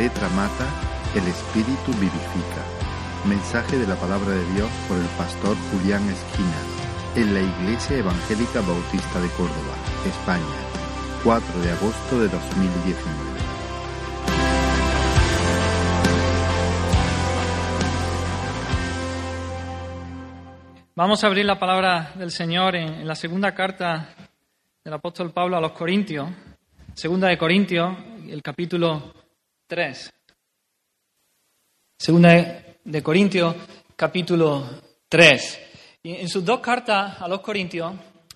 letra 0.00 0.30
mata, 0.30 0.66
el 1.14 1.28
espíritu 1.28 1.92
vivifica. 2.00 2.64
Mensaje 3.26 3.76
de 3.76 3.86
la 3.86 3.96
palabra 3.96 4.30
de 4.30 4.54
Dios 4.54 4.70
por 4.88 4.96
el 4.96 5.04
pastor 5.18 5.54
Julián 5.70 6.08
Esquina 6.08 6.60
en 7.16 7.34
la 7.34 7.40
Iglesia 7.40 7.98
Evangélica 7.98 8.62
Bautista 8.62 9.20
de 9.20 9.28
Córdoba, 9.36 9.74
España, 10.06 10.56
4 11.22 11.60
de 11.60 11.70
agosto 11.72 12.18
de 12.18 12.28
2019. 12.28 13.04
Vamos 20.96 21.22
a 21.22 21.26
abrir 21.26 21.44
la 21.44 21.58
palabra 21.58 22.12
del 22.14 22.30
Señor 22.30 22.74
en, 22.74 23.06
la 23.06 23.14
segunda 23.14 23.54
carta 23.54 24.08
del 24.82 24.94
apóstol 24.94 25.30
Pablo 25.30 25.58
a 25.58 25.60
los 25.60 25.72
Corintios, 25.72 26.26
segunda 26.94 27.28
de 27.28 27.36
Corintios, 27.36 27.94
el 28.30 28.42
capítulo 28.42 29.19
3. 29.70 30.12
Segunda 31.96 32.64
de 32.82 33.02
Corintios, 33.04 33.54
capítulo 33.94 34.64
3. 35.08 35.60
Y 36.02 36.16
en 36.16 36.28
sus 36.28 36.44
dos 36.44 36.58
cartas 36.58 37.22
a 37.22 37.28
los 37.28 37.38
Corintios, 37.38 37.92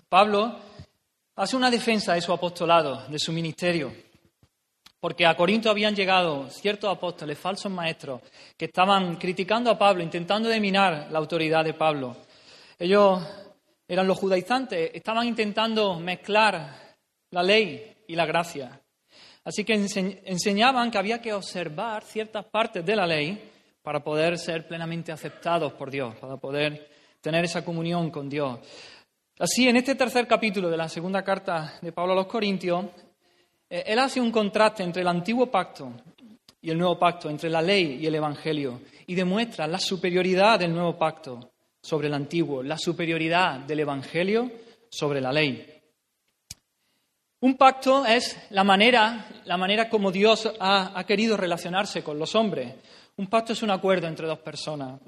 Pablo 0.07 0.57
hace 1.35 1.57
una 1.57 1.69
defensa 1.69 2.13
de 2.13 2.21
su 2.21 2.31
apostolado, 2.31 3.05
de 3.09 3.19
su 3.19 3.33
ministerio. 3.33 3.91
Porque 4.97 5.25
a 5.25 5.35
Corinto 5.35 5.69
habían 5.69 5.93
llegado 5.93 6.49
ciertos 6.49 6.89
apóstoles, 6.89 7.37
falsos 7.37 7.69
maestros, 7.69 8.21
que 8.55 8.65
estaban 8.65 9.17
criticando 9.17 9.69
a 9.69 9.77
Pablo, 9.77 10.03
intentando 10.03 10.47
deminar 10.47 11.09
la 11.11 11.19
autoridad 11.19 11.65
de 11.65 11.73
Pablo. 11.73 12.15
Ellos 12.79 13.21
eran 13.85 14.07
los 14.07 14.17
judaizantes, 14.17 14.91
estaban 14.93 15.27
intentando 15.27 15.99
mezclar 15.99 16.95
la 17.31 17.43
ley 17.43 17.93
y 18.07 18.15
la 18.15 18.25
gracia. 18.25 18.79
Así 19.45 19.63
que 19.63 19.73
enseñaban 19.73 20.89
que 20.89 20.97
había 20.97 21.21
que 21.21 21.31
observar 21.31 22.03
ciertas 22.03 22.45
partes 22.45 22.83
de 22.83 22.95
la 22.95 23.05
ley 23.05 23.51
para 23.83 24.03
poder 24.03 24.39
ser 24.39 24.67
plenamente 24.67 25.11
aceptados 25.11 25.73
por 25.73 25.91
Dios, 25.91 26.15
para 26.15 26.37
poder 26.37 26.89
tener 27.21 27.45
esa 27.45 27.63
comunión 27.63 28.09
con 28.09 28.27
Dios. 28.27 28.59
Así, 29.37 29.67
en 29.67 29.77
este 29.77 29.93
tercer 29.93 30.27
capítulo 30.27 30.69
de 30.69 30.77
la 30.77 30.89
segunda 30.89 31.23
carta 31.23 31.77
de 31.79 31.91
Pablo 31.91 32.13
a 32.13 32.15
los 32.15 32.25
Corintios, 32.25 32.85
eh, 33.69 33.83
él 33.85 33.99
hace 33.99 34.19
un 34.19 34.31
contraste 34.31 34.81
entre 34.81 35.03
el 35.03 35.07
antiguo 35.07 35.51
pacto 35.51 35.91
y 36.59 36.71
el 36.71 36.79
nuevo 36.79 36.97
pacto, 36.97 37.29
entre 37.29 37.51
la 37.51 37.61
ley 37.61 37.99
y 38.01 38.07
el 38.07 38.15
Evangelio, 38.15 38.81
y 39.05 39.13
demuestra 39.13 39.67
la 39.67 39.77
superioridad 39.77 40.57
del 40.57 40.73
nuevo 40.73 40.97
pacto 40.97 41.51
sobre 41.79 42.07
el 42.07 42.15
antiguo, 42.15 42.63
la 42.63 42.79
superioridad 42.79 43.59
del 43.59 43.81
Evangelio 43.81 44.51
sobre 44.89 45.21
la 45.21 45.31
ley. 45.31 45.74
Un 47.45 47.57
pacto 47.57 48.07
es 48.07 48.35
la 48.49 48.63
manera, 48.63 49.27
la 49.45 49.55
manera 49.55 49.87
como 49.87 50.11
Dios 50.11 50.51
ha, 50.59 51.03
querido 51.05 51.37
relacionarse 51.37 52.01
con 52.01 52.17
los 52.17 52.33
hombres. 52.33 52.73
Un 53.17 53.27
pacto 53.27 53.53
es 53.53 53.61
un 53.61 53.69
acuerdo 53.69 54.07
entre 54.07 54.25
dos 54.25 54.39
personas. 54.39 54.99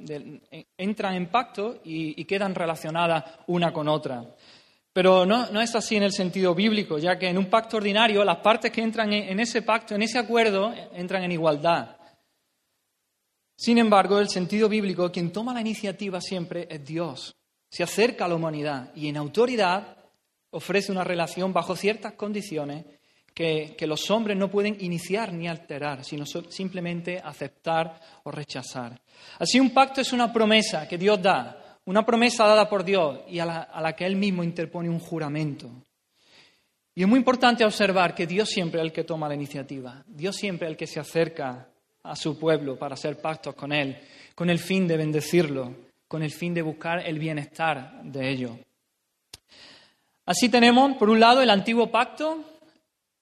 entran 0.77 1.15
en 1.15 1.31
pacto 1.31 1.79
y, 1.83 2.23
quedan 2.25 2.53
relacionadas 2.53 3.23
una 3.47 3.73
con 3.73 3.87
otra. 3.87 4.23
Pero 4.93 5.25
no, 5.25 5.59
es 5.59 5.73
así 5.73 5.95
en 5.95 6.03
el 6.03 6.11
sentido 6.11 6.53
bíblico, 6.53 6.99
ya 6.99 7.17
que 7.17 7.27
en 7.27 7.39
un 7.39 7.47
pacto 7.47 7.77
ordinario 7.77 8.23
las 8.23 8.37
partes 8.37 8.71
que 8.71 8.83
entran 8.83 9.11
en 9.11 9.39
ese 9.39 9.63
pacto, 9.63 9.95
en 9.95 10.03
ese 10.03 10.19
acuerdo, 10.19 10.71
entran 10.93 11.23
en 11.23 11.31
igualdad. 11.31 11.97
Sin 13.55 13.79
embargo, 13.79 14.19
el 14.19 14.29
sentido 14.29 14.69
bíblico, 14.69 15.11
quien 15.11 15.31
toma 15.31 15.55
la 15.55 15.61
iniciativa 15.61 16.21
siempre 16.21 16.67
es 16.69 16.85
Dios. 16.85 17.35
Se 17.67 17.81
acerca 17.81 18.25
a 18.25 18.27
la 18.27 18.35
humanidad 18.35 18.91
y 18.93 19.07
en 19.07 19.17
autoridad 19.17 19.96
ofrece 20.51 20.91
una 20.91 21.03
relación 21.03 21.53
bajo 21.53 21.75
ciertas 21.75 22.13
condiciones 22.13 22.85
que, 23.33 23.75
los 23.81 24.09
hombres 24.09 24.35
no 24.35 24.49
pueden 24.49 24.77
iniciar 24.79 25.31
ni 25.31 25.47
alterar, 25.47 26.03
sino 26.03 26.25
simplemente 26.25 27.21
aceptar 27.23 27.99
o 28.23 28.31
rechazar. 28.31 28.99
Así 29.37 29.59
un 29.59 29.69
pacto 29.69 30.01
es 30.01 30.11
una 30.11 30.33
promesa 30.33 30.87
que 30.87 30.97
Dios 30.97 31.21
da, 31.21 31.77
una 31.85 32.03
promesa 32.03 32.45
dada 32.45 32.67
por 32.67 32.83
Dios 32.83 33.19
y 33.29 33.37
a 33.37 33.45
la, 33.45 33.61
a 33.61 33.79
la 33.79 33.95
que 33.95 34.05
Él 34.05 34.15
mismo 34.15 34.43
interpone 34.43 34.89
un 34.89 34.99
juramento. 34.99 35.69
Y 36.95 37.03
es 37.03 37.07
muy 37.07 37.19
importante 37.19 37.63
observar 37.63 38.15
que 38.15 38.25
Dios 38.25 38.49
siempre 38.49 38.81
es 38.81 38.87
el 38.87 38.91
que 38.91 39.03
toma 39.03 39.27
la 39.27 39.35
iniciativa, 39.35 40.03
Dios 40.07 40.35
siempre 40.35 40.67
es 40.67 40.71
el 40.71 40.77
que 40.77 40.87
se 40.87 40.99
acerca 40.99 41.69
a 42.01 42.15
su 42.15 42.39
pueblo 42.39 42.75
para 42.79 42.95
hacer 42.95 43.21
pactos 43.21 43.53
con 43.53 43.71
Él, 43.71 43.97
con 44.33 44.49
el 44.49 44.57
fin 44.57 44.87
de 44.87 44.97
bendecirlo, 44.97 45.75
con 46.07 46.23
el 46.23 46.31
fin 46.31 46.55
de 46.55 46.63
buscar 46.63 47.05
el 47.05 47.19
bienestar 47.19 48.01
de 48.03 48.29
ellos. 48.29 48.51
Así 50.27 50.49
tenemos, 50.49 50.97
por 50.97 51.09
un 51.09 51.21
lado, 51.21 51.41
el 51.41 51.49
antiguo 51.49 51.89
pacto, 51.89 52.43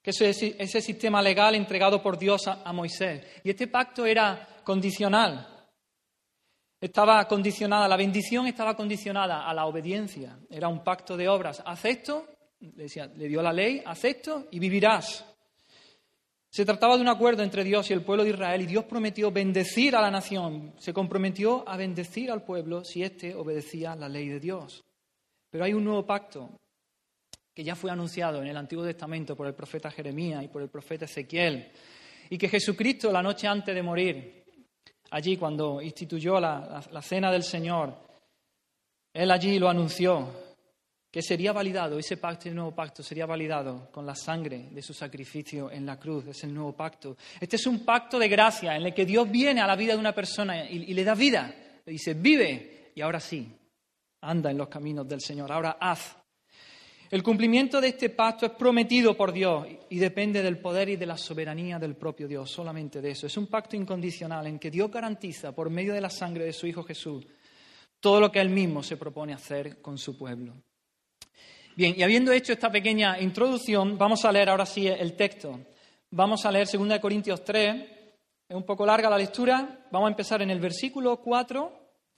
que 0.02 0.10
es 0.10 0.20
ese 0.20 0.80
sistema 0.80 1.22
legal 1.22 1.54
entregado 1.54 2.02
por 2.02 2.18
Dios 2.18 2.48
a, 2.48 2.72
Moisés. 2.72 3.24
Y 3.44 3.50
este 3.50 3.68
pacto 3.68 4.04
era 4.04 4.60
condicional. 4.64 5.46
Estaba 6.80 7.24
condicionada, 7.28 7.86
la 7.86 7.96
bendición 7.96 8.48
estaba 8.48 8.74
condicionada 8.74 9.48
a 9.48 9.54
la 9.54 9.66
obediencia. 9.66 10.36
Era 10.50 10.66
un 10.66 10.82
pacto 10.82 11.16
de 11.16 11.28
obras. 11.28 11.62
Acepto, 11.64 12.26
le, 12.58 12.86
le 13.14 13.28
dio 13.28 13.40
la 13.40 13.52
ley, 13.52 13.80
acepto 13.86 14.48
y 14.50 14.58
vivirás. 14.58 15.24
Se 16.50 16.64
trataba 16.64 16.96
de 16.96 17.02
un 17.02 17.08
acuerdo 17.08 17.44
entre 17.44 17.62
Dios 17.62 17.88
y 17.88 17.92
el 17.92 18.02
pueblo 18.02 18.24
de 18.24 18.30
Israel 18.30 18.62
y 18.62 18.66
Dios 18.66 18.84
prometió 18.84 19.30
bendecir 19.30 19.94
a 19.94 20.02
la 20.02 20.10
nación. 20.10 20.74
Se 20.78 20.92
comprometió 20.92 21.68
a 21.68 21.76
bendecir 21.76 22.32
al 22.32 22.42
pueblo 22.42 22.82
si 22.82 23.04
éste 23.04 23.32
obedecía 23.32 23.94
la 23.94 24.08
ley 24.08 24.28
de 24.28 24.40
Dios. 24.40 24.82
Pero 25.50 25.64
hay 25.64 25.72
un 25.72 25.84
nuevo 25.84 26.04
pacto 26.04 26.50
que 27.56 27.64
ya 27.64 27.74
fue 27.74 27.90
anunciado 27.90 28.42
en 28.42 28.48
el 28.48 28.56
Antiguo 28.58 28.84
Testamento 28.84 29.34
por 29.34 29.46
el 29.46 29.54
profeta 29.54 29.90
Jeremías 29.90 30.44
y 30.44 30.48
por 30.48 30.60
el 30.60 30.68
profeta 30.68 31.06
Ezequiel, 31.06 31.72
y 32.28 32.36
que 32.36 32.50
Jesucristo 32.50 33.10
la 33.10 33.22
noche 33.22 33.48
antes 33.48 33.74
de 33.74 33.82
morir, 33.82 34.44
allí 35.10 35.38
cuando 35.38 35.80
instituyó 35.80 36.38
la, 36.38 36.82
cena 37.00 37.32
del 37.32 37.42
Señor, 37.42 37.94
Él 39.10 39.30
allí 39.30 39.58
lo 39.58 39.70
anunció, 39.70 40.28
que 41.10 41.22
sería 41.22 41.54
validado, 41.54 41.98
ese 41.98 42.18
pacto, 42.18 42.50
el 42.50 42.56
nuevo 42.56 42.74
pacto, 42.74 43.02
sería 43.02 43.24
validado 43.24 43.90
con 43.90 44.04
la 44.04 44.14
sangre 44.14 44.68
de 44.70 44.82
su 44.82 44.92
sacrificio 44.92 45.70
en 45.70 45.86
la 45.86 45.98
cruz, 45.98 46.26
es 46.26 46.44
el 46.44 46.52
nuevo 46.52 46.76
pacto. 46.76 47.16
Este 47.40 47.56
es 47.56 47.66
un 47.66 47.86
pacto 47.86 48.18
de 48.18 48.28
gracia 48.28 48.76
en 48.76 48.84
el 48.84 48.92
que 48.92 49.06
Dios 49.06 49.30
viene 49.30 49.62
a 49.62 49.66
la 49.66 49.76
vida 49.76 49.94
de 49.94 49.98
una 49.98 50.14
persona 50.14 50.70
y, 50.70 50.90
y 50.90 50.92
le 50.92 51.04
da 51.04 51.14
vida, 51.14 51.54
le 51.86 51.90
dice, 51.90 52.12
vive, 52.12 52.92
y 52.94 53.00
ahora 53.00 53.18
sí, 53.18 53.50
anda 54.20 54.50
en 54.50 54.58
los 54.58 54.68
caminos 54.68 55.08
del 55.08 55.22
Señor, 55.22 55.50
ahora 55.50 55.78
haz 55.80 56.18
el 57.10 57.22
cumplimiento 57.22 57.80
de 57.80 57.88
este 57.88 58.10
pacto 58.10 58.46
es 58.46 58.52
prometido 58.52 59.16
por 59.16 59.32
Dios 59.32 59.66
y 59.90 59.98
depende 59.98 60.42
del 60.42 60.58
poder 60.58 60.88
y 60.88 60.96
de 60.96 61.06
la 61.06 61.16
soberanía 61.16 61.78
del 61.78 61.94
propio 61.94 62.26
Dios, 62.26 62.50
solamente 62.50 63.00
de 63.00 63.10
eso. 63.10 63.26
Es 63.26 63.36
un 63.36 63.46
pacto 63.46 63.76
incondicional 63.76 64.46
en 64.46 64.58
que 64.58 64.70
Dios 64.70 64.90
garantiza 64.90 65.52
por 65.52 65.70
medio 65.70 65.94
de 65.94 66.00
la 66.00 66.10
sangre 66.10 66.44
de 66.44 66.52
su 66.52 66.66
Hijo 66.66 66.82
Jesús 66.82 67.26
todo 68.00 68.20
lo 68.20 68.30
que 68.30 68.40
Él 68.40 68.50
mismo 68.50 68.82
se 68.82 68.96
propone 68.96 69.32
hacer 69.32 69.80
con 69.80 69.98
su 69.98 70.16
pueblo. 70.16 70.54
Bien, 71.76 71.94
y 71.96 72.02
habiendo 72.02 72.32
hecho 72.32 72.52
esta 72.52 72.70
pequeña 72.70 73.20
introducción, 73.20 73.98
vamos 73.98 74.24
a 74.24 74.32
leer 74.32 74.48
ahora 74.48 74.64
sí 74.64 74.86
el 74.86 75.14
texto. 75.14 75.60
Vamos 76.10 76.46
a 76.46 76.52
leer 76.52 76.68
2 76.72 76.98
Corintios 77.00 77.44
3, 77.44 77.74
es 78.48 78.56
un 78.56 78.62
poco 78.62 78.86
larga 78.86 79.10
la 79.10 79.18
lectura, 79.18 79.86
vamos 79.90 80.06
a 80.06 80.10
empezar 80.10 80.40
en 80.40 80.50
el 80.50 80.60
versículo 80.60 81.16
4 81.20 81.72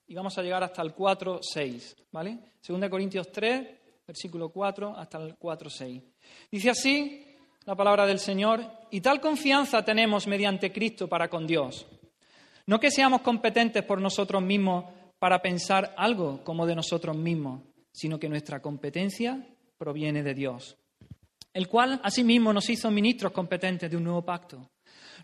y 0.08 0.14
vamos 0.14 0.36
a 0.36 0.42
llegar 0.42 0.62
hasta 0.62 0.82
el 0.82 0.92
4, 0.92 1.40
6, 1.42 1.96
¿vale? 2.12 2.38
2 2.66 2.88
Corintios 2.90 3.32
3, 3.32 3.66
versículo 4.08 4.48
4 4.48 4.96
hasta 4.96 5.18
el 5.18 5.38
4.6. 5.38 6.02
Dice 6.50 6.70
así 6.70 7.24
la 7.66 7.76
palabra 7.76 8.06
del 8.06 8.18
Señor, 8.18 8.64
y 8.90 9.02
tal 9.02 9.20
confianza 9.20 9.84
tenemos 9.84 10.26
mediante 10.26 10.72
Cristo 10.72 11.06
para 11.06 11.28
con 11.28 11.46
Dios. 11.46 11.86
No 12.66 12.80
que 12.80 12.90
seamos 12.90 13.20
competentes 13.20 13.84
por 13.84 14.00
nosotros 14.00 14.42
mismos 14.42 14.86
para 15.18 15.42
pensar 15.42 15.94
algo 15.98 16.42
como 16.42 16.66
de 16.66 16.74
nosotros 16.74 17.14
mismos, 17.14 17.60
sino 17.92 18.18
que 18.18 18.30
nuestra 18.30 18.62
competencia 18.62 19.46
proviene 19.76 20.22
de 20.22 20.32
Dios, 20.32 20.78
el 21.52 21.68
cual 21.68 22.00
asimismo 22.02 22.54
nos 22.54 22.70
hizo 22.70 22.90
ministros 22.90 23.32
competentes 23.32 23.90
de 23.90 23.96
un 23.98 24.04
nuevo 24.04 24.24
pacto, 24.24 24.70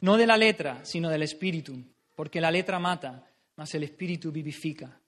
no 0.03 0.19
de 0.19 0.27
la 0.27 0.37
letra, 0.37 0.85
sino 0.85 1.09
del 1.09 1.23
Espíritu, 1.23 1.83
porque 2.15 2.43
la 2.43 2.51
letra 2.51 2.79
mata, 2.79 3.27
mas 3.57 3.75
el 3.75 3.85
Espíritu 3.85 4.31
vivifica. 4.31 5.01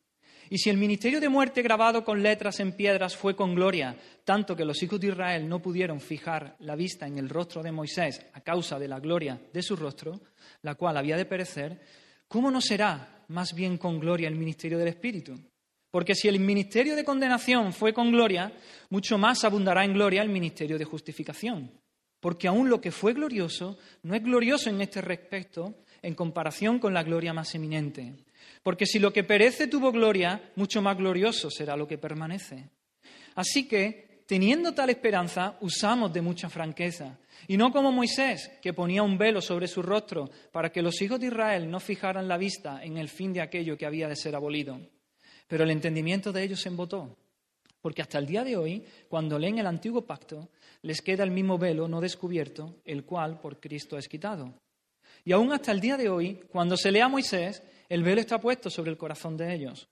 Y 0.49 0.59
si 0.59 0.71
el 0.71 0.77
ministerio 0.77 1.21
de 1.21 1.29
muerte 1.29 1.63
grabado 1.63 2.05
con 2.05 2.23
letras 2.23 2.61
en 2.61 2.73
piedras 2.73 3.17
fue 3.17 3.35
con 3.35 3.55
gloria, 3.55 3.97
tanto 4.25 4.55
que 4.55 4.65
los 4.65 4.83
hijos 4.83 5.01
de 5.01 5.09
Israel 5.09 5.49
no 5.49 5.61
pudieron 5.61 6.01
fijar 6.01 6.57
la 6.61 6.77
vista 6.77 7.07
en 7.07 7.19
el 7.19 7.29
rostro 7.29 7.63
de 7.63 7.73
Moisés 7.73 8.25
a 8.33 8.41
causa 8.41 8.79
de 8.79 8.89
la 8.89 9.01
gloria 9.01 9.41
de 9.53 9.63
su 9.63 9.75
rostro, 9.75 10.21
la 10.63 10.77
cual 10.77 10.97
había 10.97 11.17
de 11.17 11.25
perecer, 11.25 11.81
¿cómo 12.29 12.51
no 12.51 12.61
será 12.61 13.25
más 13.29 13.55
bien 13.55 13.77
con 13.77 13.99
gloria 13.99 14.29
el 14.29 14.37
ministerio 14.37 14.79
del 14.79 14.89
Espíritu? 14.89 15.37
Porque 15.91 16.15
si 16.15 16.29
el 16.29 16.39
ministerio 16.39 16.95
de 16.95 17.05
condenación 17.05 17.73
fue 17.73 17.93
con 17.93 18.13
gloria, 18.13 18.53
mucho 18.91 19.19
más 19.19 19.45
abundará 19.45 19.85
en 19.85 19.95
gloria 19.95 20.23
el 20.23 20.29
ministerio 20.29 20.79
de 20.79 20.85
justificación. 20.85 21.73
Porque 22.21 22.49
aún 22.49 22.69
lo 22.69 22.81
que 22.81 22.91
fue 22.91 23.15
glorioso 23.15 23.79
no 24.03 24.15
es 24.15 24.23
glorioso 24.23 24.69
en 24.69 24.81
este 24.81 25.01
respecto 25.01 25.75
en 26.03 26.15
comparación 26.15 26.79
con 26.79 26.93
la 26.93 27.03
gloria 27.03 27.33
más 27.33 27.55
eminente. 27.55 28.26
Porque 28.63 28.87
si 28.87 28.99
lo 28.99 29.13
que 29.13 29.25
perece 29.25 29.67
tuvo 29.67 29.93
gloria, 29.93 30.51
mucho 30.57 30.83
más 30.83 30.97
glorioso 30.97 31.51
será 31.51 31.77
lo 31.77 31.87
que 31.87 31.99
permanece. 31.99 32.69
Así 33.35 33.69
que 33.69 34.23
teniendo 34.27 34.75
tal 34.75 34.91
esperanza, 34.91 35.57
usamos 35.61 36.13
de 36.13 36.23
mucha 36.23 36.49
franqueza. 36.49 37.19
Y 37.49 37.57
no 37.57 37.71
como 37.71 37.93
Moisés, 37.93 38.51
que 38.61 38.73
ponía 38.73 39.03
un 39.03 39.19
velo 39.19 39.41
sobre 39.41 39.69
su 39.69 39.83
rostro 39.83 40.31
para 40.51 40.71
que 40.71 40.83
los 40.83 41.01
hijos 41.01 41.21
de 41.21 41.27
Israel 41.27 41.71
no 41.71 41.81
fijaran 41.81 42.29
la 42.29 42.37
vista 42.37 42.83
en 42.83 42.97
el 42.97 43.09
fin 43.09 43.33
de 43.33 43.41
aquello 43.41 43.77
que 43.77 43.87
había 43.87 44.09
de 44.09 44.17
ser 44.17 44.35
abolido. 44.35 44.81
Pero 45.47 45.65
el 45.65 45.71
entendimiento 45.71 46.33
de 46.33 46.43
ellos 46.43 46.61
se 46.61 46.69
embotó. 46.69 47.17
Porque 47.81 48.03
hasta 48.03 48.19
el 48.19 48.27
día 48.27 48.43
de 48.43 48.57
hoy, 48.57 48.85
cuando 49.09 49.39
leen 49.39 49.59
el 49.59 49.67
antiguo 49.67 50.05
pacto, 50.05 50.49
les 50.83 51.03
queda 51.03 51.23
el 51.23 51.31
mismo 51.31 51.57
velo 51.57 51.87
no 51.87 52.01
descubierto, 52.01 52.81
el 52.85 53.05
cual 53.05 53.39
por 53.39 53.61
Cristo 53.61 53.97
es 53.97 54.09
quitado. 54.09 54.55
Y 55.25 55.33
aún 55.33 55.53
hasta 55.53 55.73
el 55.73 55.81
día 55.81 55.97
de 55.97 56.09
hoy, 56.09 56.41
cuando 56.51 56.77
se 56.77 56.91
lea 56.91 57.05
a 57.05 57.09
Moisés, 57.09 57.63
el 57.89 58.03
velo 58.03 58.21
está 58.21 58.41
puesto 58.41 58.71
sobre 58.71 58.91
el 58.91 58.97
corazón 58.97 59.37
de 59.37 59.55
ellos. 59.55 59.89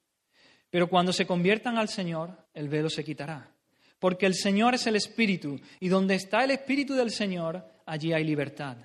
Pero 0.70 0.88
cuando 0.88 1.12
se 1.12 1.26
conviertan 1.26 1.78
al 1.78 1.88
Señor, 1.88 2.46
el 2.52 2.68
velo 2.68 2.90
se 2.90 3.04
quitará. 3.04 3.50
Porque 3.98 4.26
el 4.26 4.34
Señor 4.34 4.74
es 4.74 4.86
el 4.86 4.96
Espíritu, 4.96 5.60
y 5.80 5.88
donde 5.88 6.16
está 6.16 6.44
el 6.44 6.50
Espíritu 6.50 6.94
del 6.94 7.10
Señor, 7.10 7.64
allí 7.86 8.12
hay 8.12 8.24
libertad. 8.24 8.76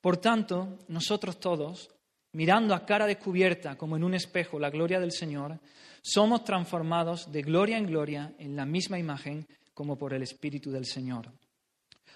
Por 0.00 0.18
tanto, 0.18 0.80
nosotros 0.88 1.40
todos, 1.40 1.90
mirando 2.32 2.74
a 2.74 2.84
cara 2.84 3.06
descubierta 3.06 3.76
como 3.76 3.96
en 3.96 4.04
un 4.04 4.14
espejo 4.14 4.58
la 4.58 4.70
gloria 4.70 5.00
del 5.00 5.12
Señor, 5.12 5.58
somos 6.02 6.44
transformados 6.44 7.32
de 7.32 7.40
gloria 7.40 7.78
en 7.78 7.86
gloria 7.86 8.34
en 8.38 8.54
la 8.54 8.66
misma 8.66 8.98
imagen 8.98 9.46
como 9.72 9.96
por 9.96 10.12
el 10.12 10.22
Espíritu 10.22 10.70
del 10.70 10.84
Señor. 10.84 11.32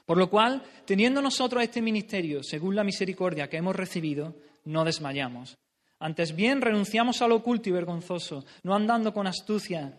Por 0.05 0.19
lo 0.19 0.29
cual, 0.29 0.63
teniendo 0.85 1.23
nosotros 1.23 1.63
este 1.63 1.83
ministerio, 1.83 2.43
según 2.43 2.77
la 2.77 2.85
misericordia 2.85 3.49
que 3.49 3.57
hemos 3.57 3.75
recibido, 3.75 4.37
no 4.65 4.85
desmayamos. 4.85 5.57
Antes 6.01 6.35
bien, 6.35 6.61
renunciamos 6.61 7.23
a 7.23 7.29
lo 7.29 7.37
oculto 7.37 7.69
y 7.69 7.73
vergonzoso, 7.73 8.45
no 8.63 8.75
andando 8.75 9.13
con 9.13 9.27
astucia 9.27 9.99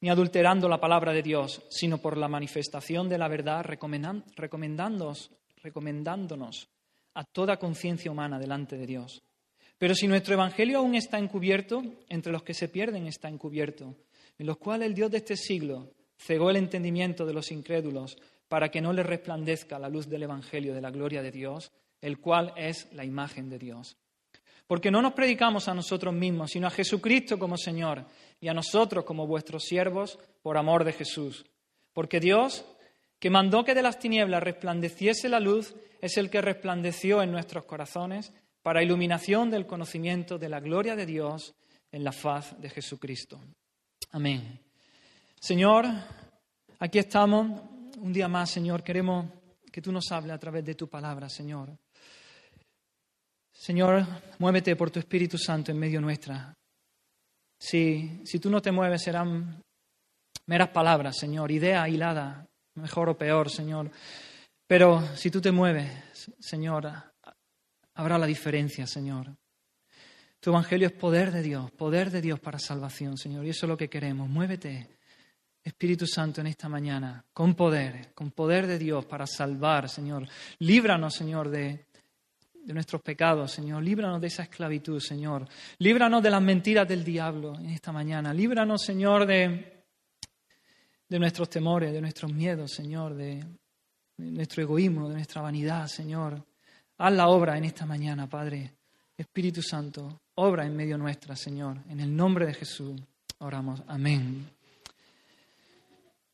ni 0.00 0.10
adulterando 0.10 0.68
la 0.68 0.78
palabra 0.78 1.12
de 1.12 1.22
Dios, 1.22 1.62
sino 1.70 1.98
por 1.98 2.18
la 2.18 2.28
manifestación 2.28 3.08
de 3.08 3.18
la 3.18 3.28
verdad, 3.28 3.64
recomendándonos, 3.64 5.30
recomendándonos 5.62 6.68
a 7.14 7.24
toda 7.24 7.58
conciencia 7.58 8.10
humana 8.10 8.38
delante 8.38 8.76
de 8.76 8.86
Dios. 8.86 9.22
Pero 9.78 9.94
si 9.94 10.06
nuestro 10.06 10.34
Evangelio 10.34 10.78
aún 10.78 10.94
está 10.94 11.18
encubierto, 11.18 11.82
entre 12.08 12.32
los 12.32 12.42
que 12.42 12.54
se 12.54 12.68
pierden 12.68 13.06
está 13.06 13.28
encubierto, 13.28 13.96
en 14.38 14.46
los 14.46 14.58
cuales 14.58 14.86
el 14.86 14.94
Dios 14.94 15.10
de 15.10 15.18
este 15.18 15.36
siglo 15.36 15.92
cegó 16.18 16.50
el 16.50 16.56
entendimiento 16.56 17.24
de 17.24 17.34
los 17.34 17.50
incrédulos 17.50 18.16
para 18.48 18.70
que 18.70 18.80
no 18.80 18.92
les 18.92 19.06
resplandezca 19.06 19.78
la 19.78 19.88
luz 19.88 20.08
del 20.08 20.22
Evangelio 20.22 20.74
de 20.74 20.80
la 20.80 20.90
gloria 20.90 21.22
de 21.22 21.30
Dios, 21.30 21.72
el 22.00 22.20
cual 22.20 22.52
es 22.56 22.92
la 22.92 23.04
imagen 23.04 23.48
de 23.48 23.58
Dios. 23.58 23.96
Porque 24.66 24.90
no 24.90 25.00
nos 25.00 25.12
predicamos 25.12 25.68
a 25.68 25.74
nosotros 25.74 26.12
mismos, 26.12 26.50
sino 26.50 26.66
a 26.66 26.70
Jesucristo 26.70 27.38
como 27.38 27.56
Señor 27.56 28.04
y 28.40 28.48
a 28.48 28.54
nosotros 28.54 29.04
como 29.04 29.26
vuestros 29.26 29.64
siervos 29.64 30.18
por 30.42 30.56
amor 30.56 30.84
de 30.84 30.92
Jesús. 30.92 31.44
Porque 31.92 32.20
Dios, 32.20 32.64
que 33.18 33.30
mandó 33.30 33.64
que 33.64 33.74
de 33.74 33.82
las 33.82 33.98
tinieblas 33.98 34.42
resplandeciese 34.42 35.28
la 35.28 35.40
luz, 35.40 35.74
es 36.00 36.16
el 36.16 36.30
que 36.30 36.40
resplandeció 36.40 37.22
en 37.22 37.32
nuestros 37.32 37.64
corazones 37.64 38.32
para 38.62 38.82
iluminación 38.82 39.50
del 39.50 39.66
conocimiento 39.66 40.38
de 40.38 40.48
la 40.48 40.60
gloria 40.60 40.96
de 40.96 41.06
Dios 41.06 41.54
en 41.92 42.02
la 42.02 42.12
faz 42.12 42.60
de 42.60 42.68
Jesucristo. 42.68 43.40
Amén. 44.10 44.60
Señor, 45.40 45.86
aquí 46.80 46.98
estamos 46.98 47.62
un 47.98 48.12
día 48.12 48.28
más, 48.28 48.50
Señor. 48.50 48.82
Queremos 48.82 49.26
que 49.70 49.80
tú 49.80 49.92
nos 49.92 50.10
hables 50.10 50.34
a 50.34 50.38
través 50.38 50.64
de 50.64 50.74
tu 50.74 50.88
palabra, 50.88 51.28
Señor. 51.28 51.78
Señor, 53.58 54.06
muévete 54.38 54.76
por 54.76 54.90
tu 54.90 54.98
Espíritu 54.98 55.38
Santo 55.38 55.72
en 55.72 55.78
medio 55.78 56.00
nuestra. 56.00 56.54
Si, 57.58 58.20
si 58.24 58.38
tú 58.38 58.50
no 58.50 58.60
te 58.60 58.70
mueves, 58.70 59.02
serán 59.02 59.62
meras 60.46 60.68
palabras, 60.68 61.16
Señor, 61.18 61.50
idea 61.50 61.88
hilada, 61.88 62.46
mejor 62.74 63.08
o 63.08 63.18
peor, 63.18 63.50
Señor. 63.50 63.90
Pero 64.66 65.02
si 65.16 65.30
tú 65.30 65.40
te 65.40 65.52
mueves, 65.52 66.30
Señor, 66.38 66.92
habrá 67.94 68.18
la 68.18 68.26
diferencia, 68.26 68.86
Señor. 68.86 69.34
Tu 70.38 70.50
Evangelio 70.50 70.88
es 70.88 70.92
poder 70.92 71.32
de 71.32 71.42
Dios, 71.42 71.70
poder 71.72 72.10
de 72.10 72.20
Dios 72.20 72.38
para 72.38 72.58
salvación, 72.58 73.16
Señor. 73.16 73.44
Y 73.46 73.50
eso 73.50 73.66
es 73.66 73.70
lo 73.70 73.76
que 73.76 73.88
queremos. 73.88 74.28
Muévete 74.28 74.96
Espíritu 75.66 76.06
Santo, 76.06 76.40
en 76.40 76.46
esta 76.46 76.68
mañana, 76.68 77.24
con 77.32 77.56
poder, 77.56 78.12
con 78.14 78.30
poder 78.30 78.68
de 78.68 78.78
Dios 78.78 79.04
para 79.06 79.26
salvar, 79.26 79.88
Señor. 79.88 80.28
Líbranos, 80.60 81.12
Señor, 81.14 81.48
de, 81.48 81.85
nuestros 82.72 83.02
pecados, 83.02 83.52
Señor. 83.52 83.82
Líbranos 83.82 84.20
de 84.20 84.26
esa 84.26 84.42
esclavitud, 84.42 85.00
Señor. 85.00 85.46
Líbranos 85.78 86.22
de 86.22 86.30
las 86.30 86.42
mentiras 86.42 86.86
del 86.86 87.04
diablo 87.04 87.58
en 87.58 87.70
esta 87.70 87.92
mañana. 87.92 88.32
Líbranos, 88.32 88.82
Señor, 88.82 89.26
de, 89.26 89.84
de 91.08 91.18
nuestros 91.18 91.48
temores, 91.48 91.92
de 91.92 92.00
nuestros 92.00 92.32
miedos, 92.32 92.72
Señor, 92.72 93.14
de, 93.14 93.44
de 94.16 94.30
nuestro 94.30 94.62
egoísmo, 94.62 95.08
de 95.08 95.14
nuestra 95.14 95.42
vanidad, 95.42 95.86
Señor. 95.86 96.44
Haz 96.98 97.12
la 97.12 97.28
obra 97.28 97.58
en 97.58 97.64
esta 97.64 97.86
mañana, 97.86 98.28
Padre. 98.28 98.72
Espíritu 99.16 99.62
Santo, 99.62 100.20
obra 100.34 100.66
en 100.66 100.76
medio 100.76 100.98
nuestra, 100.98 101.36
Señor. 101.36 101.78
En 101.88 102.00
el 102.00 102.14
nombre 102.14 102.46
de 102.46 102.54
Jesús 102.54 103.00
oramos. 103.38 103.82
Amén. 103.86 104.46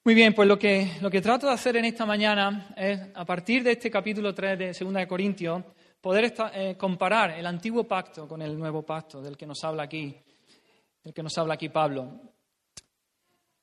Muy 0.04 0.14
bien, 0.16 0.34
pues 0.34 0.48
lo 0.48 0.58
que, 0.58 0.90
lo 1.00 1.08
que 1.08 1.20
trato 1.20 1.46
de 1.46 1.52
hacer 1.52 1.76
en 1.76 1.84
esta 1.84 2.04
mañana 2.04 2.74
es, 2.76 3.00
a 3.14 3.24
partir 3.24 3.62
de 3.62 3.72
este 3.72 3.88
capítulo 3.88 4.34
3 4.34 4.58
de 4.58 4.72
2 4.72 4.94
de 4.94 5.06
Corintios, 5.06 5.62
poder 6.02 6.34
eh, 6.52 6.76
comparar 6.76 7.30
el 7.30 7.46
antiguo 7.46 7.84
pacto 7.84 8.26
con 8.26 8.42
el 8.42 8.58
nuevo 8.58 8.82
pacto 8.82 9.22
del 9.22 9.36
que 9.36 9.46
nos 9.46 9.62
habla 9.62 9.84
aquí, 9.84 10.14
del 11.02 11.14
que 11.14 11.22
nos 11.22 11.38
habla 11.38 11.54
aquí 11.54 11.68
Pablo. 11.68 12.10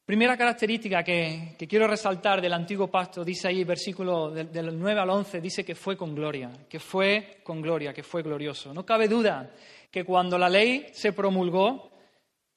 Primera 0.06 0.38
característica 0.38 1.04
que, 1.04 1.56
quiero 1.70 1.86
resaltar 1.86 2.42
del 2.42 2.54
antiguo 2.54 2.88
pacto, 2.88 3.24
dice 3.24 3.50
ahí, 3.50 3.64
versículo 3.64 4.32
del, 4.32 4.52
del 4.52 4.80
9 4.80 5.02
al 5.02 5.10
11, 5.10 5.42
dice 5.42 5.64
que 5.64 5.76
fue 5.76 5.96
con 5.96 6.16
gloria, 6.16 6.50
que 6.68 6.80
fue 6.80 7.42
con 7.44 7.62
gloria, 7.62 7.94
que 7.94 8.04
fue 8.04 8.24
glorioso. 8.24 8.74
No 8.74 8.86
cabe 8.86 9.08
duda 9.08 9.52
que 9.92 10.06
cuando 10.06 10.38
la 10.38 10.50
ley 10.50 10.88
se 10.94 11.12
promulgó, 11.12 11.92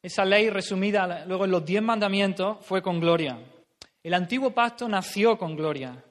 esa 0.01 0.25
ley 0.25 0.49
resumida 0.49 1.25
luego 1.27 1.45
en 1.45 1.51
los 1.51 1.65
diez 1.65 1.83
mandamientos, 1.83 2.65
fue 2.65 2.81
con 2.81 3.01
gloria. 3.01 3.39
El 4.03 4.15
antiguo 4.15 4.53
pacto 4.53 4.89
nació 4.89 5.37
con 5.37 5.57
gloria. 5.57 6.03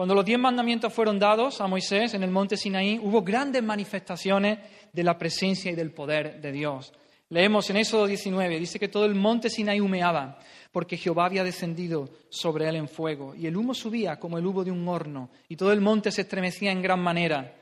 Cuando 0.00 0.14
los 0.14 0.24
diez 0.24 0.38
mandamientos 0.38 0.94
fueron 0.94 1.18
dados 1.18 1.60
a 1.60 1.66
Moisés 1.66 2.14
en 2.14 2.22
el 2.22 2.30
monte 2.30 2.56
Sinaí, 2.56 2.98
hubo 3.02 3.20
grandes 3.20 3.62
manifestaciones 3.62 4.58
de 4.90 5.04
la 5.04 5.18
presencia 5.18 5.70
y 5.70 5.74
del 5.74 5.92
poder 5.92 6.40
de 6.40 6.52
Dios. 6.52 6.94
Leemos 7.28 7.68
en 7.68 7.76
Éxodo 7.76 8.06
19, 8.06 8.58
dice 8.58 8.78
que 8.78 8.88
todo 8.88 9.04
el 9.04 9.14
monte 9.14 9.50
Sinaí 9.50 9.78
humeaba, 9.78 10.38
porque 10.72 10.96
Jehová 10.96 11.26
había 11.26 11.44
descendido 11.44 12.08
sobre 12.30 12.66
él 12.66 12.76
en 12.76 12.88
fuego, 12.88 13.34
y 13.34 13.46
el 13.46 13.58
humo 13.58 13.74
subía 13.74 14.18
como 14.18 14.38
el 14.38 14.46
humo 14.46 14.64
de 14.64 14.70
un 14.70 14.88
horno, 14.88 15.28
y 15.50 15.56
todo 15.56 15.70
el 15.70 15.82
monte 15.82 16.10
se 16.10 16.22
estremecía 16.22 16.72
en 16.72 16.80
gran 16.80 17.00
manera. 17.00 17.54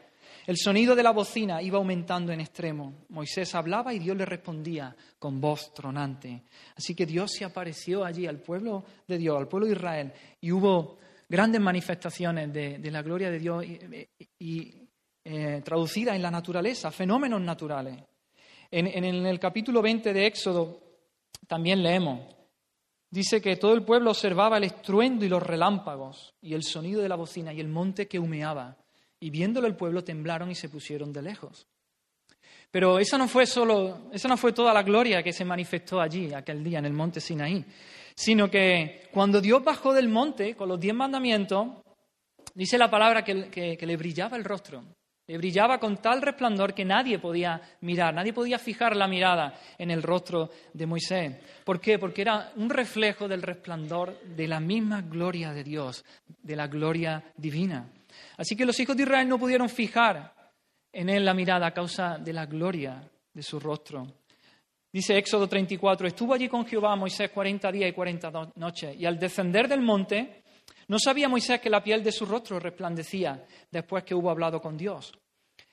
El 0.46 0.58
sonido 0.58 0.94
de 0.94 1.02
la 1.02 1.10
bocina 1.10 1.60
iba 1.60 1.78
aumentando 1.78 2.30
en 2.30 2.38
extremo. 2.40 2.94
Moisés 3.08 3.52
hablaba 3.56 3.92
y 3.92 3.98
Dios 3.98 4.16
le 4.16 4.24
respondía 4.24 4.94
con 5.18 5.40
voz 5.40 5.74
tronante. 5.74 6.44
Así 6.76 6.94
que 6.94 7.04
Dios 7.04 7.32
se 7.32 7.44
apareció 7.44 8.04
allí 8.04 8.28
al 8.28 8.38
pueblo 8.38 8.84
de 9.08 9.18
Dios, 9.18 9.36
al 9.36 9.48
pueblo 9.48 9.66
de 9.66 9.72
Israel, 9.72 10.12
y 10.40 10.52
hubo 10.52 10.98
grandes 11.28 11.60
manifestaciones 11.60 12.52
de, 12.52 12.90
la 12.90 13.02
gloria 13.02 13.30
de 13.30 13.38
Dios 13.38 13.64
y, 14.38 14.88
eh, 15.24 15.60
traducidas 15.62 16.16
en 16.16 16.22
la 16.22 16.30
naturaleza, 16.30 16.90
fenómenos 16.90 17.40
naturales. 17.40 18.02
En, 18.70 18.86
en 18.86 19.26
el 19.26 19.38
capítulo 19.38 19.82
20 19.82 20.12
de 20.12 20.26
Éxodo 20.26 20.80
también 21.46 21.82
leemos, 21.82 22.20
Dice 23.10 23.40
que 23.40 23.56
todo 23.56 23.72
el 23.72 23.84
pueblo 23.84 24.10
observaba 24.10 24.58
el 24.58 24.64
estruendo 24.64 25.24
y 25.24 25.28
los 25.28 25.42
relámpagos 25.42 26.34
y 26.42 26.52
el 26.52 26.62
sonido 26.62 27.00
de 27.00 27.08
la 27.08 27.16
bocina 27.16 27.52
y 27.54 27.60
el 27.60 27.68
monte 27.68 28.06
que 28.06 28.18
humeaba. 28.18 28.76
Y 29.18 29.30
viéndolo 29.30 29.66
el 29.66 29.76
pueblo 29.76 30.04
temblaron 30.04 30.50
y 30.50 30.54
se 30.54 30.68
pusieron 30.68 31.12
de 31.12 31.22
lejos. 31.22 31.66
Pero 32.70 32.98
esa 32.98 33.16
no 33.16 33.28
fue 33.28 33.46
solo, 33.46 34.10
no 34.28 34.36
fue 34.36 34.52
toda 34.52 34.74
la 34.74 34.82
gloria 34.82 35.22
que 35.22 35.32
se 35.32 35.44
manifestó 35.44 36.00
allí, 36.00 36.32
aquel 36.34 36.62
día 36.62 36.78
en 36.78 36.84
el 36.84 36.92
monte 36.92 37.20
Sinaí, 37.20 37.64
sino 38.14 38.50
que 38.50 39.08
cuando 39.12 39.40
Dios 39.40 39.64
bajó 39.64 39.94
del 39.94 40.08
monte 40.08 40.54
con 40.54 40.68
los 40.68 40.78
diez 40.78 40.94
mandamientos, 40.94 41.68
dice 42.54 42.76
la 42.76 42.90
palabra 42.90 43.24
que, 43.24 43.48
que 43.50 43.86
le 43.86 43.96
brillaba 43.96 44.36
el 44.36 44.44
rostro, 44.44 44.84
le 45.28 45.36
brillaba 45.36 45.78
con 45.78 45.98
tal 45.98 46.22
resplandor 46.22 46.72
que 46.72 46.86
nadie 46.86 47.18
podía 47.18 47.60
mirar, 47.82 48.14
nadie 48.14 48.32
podía 48.32 48.58
fijar 48.58 48.96
la 48.96 49.06
mirada 49.06 49.60
en 49.76 49.90
el 49.90 50.02
rostro 50.02 50.50
de 50.72 50.86
Moisés. 50.86 51.36
¿Por 51.64 51.80
qué? 51.80 51.98
Porque 51.98 52.22
era 52.22 52.50
un 52.56 52.70
reflejo 52.70 53.28
del 53.28 53.42
resplandor 53.42 54.18
de 54.22 54.48
la 54.48 54.58
misma 54.58 55.02
gloria 55.02 55.52
de 55.52 55.64
Dios, 55.64 56.02
de 56.26 56.56
la 56.56 56.66
gloria 56.66 57.22
divina. 57.36 57.92
Así 58.38 58.56
que 58.56 58.64
los 58.64 58.80
hijos 58.80 58.96
de 58.96 59.02
Israel 59.02 59.28
no 59.28 59.38
pudieron 59.38 59.68
fijar 59.68 60.32
en 60.92 61.08
él 61.08 61.24
la 61.24 61.34
mirada 61.34 61.66
a 61.66 61.74
causa 61.74 62.18
de 62.18 62.32
la 62.32 62.46
gloria 62.46 63.02
de 63.32 63.42
su 63.42 63.60
rostro. 63.60 64.06
Dice 64.92 65.16
Éxodo 65.18 65.48
34, 65.48 66.08
estuvo 66.08 66.32
allí 66.32 66.48
con 66.48 66.66
Jehová 66.66 66.96
Moisés 66.96 67.30
cuarenta 67.30 67.70
días 67.70 67.90
y 67.90 67.92
cuarenta 67.92 68.30
noches, 68.56 68.96
y 68.98 69.04
al 69.04 69.18
descender 69.18 69.68
del 69.68 69.82
monte, 69.82 70.42
no 70.88 70.98
sabía 70.98 71.28
Moisés 71.28 71.60
que 71.60 71.68
la 71.68 71.82
piel 71.82 72.02
de 72.02 72.12
su 72.12 72.24
rostro 72.24 72.58
resplandecía 72.58 73.44
después 73.70 74.04
que 74.04 74.14
hubo 74.14 74.30
hablado 74.30 74.60
con 74.60 74.76
Dios. 74.78 75.12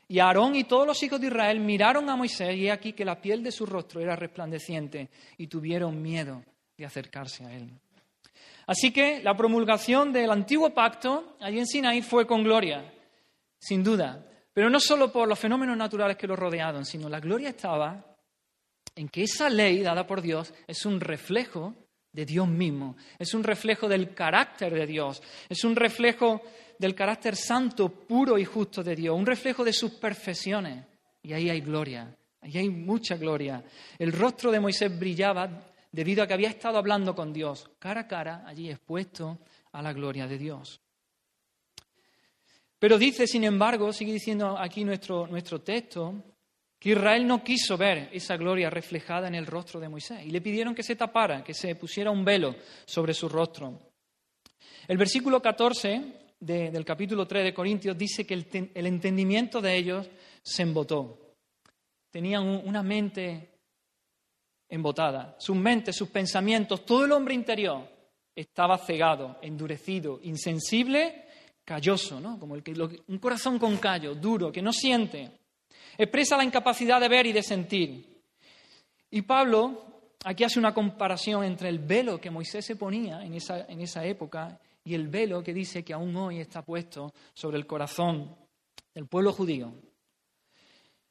Y 0.08 0.20
Aarón 0.20 0.56
y 0.56 0.66
todos 0.66 0.86
los 0.86 1.02
hijos 1.02 1.20
de 1.20 1.28
Israel 1.28 1.60
miraron 1.62 2.10
a 2.10 2.16
Moisés 2.16 2.56
y 2.56 2.70
aquí 2.70 2.94
que 2.94 3.06
la 3.06 3.20
piel 3.20 3.42
de 3.42 3.52
su 3.52 3.66
rostro 3.66 4.02
era 4.02 4.16
resplandeciente 4.16 5.10
y 5.38 5.48
tuvieron 5.48 6.02
miedo 6.02 6.44
de 6.78 6.86
acercarse 6.86 7.46
a 7.46 7.54
él. 7.54 7.72
Así 8.68 8.92
que 8.92 9.24
la 9.24 9.36
promulgación 9.36 10.12
del 10.12 10.30
antiguo 10.30 10.74
pacto 10.74 11.38
allí 11.40 11.60
en 11.60 11.68
Sinaí 11.68 12.02
fue 12.02 12.28
con 12.28 12.44
gloria, 12.44 12.94
sin 13.58 13.84
duda. 13.84 14.26
Pero 14.56 14.70
no 14.70 14.80
solo 14.80 15.12
por 15.12 15.28
los 15.28 15.38
fenómenos 15.38 15.76
naturales 15.76 16.16
que 16.16 16.28
lo 16.28 16.36
rodeaban, 16.38 16.86
sino 16.86 17.10
la 17.10 17.20
gloria 17.20 17.50
estaba 17.50 18.16
en 18.96 19.10
que 19.10 19.24
esa 19.24 19.50
ley 19.50 19.82
dada 19.82 20.08
por 20.08 20.22
Dios 20.22 20.54
es 20.66 20.86
un 20.86 21.02
reflejo 21.02 21.76
de 22.14 22.26
Dios 22.26 22.48
mismo, 22.48 22.96
es 23.20 23.34
un 23.34 23.44
reflejo 23.44 23.90
del 23.90 24.14
carácter 24.14 24.74
de 24.74 24.88
Dios, 24.88 25.22
es 25.50 25.62
un 25.66 25.76
reflejo 25.76 26.42
del 26.80 26.96
carácter 26.96 27.36
santo, 27.36 27.90
puro 27.90 28.38
y 28.38 28.46
justo 28.46 28.82
de 28.82 28.96
Dios, 28.96 29.14
un 29.14 29.26
reflejo 29.26 29.66
de 29.66 29.74
sus 29.74 29.96
perfecciones. 29.96 30.86
Y 31.22 31.34
ahí 31.34 31.50
hay 31.50 31.60
gloria, 31.60 32.16
ahí 32.40 32.58
hay 32.58 32.70
mucha 32.70 33.18
gloria. 33.18 33.62
El 34.00 34.14
rostro 34.14 34.52
de 34.52 34.62
Moisés 34.62 34.98
brillaba 34.98 35.50
debido 35.92 36.24
a 36.24 36.28
que 36.28 36.34
había 36.34 36.48
estado 36.48 36.78
hablando 36.78 37.14
con 37.14 37.34
Dios, 37.34 37.70
cara 37.78 38.02
a 38.02 38.08
cara, 38.08 38.44
allí 38.48 38.70
expuesto 38.70 39.38
a 39.74 39.82
la 39.82 39.92
gloria 39.92 40.28
de 40.28 40.38
Dios. 40.38 40.80
Pero 42.80 42.98
dice, 42.98 43.28
sin 43.28 43.44
embargo, 43.44 43.92
sigue 43.94 44.14
diciendo 44.14 44.58
aquí 44.58 44.84
nuestro, 44.84 45.28
nuestro 45.28 45.62
texto, 45.62 46.14
que 46.80 46.92
Israel 46.92 47.26
no 47.26 47.44
quiso 47.44 47.78
ver 47.78 48.10
esa 48.12 48.38
gloria 48.38 48.70
reflejada 48.70 49.28
en 49.28 49.36
el 49.36 49.46
rostro 49.46 49.80
de 49.80 49.90
Moisés 49.90 50.26
y 50.26 50.30
le 50.30 50.42
pidieron 50.42 50.76
que 50.76 50.84
se 50.84 50.96
tapara, 50.96 51.44
que 51.44 51.54
se 51.54 51.76
pusiera 51.76 52.12
un 52.12 52.26
velo 52.26 52.56
sobre 52.86 53.14
su 53.14 53.30
rostro. 53.30 53.80
El 54.88 54.98
versículo 54.98 55.42
14 55.42 56.36
del 56.40 56.86
capítulo 56.86 57.26
3 57.26 57.46
de 57.46 57.54
Corintios 57.54 57.98
dice 57.98 58.26
que 58.26 58.36
el, 58.36 58.72
el 58.74 58.86
entendimiento 58.86 59.62
de 59.62 59.76
ellos 59.76 60.10
se 60.44 60.62
embotó. 60.62 61.34
Tenían 62.12 62.44
una 62.44 62.84
mente 62.84 63.50
embotada. 64.70 65.36
Sus 65.40 65.56
mentes, 65.56 65.96
sus 65.96 66.10
pensamientos, 66.10 66.86
todo 66.86 67.06
el 67.06 67.12
hombre 67.14 67.34
interior 67.34 67.90
estaba 68.36 68.78
cegado, 68.78 69.38
endurecido, 69.42 70.20
insensible, 70.22 71.25
calloso, 71.66 72.22
¿no? 72.22 72.40
Como 72.40 72.56
el 72.56 72.64
que, 72.64 72.74
un 73.08 73.18
corazón 73.18 73.60
con 73.60 73.78
callo, 73.78 74.16
duro, 74.16 74.52
que 74.52 74.62
no 74.62 74.72
siente. 74.72 75.32
Expresa 75.98 76.38
la 76.38 76.44
incapacidad 76.44 77.02
de 77.02 77.10
ver 77.10 77.26
y 77.26 77.34
de 77.34 77.44
sentir. 77.44 78.24
Y 79.10 79.22
Pablo 79.24 80.14
aquí 80.24 80.44
hace 80.44 80.60
una 80.60 80.74
comparación 80.74 81.44
entre 81.44 81.70
el 81.70 81.80
velo 81.80 82.20
que 82.20 82.32
Moisés 82.32 82.66
se 82.66 82.76
ponía 82.76 83.24
en 83.24 83.34
esa, 83.34 83.66
en 83.66 83.82
esa 83.82 84.06
época 84.06 84.60
y 84.84 84.94
el 84.94 85.08
velo 85.08 85.44
que 85.44 85.54
dice 85.54 85.84
que 85.84 85.94
aún 85.94 86.16
hoy 86.16 86.40
está 86.40 86.62
puesto 86.62 87.14
sobre 87.34 87.58
el 87.58 87.66
corazón 87.66 88.36
del 88.94 89.08
pueblo 89.08 89.34
judío. 89.34 89.74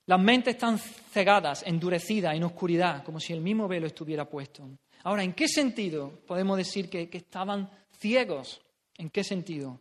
Las 0.06 0.20
mentes 0.20 0.54
están 0.54 0.78
cegadas, 0.78 1.62
endurecidas, 1.66 2.34
en 2.34 2.44
oscuridad, 2.44 3.02
como 3.04 3.18
si 3.18 3.32
el 3.32 3.40
mismo 3.40 3.66
velo 3.66 3.87
estuviera 3.87 4.28
puesto. 4.28 4.68
Ahora, 5.02 5.23
¿en 5.25 5.32
qué 5.32 5.49
sentido 5.49 6.20
podemos 6.26 6.58
decir 6.58 6.90
que, 6.90 7.08
estaban 7.12 7.70
ciegos? 7.99 8.61
¿En 8.99 9.08
qué 9.08 9.25
sentido? 9.25 9.80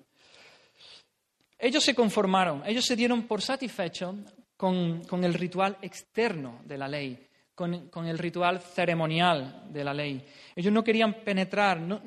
Ellos 1.57 1.83
se 1.83 1.95
conformaron, 1.95 2.63
ellos 2.65 2.85
se 2.85 2.95
dieron 2.95 3.23
por 3.23 3.41
satisfechos 3.41 4.15
con, 4.57 5.23
el 5.23 5.33
ritual 5.33 5.77
externo 5.81 6.61
de 6.65 6.77
la 6.77 6.87
ley, 6.87 7.27
con, 7.55 7.89
con, 7.89 8.07
el 8.07 8.17
ritual 8.17 8.59
ceremonial 8.59 9.65
de 9.69 9.83
la 9.83 9.93
ley. 9.93 10.25
Ellos 10.55 10.73
no 10.73 10.83
querían 10.83 11.13
penetrar, 11.23 11.79
no, 11.79 12.01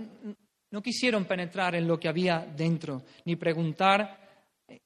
no 0.71 0.83
quisieron 0.83 1.25
penetrar 1.25 1.75
en 1.75 1.87
lo 1.87 1.99
que 1.99 2.09
había 2.09 2.41
dentro, 2.41 3.03
ni 3.25 3.37
preguntar 3.37 4.27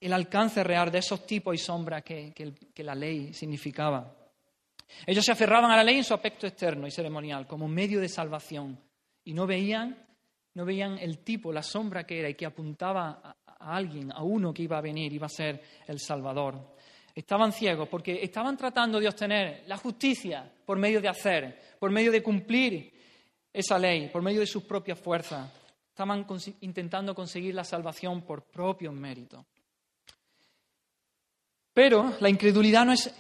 el 0.01 0.13
alcance 0.13 0.63
real 0.63 0.91
de 0.91 0.99
esos 0.99 1.27
tipos 1.27 1.55
y 1.55 1.59
sombras 1.59 2.03
que, 2.03 2.55
la 2.77 2.95
ley 2.95 3.33
significaba. 3.33 4.15
Ellos 5.07 5.25
se 5.25 5.33
aferraban 5.33 5.71
a 5.71 5.77
la 5.77 5.85
ley 5.85 5.99
en 5.99 6.05
su 6.05 6.15
aspecto 6.15 6.47
externo 6.47 6.87
y 6.87 6.91
ceremonial, 6.91 7.47
como 7.47 7.69
medio 7.69 8.01
de 8.01 8.09
salvación, 8.09 8.79
y 9.25 9.33
no 9.33 9.47
veían, 9.47 9.97
no 10.55 10.65
veían 10.65 10.99
el 10.99 11.19
tipo, 11.19 11.53
la 11.53 11.63
sombra 11.63 12.05
que 12.05 12.19
era 12.19 12.29
y 12.29 12.35
que 12.35 12.47
apuntaba 12.47 13.37
a, 13.61 13.77
alguien, 13.77 14.13
a 14.13 14.23
uno 14.23 14.53
que 14.53 14.63
iba 14.63 14.79
a 14.79 14.83
venir, 14.83 15.13
iba 15.13 15.27
a 15.27 15.31
ser 15.31 15.63
el 15.87 16.01
Salvador. 16.01 16.75
Estaban 17.15 17.53
ciegos 17.53 17.89
porque 17.89 18.23
estaban 18.23 18.57
tratando 18.57 19.01
de 19.01 19.09
obtener 19.09 19.65
la 19.67 19.77
justicia 19.77 20.51
por 20.65 20.79
medio 20.79 21.01
de 21.01 21.09
hacer, 21.09 21.77
por 21.79 21.91
medio 21.91 22.11
de 22.11 22.23
cumplir 22.23 22.93
esa 23.53 23.79
ley, 23.79 24.09
por 24.09 24.23
medio 24.23 24.41
de 24.41 24.47
sus 24.47 24.63
propias 24.63 24.99
fuerzas. 24.99 25.51
Estaban 25.89 26.27
intentando 26.61 27.15
conseguir 27.15 27.55
la 27.55 27.65
salvación 27.65 28.23
por 28.23 28.45
propios 28.45 28.95
méritos. 28.95 29.45
Pero 31.75 32.15
la 32.21 32.29
incredulidad 32.29 32.85
no 32.85 32.93
es 32.93 33.13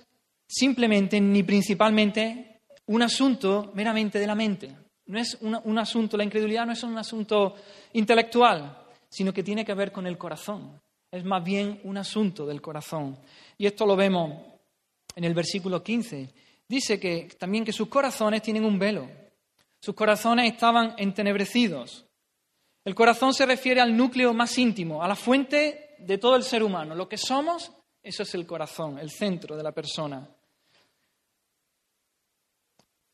simplemente 0.46 1.20
ni 1.20 1.42
principalmente 1.42 2.62
un 2.86 3.02
asunto 3.02 3.70
meramente 3.74 4.18
de 4.18 4.26
la 4.26 4.34
mente. 4.34 4.76
No 5.06 5.18
es 5.18 5.36
un 5.40 5.78
asunto, 5.78 6.16
la 6.16 6.24
incredulidad 6.24 6.66
no 6.66 6.72
es 6.72 6.82
un 6.84 6.96
asunto 6.96 7.54
intelectual, 7.92 8.79
sino 9.10 9.32
que 9.32 9.42
tiene 9.42 9.64
que 9.64 9.74
ver 9.74 9.92
con 9.92 10.06
el 10.06 10.16
corazón. 10.16 10.80
Es 11.10 11.24
más 11.24 11.44
bien 11.44 11.80
un 11.84 11.98
asunto 11.98 12.46
del 12.46 12.62
corazón. 12.62 13.18
Y 13.58 13.66
esto 13.66 13.84
lo 13.84 13.96
vemos 13.96 14.40
en 15.14 15.24
el 15.24 15.34
versículo 15.34 15.82
15. 15.82 16.32
Dice 16.68 17.00
que 17.00 17.28
también 17.38 17.64
que 17.64 17.72
sus 17.72 17.88
corazones 17.88 18.40
tienen 18.40 18.64
un 18.64 18.78
velo. 18.78 19.08
Sus 19.80 19.94
corazones 19.94 20.52
estaban 20.52 20.94
entenebrecidos. 20.96 22.06
El 22.84 22.94
corazón 22.94 23.34
se 23.34 23.44
refiere 23.44 23.80
al 23.80 23.96
núcleo 23.96 24.32
más 24.32 24.56
íntimo, 24.56 25.02
a 25.02 25.08
la 25.08 25.16
fuente 25.16 25.96
de 25.98 26.18
todo 26.18 26.36
el 26.36 26.42
ser 26.42 26.62
humano, 26.62 26.94
lo 26.94 27.08
que 27.08 27.18
somos, 27.18 27.70
eso 28.02 28.22
es 28.22 28.34
el 28.34 28.46
corazón, 28.46 28.98
el 28.98 29.10
centro 29.10 29.56
de 29.56 29.62
la 29.62 29.72
persona. 29.72 30.26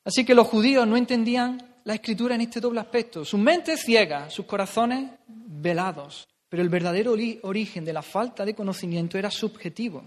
Así 0.04 0.24
que 0.24 0.34
los 0.34 0.46
judíos 0.46 0.86
no 0.86 0.96
entendían 0.96 1.75
la 1.86 1.94
escritura 1.94 2.34
en 2.34 2.40
este 2.40 2.60
doble 2.60 2.80
aspecto. 2.80 3.24
Sus 3.24 3.38
mentes 3.38 3.80
ciegas, 3.80 4.34
sus 4.34 4.44
corazones 4.44 5.08
velados. 5.28 6.28
Pero 6.48 6.62
el 6.62 6.68
verdadero 6.68 7.14
origen 7.42 7.84
de 7.84 7.92
la 7.92 8.02
falta 8.02 8.44
de 8.44 8.54
conocimiento 8.54 9.16
era 9.16 9.30
subjetivo. 9.30 10.02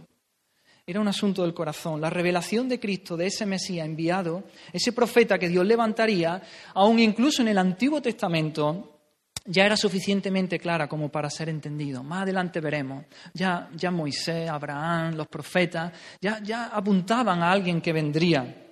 Era 0.86 1.00
un 1.00 1.08
asunto 1.08 1.44
del 1.44 1.54
corazón. 1.54 2.02
La 2.02 2.10
revelación 2.10 2.68
de 2.68 2.82
Cristo, 2.82 3.16
de 3.16 3.28
ese 3.28 3.46
Mesías 3.46 3.86
enviado, 3.86 4.44
ese 4.74 4.92
profeta 4.92 5.40
que 5.40 5.48
Dios 5.48 5.66
levantaría, 5.66 6.42
aún 6.74 7.00
incluso 7.00 7.44
en 7.44 7.48
el 7.48 7.58
Antiguo 7.58 8.02
Testamento, 8.02 9.00
ya 9.46 9.66
era 9.66 9.78
suficientemente 9.78 10.60
clara 10.60 10.90
como 10.90 11.08
para 11.10 11.30
ser 11.30 11.48
entendido. 11.48 12.04
Más 12.04 12.24
adelante 12.24 12.60
veremos. 12.60 13.06
Ya, 13.34 13.70
ya 13.74 13.90
Moisés, 13.90 14.50
Abraham, 14.50 15.16
los 15.16 15.28
profetas, 15.28 15.94
ya, 16.20 16.42
ya 16.44 16.66
apuntaban 16.66 17.42
a 17.42 17.52
alguien 17.54 17.80
que 17.80 17.94
vendría. 17.94 18.69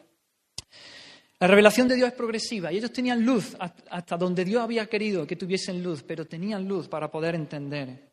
La 1.39 1.47
revelación 1.47 1.87
de 1.87 1.95
Dios 1.95 2.09
es 2.09 2.15
progresiva 2.15 2.71
y 2.71 2.77
ellos 2.77 2.91
tenían 2.91 3.23
luz 3.23 3.55
hasta 3.59 4.17
donde 4.17 4.43
Dios 4.43 4.63
había 4.63 4.87
querido 4.87 5.27
que 5.27 5.35
tuviesen 5.35 5.83
luz, 5.83 6.03
pero 6.03 6.25
tenían 6.25 6.67
luz 6.67 6.87
para 6.87 7.11
poder 7.11 7.35
entender 7.35 8.07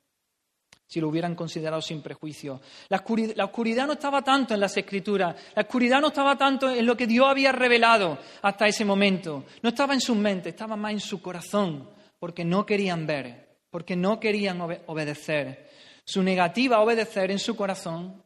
si 0.87 1.01
lo 1.01 1.09
hubieran 1.09 1.35
considerado 1.35 1.81
sin 1.81 2.03
prejuicio. 2.03 2.61
La 2.89 2.99
oscuridad, 2.99 3.87
no 3.87 3.95
estaba 3.95 4.23
tanto 4.23 4.53
en 4.53 4.61
las 4.61 4.77
escrituras, 4.77 5.35
la 5.57 5.63
oscuridad 5.63 6.01
no 6.01 6.09
estaba 6.09 6.37
tanto 6.37 6.71
en 6.71 6.85
lo 6.85 6.97
que 6.97 7.07
Dios 7.07 7.27
había 7.27 7.51
revelado 7.51 8.19
hasta 8.43 8.67
ese 8.67 8.85
momento, 8.85 9.45
no 9.63 9.71
estaba 9.71 9.95
en 9.95 10.01
su 10.01 10.15
mente, 10.15 10.51
estaba 10.51 10.77
más 10.77 10.93
en 10.93 11.01
su 11.01 11.23
corazón 11.23 11.89
porque 12.19 12.45
no 12.45 12.67
querían 12.67 13.07
ver, 13.07 13.59
porque 13.71 13.97
no 13.97 14.21
querían 14.21 14.61
obedecer. 14.61 15.71
Su 16.05 16.23
negativa 16.23 16.77
a 16.77 16.81
obedecer 16.81 17.31
en 17.31 17.39
su 17.39 17.57
corazón 17.57 18.23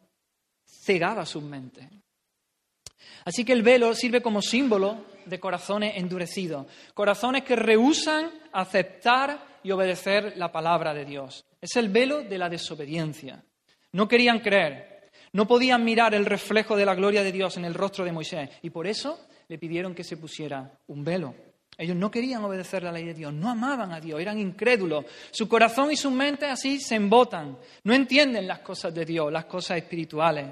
cegaba 0.64 1.24
sus 1.24 1.44
mentes. 1.44 1.88
Así 3.24 3.44
que 3.44 3.52
el 3.52 3.62
velo 3.62 3.94
sirve 3.94 4.22
como 4.22 4.42
símbolo 4.42 5.04
de 5.26 5.40
corazones 5.40 5.94
endurecidos, 5.96 6.66
corazones 6.94 7.42
que 7.44 7.56
rehusan 7.56 8.30
aceptar 8.52 9.58
y 9.62 9.70
obedecer 9.70 10.34
la 10.36 10.50
palabra 10.50 10.94
de 10.94 11.04
Dios. 11.04 11.44
Es 11.60 11.76
el 11.76 11.88
velo 11.88 12.22
de 12.22 12.38
la 12.38 12.48
desobediencia. 12.48 13.42
No 13.92 14.08
querían 14.08 14.40
creer, 14.40 15.10
no 15.32 15.46
podían 15.46 15.84
mirar 15.84 16.14
el 16.14 16.26
reflejo 16.26 16.76
de 16.76 16.86
la 16.86 16.94
gloria 16.94 17.22
de 17.22 17.32
Dios 17.32 17.56
en 17.56 17.64
el 17.64 17.74
rostro 17.74 18.04
de 18.04 18.12
Moisés 18.12 18.50
y 18.62 18.70
por 18.70 18.86
eso 18.86 19.26
le 19.48 19.58
pidieron 19.58 19.94
que 19.94 20.04
se 20.04 20.16
pusiera 20.16 20.78
un 20.86 21.04
velo. 21.04 21.34
Ellos 21.76 21.96
no 21.96 22.10
querían 22.10 22.44
obedecer 22.44 22.82
la 22.82 22.90
ley 22.90 23.04
de 23.04 23.14
Dios, 23.14 23.32
no 23.32 23.48
amaban 23.48 23.92
a 23.92 24.00
Dios, 24.00 24.20
eran 24.20 24.38
incrédulos. 24.38 25.04
Su 25.30 25.48
corazón 25.48 25.92
y 25.92 25.96
su 25.96 26.10
mente 26.10 26.46
así 26.46 26.80
se 26.80 26.96
embotan, 26.96 27.56
no 27.84 27.94
entienden 27.94 28.48
las 28.48 28.58
cosas 28.60 28.92
de 28.92 29.04
Dios, 29.04 29.32
las 29.32 29.44
cosas 29.44 29.78
espirituales. 29.78 30.46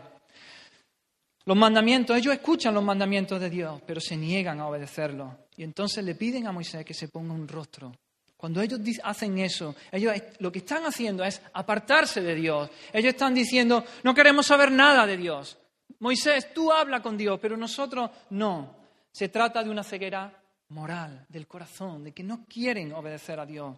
Los 1.47 1.57
mandamientos, 1.57 2.17
ellos 2.17 2.35
escuchan 2.35 2.75
los 2.75 2.83
mandamientos 2.83 3.41
de 3.41 3.49
Dios, 3.49 3.81
pero 3.87 4.01
se 4.01 4.17
niegan 4.17 4.59
a 4.59 4.67
obedecerlos. 4.67 5.33
Y 5.57 5.63
entonces 5.63 6.05
le 6.05 6.17
piden 6.17 6.49
a 6.49 6.53
Moisés 6.53 6.85
que 6.85 6.93
se 6.93 7.07
ponga 7.07 7.33
un 7.33 7.47
rostro. 7.47 7.93
Cuando 8.37 8.61
ellos 8.61 8.81
hacen 9.05 9.39
eso, 9.39 9.77
ellos 9.93 10.13
lo 10.41 10.51
que 10.51 10.59
están 10.59 10.85
haciendo 10.85 11.25
es 11.25 11.41
apartarse 11.53 12.21
de 12.21 12.35
Dios. 12.35 12.69
Ellos 12.93 13.11
están 13.11 13.33
diciendo, 13.33 13.85
no 14.03 14.13
queremos 14.13 14.45
saber 14.45 14.73
nada 14.73 15.07
de 15.07 15.17
Dios. 15.17 15.57
Moisés, 16.01 16.53
tú 16.53 16.73
habla 16.73 17.01
con 17.01 17.17
Dios, 17.17 17.39
pero 17.41 17.57
nosotros 17.57 18.11
no. 18.31 18.77
Se 19.13 19.29
trata 19.29 19.63
de 19.63 19.71
una 19.71 19.85
ceguera 19.85 20.43
moral, 20.71 21.27
del 21.29 21.47
corazón, 21.47 22.03
de 22.03 22.13
que 22.13 22.25
no 22.25 22.45
quieren 22.47 22.93
obedecer 22.93 23.39
a 23.39 23.47
Dios, 23.47 23.77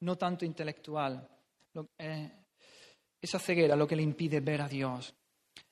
no 0.00 0.16
tanto 0.16 0.44
intelectual. 0.44 1.26
Eh, 1.98 2.30
esa 3.22 3.38
ceguera 3.38 3.74
lo 3.74 3.88
que 3.88 3.96
le 3.96 4.02
impide 4.02 4.40
ver 4.40 4.60
a 4.60 4.68
Dios. 4.68 5.14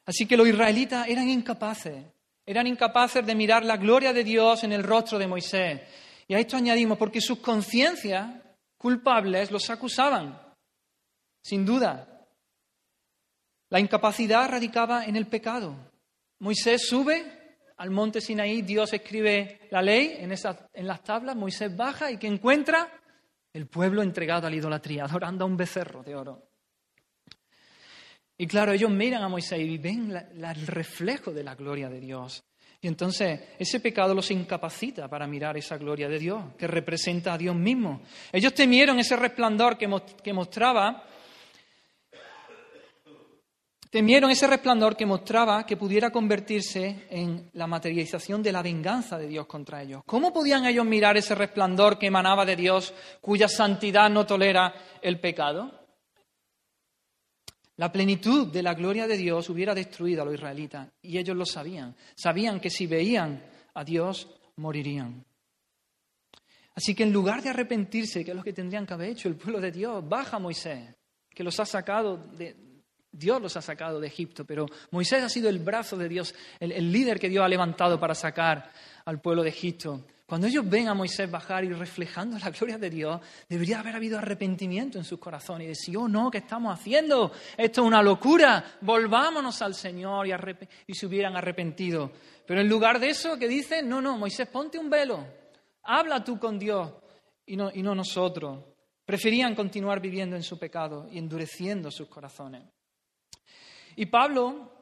Así 0.06 0.26
que 0.26 0.37
los 0.37 0.46
israelitas 0.46 1.08
eran 1.08 1.28
incapaces, 1.28 2.04
eran 2.44 2.66
incapaces 2.66 3.25
de 3.25 3.34
mirar 3.34 3.64
la 3.64 3.76
gloria 3.76 4.12
de 4.12 4.25
Dios 4.25 4.64
en 4.64 4.73
el 4.73 4.82
rostro 4.82 5.18
de 5.18 5.26
Moisés. 5.26 5.80
Y 6.28 6.34
a 6.34 6.38
esto 6.38 6.56
añadimos, 6.56 6.99
porque 6.99 7.20
sus 7.20 7.38
conciencias 7.38 8.30
culpables 8.76 9.50
los 9.50 9.68
acusaban, 9.70 10.38
sin 11.42 11.64
duda. 11.64 12.26
La 13.70 13.80
incapacidad 13.80 14.49
radicaba 14.49 15.06
en 15.06 15.16
el 15.16 15.26
pecado. 15.26 15.75
Moisés 16.40 16.87
sube 16.87 17.44
al 17.76 17.90
monte 17.90 18.20
Sinaí, 18.20 18.62
Dios 18.62 18.92
escribe 18.92 19.68
la 19.70 19.82
ley 19.82 20.16
en, 20.18 20.32
en 20.32 20.87
las 20.87 21.02
tablas, 21.02 21.34
Moisés 21.34 21.75
baja 21.75 22.11
y 22.11 22.18
que 22.18 22.26
encuentra 22.26 22.88
el 23.52 23.66
pueblo 23.66 24.02
entregado 24.02 24.46
a 24.46 24.50
la 24.50 24.56
idolatría, 24.56 25.04
adorando 25.04 25.44
a 25.44 25.49
un 25.49 25.56
becerro 25.56 26.02
de 26.02 26.14
oro. 26.14 26.43
Y 28.36 28.46
claro, 28.46 28.72
ellos 28.72 28.90
miran 28.90 29.22
a 29.22 29.28
Moisés 29.28 29.60
y 29.60 29.78
ven 29.78 30.10
el 30.10 30.66
reflejo 30.66 31.30
de 31.32 31.44
la 31.44 31.54
gloria 31.54 31.88
de 31.88 32.00
Dios. 32.00 32.44
Y 32.80 32.88
entonces 32.88 33.40
ese 33.58 33.80
pecado 33.80 34.14
los 34.14 34.30
incapacita 34.30 35.08
para 35.08 35.26
mirar 35.26 35.56
esa 35.56 35.78
gloria 35.78 36.08
de 36.08 36.18
Dios, 36.18 36.42
que 36.58 36.66
representa 36.66 37.32
a 37.32 37.38
Dios 37.38 37.56
mismo. 37.56 38.02
Ellos 38.30 38.52
temieron 38.52 38.98
ese 38.98 39.16
resplandor 39.16 39.78
que, 39.78 39.88
mostraba 40.34 41.04
temieron 43.88 44.30
ese 44.30 44.48
resplandor 44.48 44.96
que 44.96 45.06
mostraba 45.06 45.64
que 45.64 45.76
pudiera 45.76 46.10
convertirse 46.10 47.06
en 47.08 47.48
la 47.52 47.68
materialización 47.68 48.42
de 48.42 48.52
la 48.52 48.60
venganza 48.60 49.16
de 49.16 49.28
Dios 49.28 49.46
contra 49.46 49.80
ellos. 49.80 50.02
¿Cómo 50.04 50.32
podían 50.32 50.66
ellos 50.66 50.84
mirar 50.84 51.16
ese 51.16 51.34
resplandor 51.36 51.96
que 51.96 52.08
emanaba 52.08 52.44
de 52.44 52.56
Dios, 52.56 52.92
cuya 53.20 53.48
santidad 53.48 54.10
no 54.10 54.26
tolera 54.26 54.74
el 55.00 55.20
pecado? 55.20 55.83
La 57.76 57.90
plenitud 57.90 58.48
de 58.48 58.62
la 58.62 58.74
gloria 58.74 59.06
de 59.06 59.16
Dios 59.16 59.50
hubiera 59.50 59.74
destruido 59.74 60.22
a 60.22 60.24
los 60.24 60.34
israelitas 60.34 60.88
y 61.02 61.18
ellos 61.18 61.36
lo 61.36 61.44
sabían. 61.44 61.94
Sabían 62.14 62.60
que 62.60 62.70
si 62.70 62.86
veían 62.86 63.42
a 63.74 63.82
Dios, 63.82 64.28
morirían. 64.56 65.24
Así 66.74 66.94
que 66.94 67.02
en 67.02 67.12
lugar 67.12 67.42
de 67.42 67.50
arrepentirse, 67.50 68.24
que 68.24 68.30
es 68.30 68.36
lo 68.36 68.42
que 68.42 68.52
tendrían 68.52 68.86
que 68.86 68.94
haber 68.94 69.10
hecho 69.10 69.28
el 69.28 69.36
pueblo 69.36 69.60
de 69.60 69.72
Dios, 69.72 70.08
baja 70.08 70.38
Moisés, 70.38 70.94
que 71.30 71.44
los 71.44 71.58
ha 71.58 71.66
sacado 71.66 72.16
de, 72.16 72.56
Dios 73.16 73.40
los 73.40 73.56
ha 73.56 73.62
sacado 73.62 74.00
de 74.00 74.08
Egipto, 74.08 74.44
pero 74.44 74.66
Moisés 74.90 75.22
ha 75.22 75.28
sido 75.28 75.48
el 75.48 75.60
brazo 75.60 75.96
de 75.96 76.08
Dios, 76.08 76.34
el, 76.58 76.92
líder 76.92 77.20
que 77.20 77.28
Dios 77.28 77.44
ha 77.44 77.48
levantado 77.48 77.98
para 78.00 78.14
sacar 78.14 78.70
al 79.04 79.20
pueblo 79.20 79.42
de 79.42 79.50
Egipto. 79.50 80.04
Cuando 80.26 80.46
ellos 80.46 80.68
ven 80.68 80.88
a 80.88 80.94
Moisés 80.94 81.30
bajar 81.30 81.64
y 81.64 81.72
reflejando 81.72 82.38
la 82.38 82.50
gloria 82.50 82.78
de 82.78 82.88
Dios, 82.88 83.20
debería 83.46 83.80
haber 83.80 83.96
habido 83.96 84.18
arrepentimiento 84.18 84.96
en 84.96 85.04
sus 85.04 85.18
corazones 85.18 85.66
y 85.66 85.68
decir, 85.68 85.96
oh 85.98 86.08
no, 86.08 86.30
¿qué 86.30 86.38
estamos 86.38 86.72
haciendo? 86.72 87.30
Esto 87.56 87.82
es 87.82 87.86
una 87.86 88.02
locura, 88.02 88.78
volvámonos 88.80 89.60
al 89.60 89.74
Señor 89.74 90.26
y, 90.26 90.94
se 90.94 91.06
hubieran 91.06 91.36
arrepentido. 91.36 92.10
Pero 92.46 92.62
en 92.62 92.68
lugar 92.68 92.98
de 92.98 93.10
eso, 93.10 93.38
¿qué 93.38 93.46
dicen? 93.46 93.86
No, 93.86 94.00
no, 94.00 94.16
Moisés, 94.16 94.48
ponte 94.48 94.78
un 94.78 94.88
velo, 94.88 95.26
habla 95.82 96.24
tú 96.24 96.38
con 96.38 96.58
Dios 96.58 96.90
y 97.44 97.56
no 97.56 97.94
nosotros. 97.94 98.64
Preferían 99.04 99.54
continuar 99.54 100.00
viviendo 100.00 100.36
en 100.36 100.42
su 100.42 100.58
pecado 100.58 101.06
y 101.10 101.18
endureciendo 101.18 101.90
sus 101.90 102.08
corazones. 102.08 102.62
Y 103.96 104.06
Pablo 104.06 104.72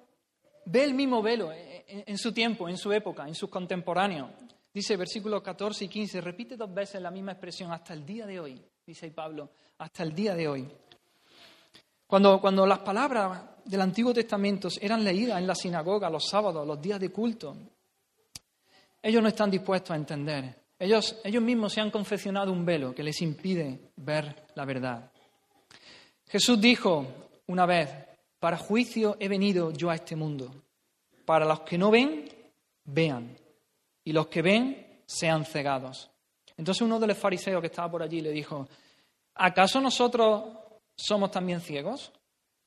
ve 0.66 0.84
el 0.84 0.94
mismo 0.94 1.20
velo 1.20 1.50
en 1.52 2.16
su 2.16 2.32
tiempo, 2.32 2.68
en 2.68 2.76
su 2.76 2.92
época, 2.92 3.26
en 3.26 3.34
sus 3.34 3.50
contemporáneos. 3.50 4.30
Dice 4.72 4.96
versículos 4.96 5.42
14 5.42 5.84
y 5.84 5.88
15, 5.88 6.20
repite 6.20 6.56
dos 6.56 6.72
veces 6.72 7.02
la 7.02 7.10
misma 7.10 7.32
expresión 7.32 7.70
hasta 7.72 7.92
el 7.92 8.06
día 8.06 8.26
de 8.26 8.40
hoy, 8.40 8.62
dice 8.86 9.10
Pablo, 9.10 9.50
hasta 9.78 10.02
el 10.02 10.14
día 10.14 10.34
de 10.34 10.48
hoy. 10.48 10.68
Cuando, 12.06 12.40
cuando 12.40 12.66
las 12.66 12.78
palabras 12.78 13.42
del 13.64 13.80
Antiguo 13.82 14.14
Testamento 14.14 14.68
eran 14.80 15.04
leídas 15.04 15.38
en 15.38 15.46
la 15.46 15.54
sinagoga 15.54 16.08
los 16.08 16.26
sábados, 16.26 16.66
los 16.66 16.80
días 16.80 16.98
de 16.98 17.10
culto, 17.10 17.56
ellos 19.02 19.22
no 19.22 19.28
están 19.28 19.50
dispuestos 19.50 19.90
a 19.90 19.96
entender. 19.96 20.62
Ellos, 20.78 21.20
ellos 21.22 21.42
mismos 21.42 21.72
se 21.72 21.80
han 21.80 21.90
confeccionado 21.90 22.50
un 22.50 22.64
velo 22.64 22.94
que 22.94 23.02
les 23.02 23.20
impide 23.20 23.92
ver 23.96 24.46
la 24.54 24.64
verdad. 24.64 25.10
Jesús 26.28 26.60
dijo 26.60 27.06
una 27.46 27.66
vez, 27.66 27.90
para 28.38 28.56
juicio 28.56 29.16
he 29.20 29.28
venido 29.28 29.70
yo 29.72 29.90
a 29.90 29.96
este 29.96 30.16
mundo. 30.16 30.50
Para 31.24 31.44
los 31.44 31.60
que 31.60 31.78
no 31.78 31.90
ven, 31.90 32.28
vean. 32.84 33.36
Y 34.04 34.12
los 34.12 34.26
que 34.28 34.42
ven, 34.42 35.02
sean 35.06 35.44
cegados. 35.44 36.10
Entonces 36.56 36.82
uno 36.82 36.98
de 36.98 37.06
los 37.06 37.18
fariseos 37.18 37.60
que 37.60 37.66
estaba 37.66 37.90
por 37.90 38.02
allí 38.02 38.20
le 38.20 38.30
dijo, 38.30 38.68
¿acaso 39.34 39.80
nosotros 39.80 40.44
somos 40.94 41.30
también 41.30 41.60
ciegos? 41.60 42.12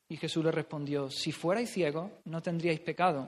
Y 0.08 0.18
Jesús 0.18 0.44
le 0.44 0.52
respondió, 0.52 1.10
si 1.10 1.32
fuerais 1.32 1.70
ciegos, 1.70 2.12
no 2.26 2.42
tendríais 2.42 2.80
pecado. 2.80 3.28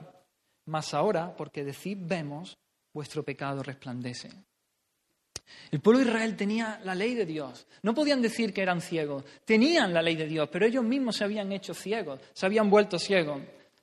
Mas 0.66 0.94
ahora, 0.94 1.34
porque 1.34 1.64
decís 1.64 1.96
vemos, 1.98 2.56
vuestro 2.92 3.22
pecado 3.22 3.62
resplandece. 3.62 4.30
El 5.70 5.80
pueblo 5.80 6.00
de 6.00 6.10
Israel 6.10 6.36
tenía 6.36 6.80
la 6.84 6.94
ley 6.94 7.14
de 7.14 7.24
Dios. 7.24 7.66
No 7.82 7.94
podían 7.94 8.20
decir 8.20 8.52
que 8.52 8.62
eran 8.62 8.80
ciegos. 8.80 9.24
Tenían 9.44 9.94
la 9.94 10.02
ley 10.02 10.14
de 10.14 10.26
Dios, 10.26 10.48
pero 10.52 10.66
ellos 10.66 10.84
mismos 10.84 11.16
se 11.16 11.24
habían 11.24 11.50
hecho 11.52 11.74
ciegos, 11.74 12.20
se 12.32 12.46
habían 12.46 12.68
vuelto 12.68 12.98
ciegos. 12.98 13.40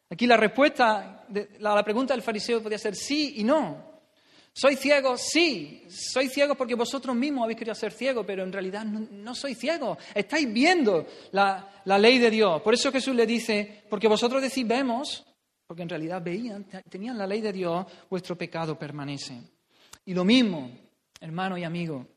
Aquí 0.09 0.27
la 0.27 0.37
respuesta 0.37 1.25
a 1.27 1.59
la 1.59 1.83
pregunta 1.83 2.13
del 2.13 2.21
fariseo 2.21 2.61
podía 2.61 2.77
ser 2.77 2.95
sí 2.95 3.35
y 3.37 3.43
no. 3.43 3.94
¿Soy 4.57 4.77
ciego? 4.77 5.17
Sí. 5.17 5.83
Soy 5.89 6.29
ciego 6.29 6.55
porque 6.55 6.75
vosotros 6.75 7.13
mismos 7.13 7.43
habéis 7.43 7.59
querido 7.59 7.75
ser 7.75 7.91
ciegos, 7.91 8.25
pero 8.25 8.43
en 8.43 8.53
realidad 8.53 8.85
no, 8.85 9.35
soy 9.35 9.53
ciego. 9.53 9.97
Estáis 10.13 10.51
viendo 10.51 11.05
la, 11.31 11.81
la, 11.83 11.99
ley 11.99 12.19
de 12.19 12.31
Dios. 12.31 12.61
Por 12.61 12.73
eso 12.73 12.89
Jesús 12.89 13.13
le 13.13 13.25
dice, 13.25 13.83
porque 13.89 14.07
vosotros 14.07 14.41
decís 14.41 14.65
vemos, 14.65 15.25
porque 15.67 15.83
en 15.83 15.89
realidad 15.89 16.21
veían, 16.23 16.65
tenían 16.89 17.17
la 17.17 17.27
ley 17.27 17.41
de 17.41 17.51
Dios, 17.51 17.85
vuestro 18.09 18.37
pecado 18.37 18.79
permanece. 18.79 19.41
Y 20.05 20.13
lo 20.13 20.23
mismo, 20.23 20.71
hermano 21.19 21.57
y 21.57 21.65
amigo. 21.65 22.07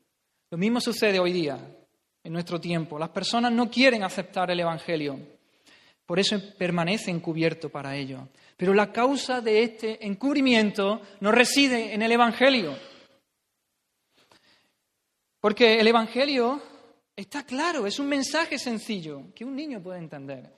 Lo 0.49 0.57
mismo 0.57 0.79
sucede 0.79 1.19
hoy 1.19 1.33
día, 1.33 1.59
en 2.23 2.31
nuestro 2.31 2.57
tiempo. 2.57 2.97
Las 2.97 3.09
personas 3.09 3.51
no 3.51 3.69
quieren 3.69 4.01
aceptar 4.03 4.49
el 4.49 4.61
Evangelio, 4.61 5.19
por 6.05 6.19
eso 6.19 6.39
permanece 6.57 7.11
encubierto 7.11 7.69
para 7.69 7.95
ello. 7.95 8.29
Pero 8.59 8.73
la 8.73 8.91
causa 8.91 9.39
de 9.39 9.63
este 9.63 10.05
encubrimiento 10.05 10.99
no 11.21 11.31
reside 11.31 11.93
en 11.93 12.01
el 12.01 12.11
Evangelio. 12.11 12.77
Porque 15.39 15.79
el 15.79 15.87
Evangelio 15.87 16.61
está 17.15 17.45
claro, 17.45 17.87
es 17.87 17.99
un 17.99 18.09
mensaje 18.09 18.59
sencillo 18.59 19.33
que 19.33 19.45
un 19.45 19.55
niño 19.55 19.81
puede 19.81 19.99
entender. 19.99 20.53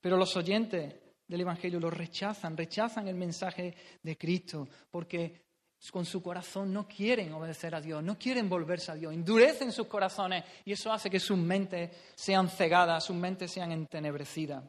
Pero 0.00 0.16
los 0.16 0.36
oyentes 0.36 0.94
del 1.26 1.40
Evangelio 1.40 1.80
lo 1.80 1.90
rechazan, 1.90 2.56
rechazan 2.56 3.08
el 3.08 3.16
mensaje 3.16 3.74
de 4.00 4.16
Cristo, 4.16 4.68
porque 4.88 5.46
con 5.90 6.04
su 6.04 6.22
corazón 6.22 6.72
no 6.72 6.86
quieren 6.86 7.32
obedecer 7.32 7.74
a 7.74 7.80
Dios, 7.80 8.04
no 8.04 8.16
quieren 8.16 8.48
volverse 8.48 8.92
a 8.92 8.94
Dios, 8.94 9.12
endurecen 9.12 9.72
sus 9.72 9.88
corazones 9.88 10.44
y 10.64 10.70
eso 10.70 10.92
hace 10.92 11.10
que 11.10 11.18
sus 11.18 11.38
mentes 11.38 11.90
sean 12.14 12.48
cegadas, 12.48 13.04
sus 13.04 13.16
mentes 13.16 13.50
sean 13.50 13.72
entenebrecidas. 13.72 14.62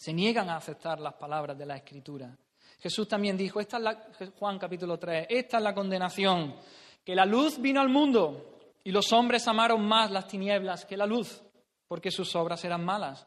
Se 0.00 0.14
niegan 0.14 0.48
a 0.48 0.56
aceptar 0.56 0.98
las 0.98 1.12
palabras 1.12 1.58
de 1.58 1.66
la 1.66 1.76
Escritura. 1.76 2.34
Jesús 2.78 3.06
también 3.06 3.36
dijo, 3.36 3.60
esta 3.60 3.76
es 3.76 3.82
la, 3.82 4.06
Juan 4.38 4.58
capítulo 4.58 4.98
3, 4.98 5.26
esta 5.28 5.58
es 5.58 5.62
la 5.62 5.74
condenación, 5.74 6.56
que 7.04 7.14
la 7.14 7.26
luz 7.26 7.60
vino 7.60 7.82
al 7.82 7.90
mundo 7.90 8.70
y 8.82 8.92
los 8.92 9.12
hombres 9.12 9.46
amaron 9.46 9.86
más 9.86 10.10
las 10.10 10.26
tinieblas 10.26 10.86
que 10.86 10.96
la 10.96 11.04
luz, 11.04 11.42
porque 11.86 12.10
sus 12.10 12.34
obras 12.34 12.64
eran 12.64 12.82
malas. 12.82 13.26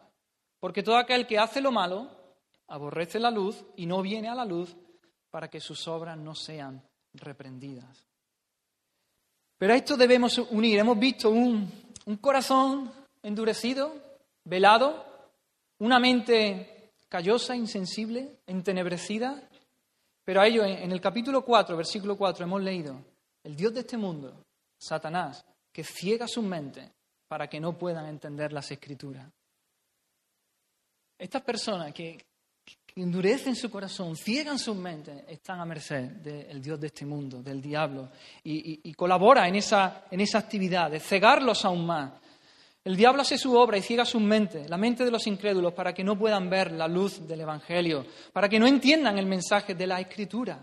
Porque 0.59 0.81
todo 0.81 0.97
aquel 0.97 1.27
que 1.27 1.37
hace 1.37 1.61
lo 1.61 1.71
malo 1.71 2.09
aborrece 2.69 3.19
la 3.19 3.29
luz 3.29 3.63
y 3.75 3.85
no 3.85 4.01
viene 4.01 4.29
a 4.29 4.33
la 4.33 4.43
luz 4.43 4.75
para 5.29 5.49
que 5.49 5.59
sus 5.59 5.87
obras 5.87 6.17
no 6.17 6.33
sean 6.33 6.81
reprendidas. 7.13 8.07
Pero 9.59 9.73
a 9.73 9.75
esto 9.75 9.95
debemos 9.95 10.39
unir. 10.39 10.79
Hemos 10.79 10.97
visto 10.97 11.29
un, 11.29 11.71
corazón 12.19 12.91
endurecido, 13.21 13.93
velado, 14.43 15.12
una 15.83 15.99
mente 15.99 16.93
callosa, 17.09 17.57
insensible, 17.57 18.37
entenebrecida. 18.47 19.49
Pero 20.23 20.39
a 20.39 20.47
ello, 20.47 20.63
en 20.63 20.89
el 20.89 21.01
capítulo 21.01 21.43
4, 21.43 21.75
versículo 21.75 22.15
4, 22.15 22.45
hemos 22.45 22.63
leído, 22.63 22.97
el 23.43 23.53
Dios 23.53 23.73
de 23.73 23.81
este 23.81 23.97
mundo, 23.97 24.45
Satanás, 24.77 25.43
que 25.73 25.83
ciega 25.83 26.25
sus 26.25 26.43
mentes 26.43 26.89
para 27.27 27.49
que 27.49 27.59
no 27.59 27.77
puedan 27.77 28.05
entender 28.05 28.53
las 28.53 28.71
escrituras. 28.71 29.29
Estas 31.17 31.41
personas 31.41 31.93
que, 31.93 32.17
endurecen 32.95 33.55
su 33.55 33.69
corazón, 33.69 34.15
ciegan 34.15 34.57
sus 34.57 34.77
mentes, 34.77 35.25
están 35.27 35.59
a 35.59 35.65
merced 35.65 36.11
del 36.11 36.61
Dios 36.61 36.79
de 36.79 36.87
este 36.87 37.05
mundo, 37.05 37.43
del 37.43 37.61
diablo, 37.61 38.09
y, 38.41 38.93
colabora 38.93 39.49
en 39.49 39.55
esa, 39.55 40.05
en 40.09 40.21
esa 40.21 40.37
actividad 40.37 40.89
de 40.91 41.01
cegarlos 41.01 41.65
aún 41.65 41.85
más. 41.85 42.22
El 42.85 42.97
diablo 42.97 43.21
hace 43.21 43.37
su 43.37 43.55
obra 43.55 43.77
y 43.77 43.81
ciega 43.81 44.03
sus 44.03 44.21
mentes, 44.21 44.69
la 44.69 44.77
mente 44.77 45.05
de 45.05 45.11
los 45.11 45.25
incrédulos, 45.25 45.73
para 45.73 45.93
que 45.93 46.03
no 46.03 46.17
puedan 46.17 46.49
ver 46.49 46.73
la 46.73 46.87
luz 46.87 47.25
del 47.25 47.41
Evangelio, 47.41 48.05
para 48.33 48.49
que 48.49 48.59
no 48.59 48.67
entiendan 48.67 49.17
el 49.17 49.25
mensaje 49.25 49.73
de 49.73 49.87
la 49.87 50.01
Escritura. 50.01 50.59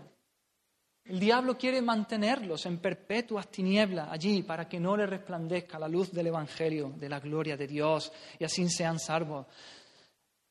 El 1.03 1.19
diablo 1.19 1.57
quiere 1.57 1.81
mantenerlos 1.81 2.67
en 2.67 2.77
perpetuas 2.77 3.49
tinieblas 3.49 4.07
allí 4.11 4.43
para 4.43 4.69
que 4.69 4.79
no 4.79 4.95
les 4.95 5.09
resplandezca 5.09 5.79
la 5.79 5.87
luz 5.87 6.11
del 6.11 6.27
Evangelio, 6.27 6.93
de 6.95 7.09
la 7.09 7.19
gloria 7.19 7.57
de 7.57 7.65
Dios, 7.65 8.11
y 8.37 8.43
así 8.43 8.69
sean 8.69 8.99
salvos. 8.99 9.47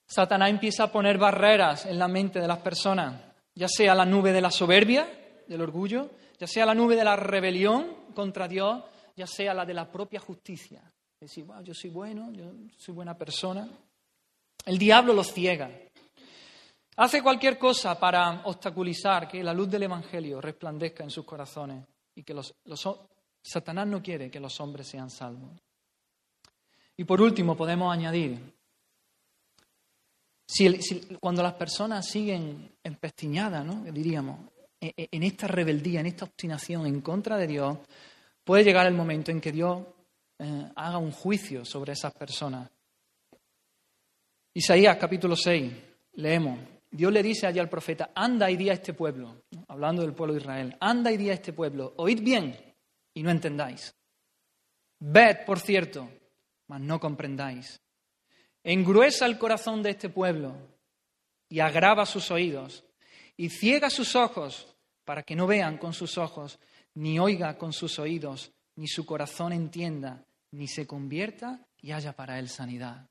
Satanás 0.05 0.51
empieza 0.51 0.85
a 0.85 0.93
poner 0.93 1.19
barreras 1.19 1.87
en 1.87 2.01
la 2.01 2.09
mente 2.09 2.41
de 2.41 2.49
las 2.49 2.59
personas, 2.59 3.15
ya 3.55 3.69
sea 3.69 3.95
la 3.95 4.05
nube 4.05 4.33
de 4.33 4.41
la 4.41 4.51
soberbia, 4.51 5.09
del 5.47 5.61
orgullo, 5.61 6.11
ya 6.37 6.49
sea 6.49 6.67
la 6.67 6.75
nube 6.75 6.97
de 6.97 7.05
la 7.05 7.15
rebelión 7.15 8.07
contra 8.13 8.49
Dios, 8.49 8.83
ya 9.15 9.29
sea 9.29 9.55
la 9.55 9.65
de 9.65 9.75
la 9.75 9.89
propia 9.89 10.19
justicia. 10.19 10.83
Decir, 11.21 11.45
yo 11.65 11.75
soy 11.75 11.91
bueno, 11.91 12.33
yo 12.33 12.51
soy 12.79 12.95
buena 12.95 13.15
persona. 13.15 13.69
El 14.65 14.79
diablo 14.79 15.13
los 15.13 15.31
ciega. 15.31 15.71
Hace 16.97 17.23
cualquier 17.23 17.59
cosa 17.59 18.01
para 18.01 18.41
obstaculizar 18.45 19.29
que 19.29 19.45
la 19.45 19.53
luz 19.53 19.69
del 19.69 19.83
Evangelio 19.83 20.41
resplandezca 20.41 21.05
en 21.05 21.11
sus 21.11 21.27
corazones 21.27 21.85
y 22.15 22.23
que 22.23 22.33
los, 22.33 22.55
Satanás 23.43 23.87
no 23.87 24.03
quiere 24.03 24.31
que 24.31 24.41
los 24.41 24.59
hombres 24.61 24.89
sean 24.89 25.11
salvos. 25.11 25.51
Y 26.97 27.05
por 27.05 27.21
último 27.21 27.55
podemos 27.55 27.93
añadir, 27.93 28.39
si, 30.47 31.01
cuando 31.21 31.43
las 31.43 31.53
personas 31.53 32.09
siguen 32.09 32.77
empestiñadas, 32.83 33.65
¿no? 33.65 33.85
diríamos, 33.93 34.39
e, 34.81 34.95
e, 34.97 35.09
en 35.13 35.23
esta 35.23 35.47
rebeldía, 35.47 36.01
en 36.01 36.07
esta 36.07 36.25
obstinación 36.25 36.87
en 36.87 37.03
contra 37.03 37.37
de 37.37 37.47
Dios, 37.47 37.77
puede 38.43 38.65
llegar 38.65 38.87
el 38.87 38.95
momento 38.95 39.31
en 39.31 39.41
que 39.43 39.53
Dios 39.53 39.85
eh, 40.43 40.73
haga 40.75 40.97
un 40.97 41.13
juicio 41.13 41.67
sobre 41.67 41.93
esas 41.93 42.15
personas. 42.15 42.71
Isaías 44.55 44.97
capítulo 44.97 45.37
6, 45.37 45.71
leemos, 46.15 46.59
Dios 46.91 47.13
le 47.13 47.23
dice 47.23 47.47
allá 47.47 47.61
al 47.61 47.69
profeta, 47.69 48.11
anda 48.15 48.51
y 48.51 48.57
di 48.57 48.71
a 48.71 48.73
este 48.73 48.95
pueblo, 48.95 49.43
hablando 49.69 50.01
del 50.01 50.15
pueblo 50.15 50.33
de 50.33 50.41
Israel, 50.41 50.77
anda 50.81 51.13
y 51.13 51.19
di 51.19 51.29
a 51.29 51.35
este 51.35 51.53
pueblo, 51.53 51.93
oíd 51.99 52.23
bien 52.23 52.57
y 53.13 53.23
no 53.23 53.31
entendáis. 53.31 53.95
Ved, 54.99 55.45
por 55.45 55.61
cierto, 55.61 56.09
mas 56.69 56.81
no 56.81 56.99
comprendáis. 56.99 57.79
Engruesa 58.65 59.27
el 59.27 59.37
corazón 59.39 59.83
de 59.83 59.91
este 59.91 60.09
pueblo 60.09 60.55
y 61.51 61.61
agrava 61.61 62.07
sus 62.07 62.31
oídos 62.31 62.85
y 63.37 63.51
ciega 63.51 63.91
sus 63.91 64.17
ojos 64.17 64.75
para 65.05 65.23
que 65.23 65.37
no 65.37 65.47
vean 65.47 65.77
con 65.77 65.93
sus 65.93 66.17
ojos, 66.17 66.59
ni 66.95 67.19
oiga 67.19 67.59
con 67.59 67.75
sus 67.75 67.99
oídos, 67.99 68.53
ni 68.77 68.89
su 68.89 69.05
corazón 69.05 69.53
entienda, 69.53 70.25
ni 70.53 70.69
se 70.69 70.87
convierta 70.87 71.67
y 71.81 71.93
haya 71.93 72.13
para 72.13 72.39
él 72.39 72.49
sanidad. 72.49 73.09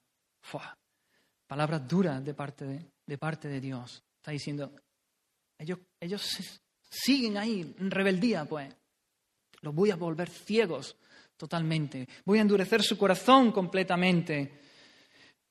Palabras 1.48 1.88
duras 1.88 2.24
de 2.24 2.34
parte 2.34 2.66
de, 2.66 2.86
de 3.06 3.18
parte 3.18 3.48
de 3.48 3.60
Dios. 3.60 4.04
Está 4.18 4.32
diciendo, 4.32 4.74
ellos, 5.58 5.80
ellos 6.00 6.62
siguen 6.90 7.38
ahí 7.38 7.76
en 7.78 7.92
rebeldía, 7.92 8.46
pues. 8.46 8.74
Los 9.62 9.76
voy 9.76 9.92
a 9.92 9.96
volver 9.96 10.30
ciegos 10.30 10.96
totalmente. 11.36 12.08
Voy 12.26 12.40
a 12.40 12.42
endurecer 12.42 12.84
su 12.84 12.98
corazón 12.98 13.52
completamente. 13.52 14.60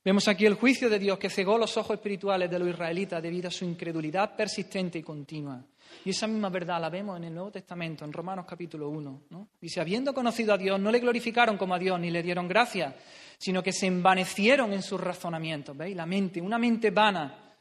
Vemos 0.04 0.28
aquí 0.28 0.46
el 0.46 0.54
juicio 0.54 0.88
de 0.88 0.98
Dios 0.98 1.18
que 1.18 1.28
cegó 1.28 1.58
los 1.58 1.76
ojos 1.76 1.96
espirituales 1.96 2.50
de 2.50 2.58
los 2.58 2.68
israelitas 2.68 3.22
debido 3.22 3.48
a 3.48 3.50
su 3.50 3.64
incredulidad 3.64 4.36
persistente 4.36 4.98
y 4.98 5.02
continua. 5.02 5.62
Y 6.04 6.10
esa 6.10 6.26
misma 6.26 6.48
verdad 6.48 6.80
la 6.80 6.88
vemos 6.88 7.16
en 7.16 7.24
el 7.24 7.34
Nuevo 7.34 7.50
Testamento, 7.50 8.04
en 8.04 8.12
Romanos 8.12 8.46
capítulo 8.48 8.88
1. 8.90 9.22
¿no? 9.30 9.48
Dice, 9.60 9.80
habiendo 9.80 10.14
conocido 10.14 10.54
a 10.54 10.58
Dios, 10.58 10.78
no 10.78 10.90
le 10.90 11.00
glorificaron 11.00 11.56
como 11.56 11.74
a 11.74 11.78
Dios 11.78 11.98
ni 11.98 12.10
le 12.10 12.22
dieron 12.22 12.46
gracia, 12.46 12.96
sino 13.36 13.62
que 13.62 13.72
se 13.72 13.86
envanecieron 13.86 14.72
en 14.72 14.82
sus 14.82 15.00
razonamientos. 15.00 15.76
¿Veis? 15.76 15.96
La 15.96 16.06
mente, 16.06 16.40
una 16.40 16.58
mente 16.58 16.90
vana. 16.90 17.56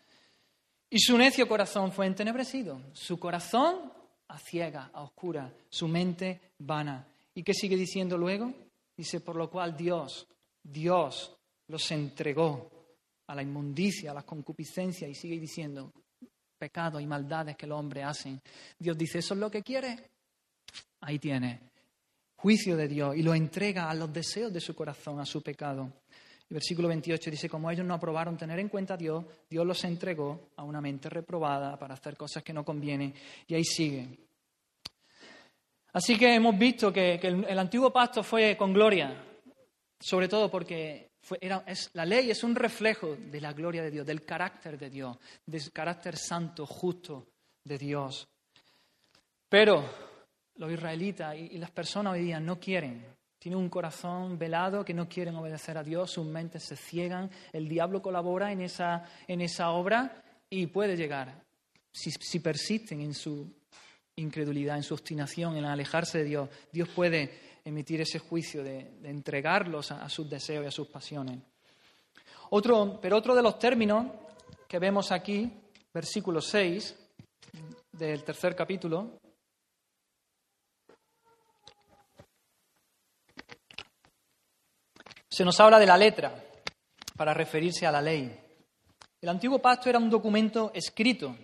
Y 0.89 1.00
su 1.00 1.17
necio 1.17 1.47
corazón 1.47 1.91
fue 1.91 2.06
entenebrecido. 2.06 2.82
Su 2.93 3.19
corazón 3.19 3.91
a 4.28 4.38
ciega, 4.38 4.91
a 4.93 5.02
oscura, 5.04 5.52
su 5.69 5.88
mente 5.88 6.39
vana. 6.60 7.08
¿Y 7.34 7.43
qué 7.43 7.54
sigue 7.54 7.76
diciendo 7.76 8.17
luego? 8.17 8.54
Dice, 8.95 9.21
por 9.21 9.36
lo 9.36 9.50
cual 9.50 9.76
Dios, 9.76 10.28
Dios 10.63 11.37
los 11.67 11.91
entregó 11.91 12.69
a 13.27 13.36
la 13.36 13.41
inmundicia, 13.41 14.12
a 14.12 14.13
la 14.13 14.23
concupiscencia, 14.23 15.08
y 15.08 15.15
sigue 15.15 15.39
diciendo, 15.39 15.91
pecados 16.58 17.01
y 17.01 17.08
maldades 17.08 17.56
que 17.56 17.67
los 17.67 17.80
hombres 17.80 18.06
hacen. 18.06 18.41
Dios 18.77 18.97
dice, 18.97 19.19
¿eso 19.19 19.34
es 19.34 19.39
lo 19.39 19.51
que 19.51 19.62
quiere? 19.62 19.97
Ahí 21.01 21.19
tiene. 21.19 21.60
Juicio 22.36 22.77
de 22.77 22.88
Dios 22.88 23.15
y 23.15 23.23
lo 23.23 23.34
entrega 23.34 23.89
a 23.89 23.95
los 23.95 24.12
deseos 24.13 24.53
de 24.53 24.62
su 24.62 24.75
corazón, 24.75 25.19
a 25.19 25.25
su 25.25 25.41
pecado. 25.41 25.91
Y 26.49 26.53
versículo 26.53 26.88
28 26.88 27.32
dice, 27.32 27.49
como 27.49 27.69
ellos 27.69 27.86
no 27.86 27.93
aprobaron 27.93 28.38
tener 28.38 28.60
en 28.60 28.69
cuenta 28.69 28.93
a 28.93 28.97
Dios, 28.97 29.25
Dios 29.49 29.65
los 29.65 29.84
entregó 29.84 30.51
a 30.56 30.63
una 30.63 30.80
mente 30.80 31.10
reprobada 31.10 31.77
para 31.77 31.95
hacer 31.95 32.15
cosas 32.15 32.43
que 32.43 32.53
no 32.53 32.63
convienen. 32.63 33.13
Y 33.47 33.56
ahí 33.56 33.65
sigue. 33.65 34.08
Así 35.93 36.17
que 36.17 36.36
hemos 36.36 36.58
visto 36.58 36.93
que, 36.93 37.15
el, 37.15 37.60
antiguo 37.60 37.91
pacto 37.91 38.21
fue 38.21 38.56
con 38.56 38.71
gloria, 38.71 39.19
sobre 39.99 40.27
todo 40.27 40.49
porque 40.49 41.07
es, 41.40 41.90
la 41.94 42.06
ley 42.06 42.32
es 42.32 42.44
un 42.44 42.56
reflejo 42.56 43.16
de 43.16 43.42
la 43.42 43.54
gloria 43.54 43.84
de 43.84 43.92
Dios, 43.92 44.06
del 44.06 44.24
carácter 44.24 44.78
de 44.78 44.90
Dios, 44.90 45.18
del 45.46 45.72
carácter 45.72 46.18
santo, 46.18 46.66
justo 46.66 47.28
de 47.63 47.78
Dios. 47.78 48.28
Pero 49.50 49.84
los 50.56 50.72
israelitas 50.72 51.36
y 51.36 51.58
las 51.58 51.72
personas 51.72 52.13
hoy 52.13 52.24
día 52.24 52.40
no 52.40 52.60
quieren 52.60 53.18
tienen 53.40 53.60
un 53.60 53.70
corazón 53.70 54.38
velado 54.38 54.84
que 54.84 54.94
no 54.94 55.08
quieren 55.08 55.36
obedecer 55.36 55.78
a 55.78 55.84
Dios, 55.84 56.12
sus 56.12 56.26
mentes 56.26 56.63
se 56.63 56.76
ciegan, 56.76 57.30
el 57.54 57.70
diablo 57.70 58.02
colabora 58.02 58.52
en 58.52 58.62
esa, 58.62 59.06
en 59.28 59.42
esa 59.42 59.70
obra 59.72 60.24
y 60.50 60.68
puede 60.68 60.98
llegar, 60.98 61.44
si, 61.92 62.40
persisten 62.40 63.02
en 63.02 63.13
su 63.13 63.54
incredulidad, 64.16 64.78
en 64.78 64.84
su 64.84 64.96
obstinación, 64.96 65.56
en 65.56 65.66
alejarse 65.66 66.20
de 66.20 66.24
Dios, 66.24 66.50
Dios 66.72 66.90
puede 66.90 67.57
emitir 67.67 67.99
ese 68.01 68.19
juicio 68.19 68.63
de, 68.63 68.93
entregarlos 69.03 69.91
a, 69.91 70.08
sus 70.10 70.30
deseos 70.30 70.63
y 70.63 70.67
a 70.67 70.71
sus 70.71 70.88
pasiones. 70.88 71.39
Otro, 72.51 72.99
pero 73.01 73.17
otro 73.17 73.36
de 73.36 73.43
los 73.43 73.60
términos 73.60 74.08
que 74.67 74.80
vemos 74.80 75.12
aquí, 75.12 75.51
versículo 75.93 76.41
6 76.41 76.95
del 77.91 78.23
tercer 78.23 78.56
capítulo, 78.56 79.19
Se 85.30 85.45
nos 85.45 85.60
habla 85.60 85.77
de 85.77 85.86
la 85.86 85.97
letra 85.97 86.34
para 87.15 87.32
referirse 87.32 87.86
a 87.86 87.91
la 87.91 88.01
ley. 88.01 88.36
El 89.21 89.30
antiguo 89.30 89.60
pacto 89.60 89.88
era 89.88 89.99
un 89.99 90.10
documento 90.10 90.71
escrito, 90.73 91.36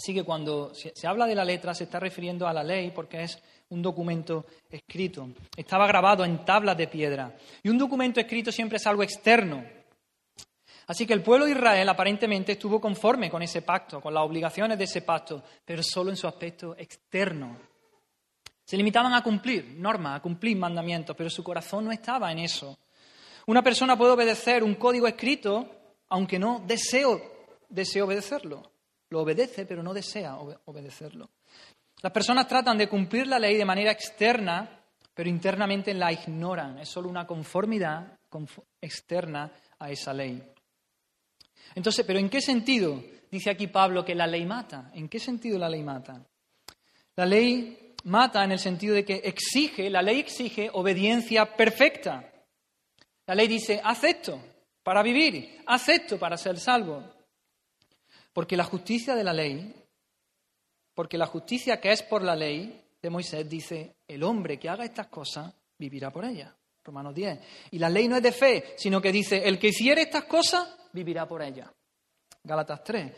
así 0.00 0.14
que 0.14 0.24
cuando 0.24 0.72
se 0.74 1.06
habla 1.06 1.26
de 1.26 1.34
la 1.34 1.44
letra 1.44 1.74
se 1.74 1.84
está 1.84 2.00
refiriendo 2.00 2.48
a 2.48 2.54
la 2.54 2.64
ley 2.64 2.90
porque 2.90 3.22
es 3.22 3.38
un 3.68 3.82
documento 3.82 4.46
escrito. 4.70 5.28
Estaba 5.54 5.86
grabado 5.86 6.24
en 6.24 6.42
tablas 6.42 6.78
de 6.78 6.88
piedra 6.88 7.36
y 7.62 7.68
un 7.68 7.76
documento 7.76 8.18
escrito 8.18 8.50
siempre 8.50 8.78
es 8.78 8.86
algo 8.86 9.02
externo. 9.02 9.62
Así 10.86 11.06
que 11.06 11.12
el 11.12 11.22
pueblo 11.22 11.44
de 11.44 11.52
Israel 11.52 11.86
aparentemente 11.90 12.52
estuvo 12.52 12.80
conforme 12.80 13.30
con 13.30 13.42
ese 13.42 13.60
pacto, 13.60 14.00
con 14.00 14.14
las 14.14 14.24
obligaciones 14.24 14.78
de 14.78 14.84
ese 14.84 15.02
pacto, 15.02 15.42
pero 15.66 15.82
solo 15.82 16.08
en 16.08 16.16
su 16.16 16.26
aspecto 16.26 16.74
externo. 16.78 17.58
Se 18.64 18.78
limitaban 18.78 19.12
a 19.12 19.22
cumplir 19.22 19.74
normas, 19.76 20.16
a 20.16 20.22
cumplir 20.22 20.56
mandamientos, 20.56 21.14
pero 21.14 21.28
su 21.28 21.44
corazón 21.44 21.84
no 21.84 21.92
estaba 21.92 22.32
en 22.32 22.38
eso. 22.38 22.78
Una 23.46 23.62
persona 23.62 23.98
puede 23.98 24.12
obedecer 24.12 24.64
un 24.64 24.76
código 24.76 25.06
escrito 25.06 25.68
aunque 26.08 26.38
no 26.38 26.64
desee 26.66 27.04
obedecerlo. 28.02 28.62
Lo 29.10 29.22
obedece, 29.22 29.66
pero 29.66 29.82
no 29.82 29.92
desea 29.92 30.36
obedecerlo. 30.36 31.30
Las 32.02 32.12
personas 32.12 32.48
tratan 32.48 32.78
de 32.78 32.88
cumplir 32.88 33.26
la 33.26 33.38
ley 33.38 33.56
de 33.56 33.64
manera 33.64 33.90
externa, 33.90 34.80
pero 35.12 35.28
internamente 35.28 35.92
la 35.92 36.12
ignoran. 36.12 36.78
Es 36.78 36.88
solo 36.88 37.08
una 37.08 37.26
conformidad 37.26 38.18
externa 38.80 39.50
a 39.78 39.90
esa 39.90 40.14
ley. 40.14 40.42
Entonces, 41.74 42.04
¿pero 42.06 42.18
en 42.18 42.30
qué 42.30 42.40
sentido 42.40 43.02
dice 43.30 43.50
aquí 43.50 43.66
Pablo 43.66 44.04
que 44.04 44.14
la 44.14 44.26
ley 44.26 44.46
mata? 44.46 44.90
¿En 44.94 45.08
qué 45.08 45.18
sentido 45.18 45.58
la 45.58 45.68
ley 45.68 45.82
mata? 45.82 46.24
La 47.16 47.26
ley 47.26 47.94
mata 48.04 48.44
en 48.44 48.52
el 48.52 48.58
sentido 48.58 48.94
de 48.94 49.04
que 49.04 49.16
exige, 49.24 49.90
la 49.90 50.02
ley 50.02 50.20
exige 50.20 50.70
obediencia 50.72 51.56
perfecta. 51.56 52.32
La 53.26 53.34
ley 53.34 53.46
dice, 53.46 53.80
haz 53.84 54.04
esto 54.04 54.40
para 54.82 55.02
vivir, 55.02 55.62
haz 55.66 55.88
esto 55.88 56.18
para 56.18 56.36
ser 56.36 56.58
salvo. 56.58 57.19
Porque 58.32 58.56
la 58.56 58.64
justicia 58.64 59.14
de 59.14 59.24
la 59.24 59.32
ley, 59.32 59.74
porque 60.94 61.18
la 61.18 61.26
justicia 61.26 61.80
que 61.80 61.92
es 61.92 62.02
por 62.02 62.22
la 62.22 62.36
ley 62.36 62.84
de 63.02 63.10
Moisés 63.10 63.48
dice, 63.48 63.96
el 64.06 64.22
hombre 64.22 64.58
que 64.58 64.68
haga 64.68 64.84
estas 64.84 65.08
cosas 65.08 65.52
vivirá 65.78 66.10
por 66.10 66.24
ellas. 66.24 66.52
Romanos 66.84 67.14
10. 67.14 67.40
Y 67.72 67.78
la 67.78 67.88
ley 67.88 68.08
no 68.08 68.16
es 68.16 68.22
de 68.22 68.32
fe, 68.32 68.74
sino 68.76 69.00
que 69.00 69.12
dice, 69.12 69.46
el 69.46 69.58
que 69.58 69.68
hiciere 69.68 70.02
estas 70.02 70.24
cosas 70.24 70.76
vivirá 70.92 71.26
por 71.26 71.42
ellas. 71.42 71.70
Gálatas 72.42 72.82
3. 72.84 73.12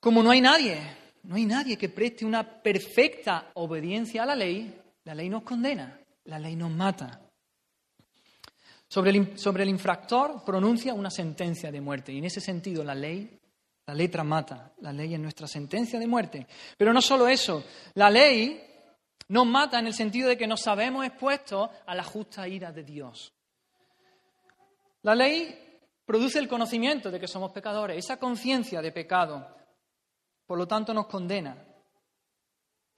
Como 0.00 0.22
no 0.22 0.30
hay 0.30 0.40
nadie, 0.40 0.80
no 1.24 1.36
hay 1.36 1.46
nadie 1.46 1.76
que 1.76 1.88
preste 1.88 2.24
una 2.24 2.62
perfecta 2.62 3.50
obediencia 3.54 4.22
a 4.22 4.26
la 4.26 4.36
ley, 4.36 4.80
la 5.04 5.14
ley 5.14 5.28
nos 5.28 5.42
condena, 5.42 5.98
la 6.24 6.38
ley 6.38 6.56
nos 6.56 6.70
mata. 6.70 7.20
Sobre 8.88 9.10
el, 9.10 9.68
infractor 9.68 10.44
pronuncia 10.44 10.94
una 10.94 11.10
sentencia 11.10 11.72
de 11.72 11.80
muerte 11.80 12.12
y 12.12 12.18
en 12.18 12.24
ese 12.24 12.40
sentido 12.40 12.84
la 12.84 12.94
ley, 12.94 13.38
la 13.86 13.94
letra 13.94 14.24
mata, 14.24 14.72
la 14.80 14.92
ley 14.92 15.14
es 15.14 15.20
nuestra 15.20 15.46
sentencia 15.46 15.98
de 15.98 16.06
muerte. 16.06 16.46
Pero 16.76 16.92
no 16.92 17.00
solo 17.00 17.28
eso, 17.28 17.64
la 17.94 18.10
ley 18.10 18.62
nos 19.28 19.46
mata 19.46 19.78
en 19.78 19.86
el 19.86 19.94
sentido 19.94 20.28
de 20.28 20.36
que 20.36 20.46
nos 20.46 20.60
sabemos 20.60 21.06
expuestos 21.06 21.70
a 21.86 21.94
la 21.94 22.02
justa 22.02 22.48
ira 22.48 22.72
de 22.72 22.82
Dios. 22.82 23.32
La 25.02 25.14
ley 25.14 25.80
produce 26.04 26.38
el 26.38 26.48
conocimiento 26.48 27.10
de 27.10 27.20
que 27.20 27.28
somos 27.28 27.52
pecadores, 27.52 27.96
esa 27.96 28.18
conciencia 28.18 28.82
de 28.82 28.92
pecado, 28.92 29.56
por 30.46 30.58
lo 30.58 30.66
tanto 30.66 30.92
nos 30.92 31.06
condena. 31.06 31.62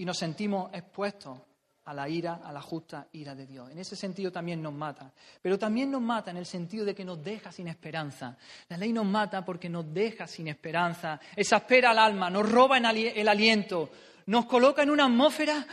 y 0.01 0.05
nos 0.05 0.17
sentimos 0.17 0.73
expuestos 0.73 1.41
a 1.89 1.95
la 1.95 2.07
ira, 2.07 2.41
a 2.45 2.53
la 2.53 2.61
justa 2.61 3.09
ira 3.13 3.35
de 3.35 3.47
Dios. 3.47 3.71
En 3.71 3.79
ese 3.79 3.97
sentido 3.97 4.31
también 4.31 4.61
nos 4.61 4.75
mata. 4.75 5.11
Pero 5.41 5.59
también 5.59 5.91
nos 5.91 6.03
mata 6.03 6.31
en 6.31 6.37
el 6.37 6.45
sentido 6.45 6.85
de 6.85 6.95
que 6.95 7.03
nos 7.03 7.25
deja 7.25 7.51
sin 7.51 7.67
esperanza. 7.67 8.37
La 8.69 8.77
ley 8.77 8.93
nos 8.93 9.07
mata 9.07 9.43
porque 9.43 9.71
nos 9.71 9.91
deja 9.93 10.27
sin 10.27 10.49
esperanza, 10.49 11.19
exaspera 11.35 11.93
al 11.93 11.99
alma, 11.99 12.29
nos 12.29 12.47
roba 12.47 12.77
el 12.77 13.29
aliento, 13.29 13.91
nos 14.27 14.45
coloca 14.45 14.83
en 14.83 14.91
una 14.91 15.07
atmósfera 15.07 15.67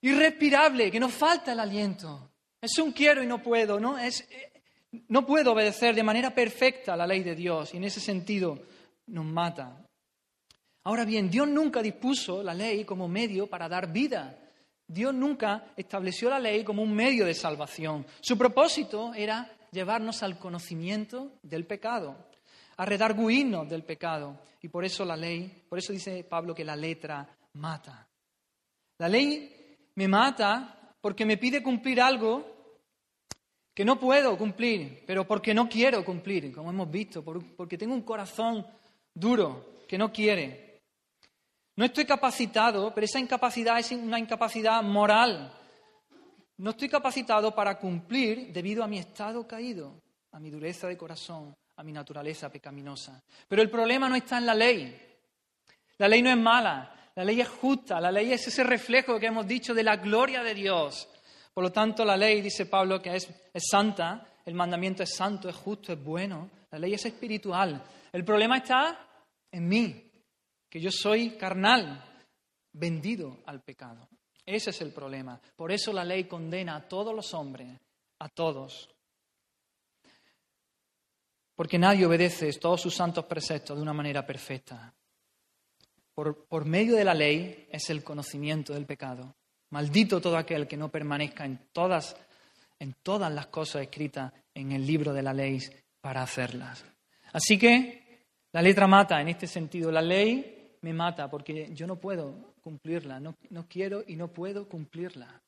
irrespirable, 0.00 0.90
que 0.90 0.98
nos 0.98 1.14
falta 1.14 1.52
el 1.52 1.60
aliento. 1.60 2.32
Es 2.60 2.76
un 2.78 2.90
quiero 2.90 3.22
y 3.22 3.26
no 3.28 3.40
puedo, 3.40 3.78
¿no? 3.78 3.96
Es, 3.96 4.22
eh, 4.22 4.60
no 5.06 5.24
puedo 5.24 5.52
obedecer 5.52 5.94
de 5.94 6.02
manera 6.02 6.34
perfecta 6.34 6.96
la 6.96 7.06
ley 7.06 7.22
de 7.22 7.36
Dios 7.36 7.74
y 7.74 7.76
en 7.76 7.84
ese 7.84 8.00
sentido 8.00 8.58
nos 9.06 9.24
mata. 9.24 9.86
Ahora 10.82 11.04
bien, 11.04 11.30
Dios 11.30 11.46
nunca 11.46 11.80
dispuso 11.80 12.42
la 12.42 12.54
ley 12.54 12.84
como 12.84 13.06
medio 13.06 13.46
para 13.46 13.68
dar 13.68 13.92
vida 13.92 14.36
Dios 14.88 15.14
nunca 15.14 15.66
estableció 15.76 16.30
la 16.30 16.40
ley 16.40 16.64
como 16.64 16.82
un 16.82 16.94
medio 16.94 17.26
de 17.26 17.34
salvación. 17.34 18.06
Su 18.20 18.38
propósito 18.38 19.12
era 19.14 19.48
llevarnos 19.70 20.22
al 20.22 20.38
conocimiento 20.38 21.32
del 21.42 21.66
pecado, 21.66 22.16
a 22.78 22.86
redarguirnos 22.86 23.68
del 23.68 23.84
pecado. 23.84 24.40
Y 24.62 24.68
por 24.68 24.86
eso 24.86 25.04
la 25.04 25.16
ley, 25.16 25.64
por 25.68 25.78
eso 25.78 25.92
dice 25.92 26.24
Pablo 26.24 26.54
que 26.54 26.64
la 26.64 26.74
letra 26.74 27.28
mata. 27.52 28.08
La 28.96 29.08
ley 29.08 29.76
me 29.94 30.08
mata 30.08 30.94
porque 31.00 31.26
me 31.26 31.36
pide 31.36 31.62
cumplir 31.62 32.00
algo 32.00 32.58
que 33.74 33.84
no 33.84 34.00
puedo 34.00 34.36
cumplir, 34.36 35.04
pero 35.06 35.24
porque 35.26 35.54
no 35.54 35.68
quiero 35.68 36.04
cumplir, 36.04 36.52
como 36.52 36.70
hemos 36.70 36.90
visto, 36.90 37.22
porque 37.22 37.78
tengo 37.78 37.94
un 37.94 38.02
corazón 38.02 38.66
duro 39.14 39.82
que 39.86 39.98
no 39.98 40.10
quiere. 40.12 40.67
No 41.78 41.84
estoy 41.84 42.06
capacitado, 42.06 42.92
pero 42.92 43.04
esa 43.04 43.20
incapacidad 43.20 43.78
es 43.78 43.92
una 43.92 44.18
incapacidad 44.18 44.82
moral. 44.82 45.48
No 46.56 46.70
estoy 46.70 46.88
capacitado 46.88 47.54
para 47.54 47.78
cumplir 47.78 48.52
debido 48.52 48.82
a 48.82 48.88
mi 48.88 48.98
estado 48.98 49.46
caído, 49.46 50.02
a 50.32 50.40
mi 50.40 50.50
dureza 50.50 50.88
de 50.88 50.96
corazón, 50.96 51.54
a 51.76 51.84
mi 51.84 51.92
naturaleza 51.92 52.50
pecaminosa. 52.50 53.22
Pero 53.46 53.62
el 53.62 53.70
problema 53.70 54.08
no 54.08 54.16
está 54.16 54.38
en 54.38 54.46
la 54.46 54.56
ley. 54.56 55.00
La 55.98 56.08
ley 56.08 56.20
no 56.20 56.30
es 56.30 56.36
mala, 56.36 57.12
la 57.14 57.22
ley 57.22 57.40
es 57.40 57.48
justa, 57.48 58.00
la 58.00 58.10
ley 58.10 58.32
es 58.32 58.48
ese 58.48 58.64
reflejo 58.64 59.20
que 59.20 59.26
hemos 59.26 59.46
dicho 59.46 59.72
de 59.72 59.84
la 59.84 59.98
gloria 59.98 60.42
de 60.42 60.54
Dios. 60.54 61.08
Por 61.54 61.62
lo 61.62 61.70
tanto, 61.70 62.04
la 62.04 62.16
ley, 62.16 62.40
dice 62.40 62.66
Pablo, 62.66 63.00
que 63.00 63.14
es, 63.14 63.30
es 63.54 63.62
santa, 63.70 64.26
el 64.44 64.54
mandamiento 64.54 65.04
es 65.04 65.14
santo, 65.14 65.48
es 65.48 65.54
justo, 65.54 65.92
es 65.92 66.02
bueno, 66.02 66.50
la 66.72 66.78
ley 66.80 66.94
es 66.94 67.06
espiritual. 67.06 67.80
El 68.10 68.24
problema 68.24 68.56
está 68.56 68.98
en 69.52 69.68
mí, 69.68 70.07
que 70.68 70.80
yo 70.80 70.90
soy 70.90 71.30
carnal, 71.36 72.04
vendido 72.72 73.42
al 73.46 73.62
pecado. 73.62 74.08
Ese 74.44 74.70
es 74.70 74.80
el 74.80 74.92
problema. 74.92 75.40
Por 75.56 75.72
eso 75.72 75.92
la 75.92 76.04
ley 76.04 76.24
condena 76.24 76.76
a 76.76 76.88
todos 76.88 77.14
los 77.14 77.34
hombres, 77.34 77.68
a 78.18 78.28
todos. 78.28 78.88
Porque 81.54 81.78
nadie 81.78 82.06
obedece 82.06 82.52
todos 82.54 82.80
sus 82.80 82.94
santos 82.94 83.24
preceptos 83.26 83.76
de 83.76 83.82
una 83.82 83.92
manera 83.92 84.24
perfecta. 84.24 84.94
Por, 86.14 86.46
por, 86.46 86.64
medio 86.64 86.96
de 86.96 87.04
la 87.04 87.14
ley 87.14 87.68
es 87.70 87.90
el 87.90 88.02
conocimiento 88.02 88.72
del 88.72 88.86
pecado. 88.86 89.36
Maldito 89.70 90.20
todo 90.20 90.36
aquel 90.36 90.66
que 90.66 90.76
no 90.76 90.90
permanezca 90.90 91.44
en 91.44 91.68
todas, 91.72 92.16
en 92.78 92.94
todas 93.02 93.32
las 93.32 93.48
cosas 93.48 93.82
escritas 93.82 94.32
en 94.54 94.72
el 94.72 94.86
libro 94.86 95.12
de 95.12 95.22
la 95.22 95.34
ley 95.34 95.60
para 96.00 96.22
hacerlas. 96.22 96.84
Así 97.32 97.58
que 97.58 98.24
la 98.52 98.62
letra 98.62 98.86
mata 98.86 99.20
en 99.20 99.28
este 99.28 99.46
sentido. 99.46 99.92
La 99.92 100.00
ley 100.00 100.57
me 100.82 100.92
mata 100.92 101.28
porque 101.28 101.72
yo 101.74 101.86
no 101.86 101.96
puedo 101.96 102.54
cumplirla, 102.62 103.20
no, 103.20 103.34
quiero 103.68 104.02
y 104.06 104.16
no 104.16 104.28
puedo 104.28 104.68
cumplirla. 104.68 105.40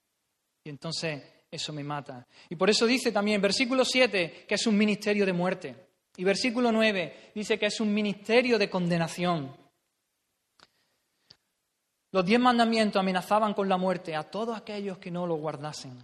Y 0.65 0.71
entonces 0.71 1.23
eso 1.51 1.73
me 1.73 1.85
mata. 1.85 2.27
Y 2.49 2.57
por 2.57 2.71
eso 2.71 2.87
dice 2.87 3.13
también, 3.13 3.41
versículo 3.41 3.85
7, 3.85 4.47
que 4.47 4.55
es 4.55 4.67
un 4.67 4.77
ministerio 4.77 5.27
de 5.27 5.33
muerte. 5.33 5.77
Y 6.17 6.25
versículo 6.25 6.73
9 6.73 7.33
dice 7.35 7.59
que 7.59 7.67
es 7.67 7.81
un 7.81 7.93
ministerio 7.93 8.59
de 8.59 8.69
condenación. 8.69 9.57
Los 12.13 12.25
diez 12.25 12.41
mandamientos 12.41 12.99
amenazaban 13.01 13.55
con 13.55 13.69
la 13.69 13.77
muerte 13.77 14.17
a 14.17 14.25
todos 14.25 14.57
aquellos 14.57 14.99
que 14.99 15.11
no 15.11 15.27
lo 15.27 15.37
guardasen. 15.37 15.97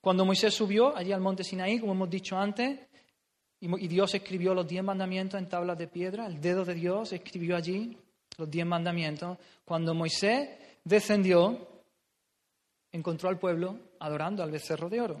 Cuando 0.00 0.24
Moisés 0.24 0.54
subió 0.54 0.96
allí 0.96 1.12
al 1.12 1.20
monte 1.20 1.44
Sinaí, 1.44 1.78
como 1.78 1.92
hemos 1.92 2.10
dicho 2.10 2.36
antes, 2.36 2.80
y 3.64 3.86
Dios 3.86 4.12
escribió 4.12 4.54
los 4.54 4.66
diez 4.66 4.82
mandamientos 4.82 5.38
en 5.38 5.48
tablas 5.48 5.78
de 5.78 5.86
piedra, 5.86 6.26
el 6.26 6.40
dedo 6.40 6.64
de 6.64 6.74
Dios 6.74 7.12
escribió 7.12 7.56
allí 7.56 7.96
los 8.36 8.50
diez 8.50 8.66
mandamientos. 8.66 9.38
Cuando 9.64 9.94
Moisés 9.94 10.48
descendió, 10.82 11.84
encontró 12.90 13.28
al 13.28 13.38
pueblo 13.38 13.78
adorando 14.00 14.42
al 14.42 14.50
becerro 14.50 14.88
de 14.88 15.00
oro. 15.00 15.20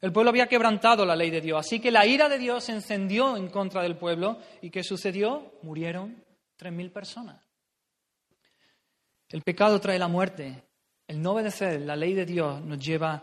El 0.00 0.10
pueblo 0.10 0.30
había 0.30 0.46
quebrantado 0.46 1.04
la 1.04 1.14
ley 1.14 1.28
de 1.28 1.42
Dios, 1.42 1.60
así 1.60 1.80
que 1.80 1.90
la 1.90 2.06
ira 2.06 2.30
de 2.30 2.38
Dios 2.38 2.64
se 2.64 2.72
encendió 2.72 3.36
en 3.36 3.48
contra 3.50 3.82
del 3.82 3.98
pueblo 3.98 4.38
y 4.62 4.70
¿qué 4.70 4.82
sucedió? 4.82 5.52
Murieron 5.60 6.24
tres 6.56 6.72
mil 6.72 6.90
personas. 6.90 7.44
El 9.28 9.42
pecado 9.42 9.78
trae 9.80 9.98
la 9.98 10.08
muerte. 10.08 10.64
El 11.06 11.20
no 11.20 11.32
obedecer 11.32 11.82
la 11.82 11.94
ley 11.94 12.14
de 12.14 12.24
Dios 12.24 12.62
nos 12.62 12.78
lleva 12.78 13.22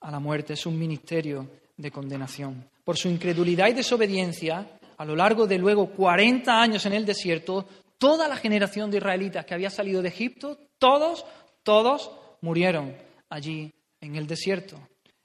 a 0.00 0.10
la 0.10 0.20
muerte. 0.20 0.52
Es 0.52 0.66
un 0.66 0.78
ministerio 0.78 1.48
de 1.76 1.90
condenación. 1.90 2.68
Por 2.84 2.96
su 2.96 3.08
incredulidad 3.08 3.68
y 3.68 3.74
desobediencia, 3.74 4.78
a 4.96 5.04
lo 5.04 5.16
largo 5.16 5.46
de 5.46 5.58
luego 5.58 5.90
40 5.90 6.60
años 6.60 6.86
en 6.86 6.92
el 6.92 7.06
desierto, 7.06 7.66
toda 7.98 8.28
la 8.28 8.36
generación 8.36 8.90
de 8.90 8.98
israelitas 8.98 9.44
que 9.44 9.54
había 9.54 9.70
salido 9.70 10.02
de 10.02 10.08
Egipto, 10.08 10.58
todos, 10.78 11.24
todos 11.62 12.10
murieron 12.40 12.94
allí 13.28 13.72
en 14.00 14.16
el 14.16 14.26
desierto. 14.26 14.76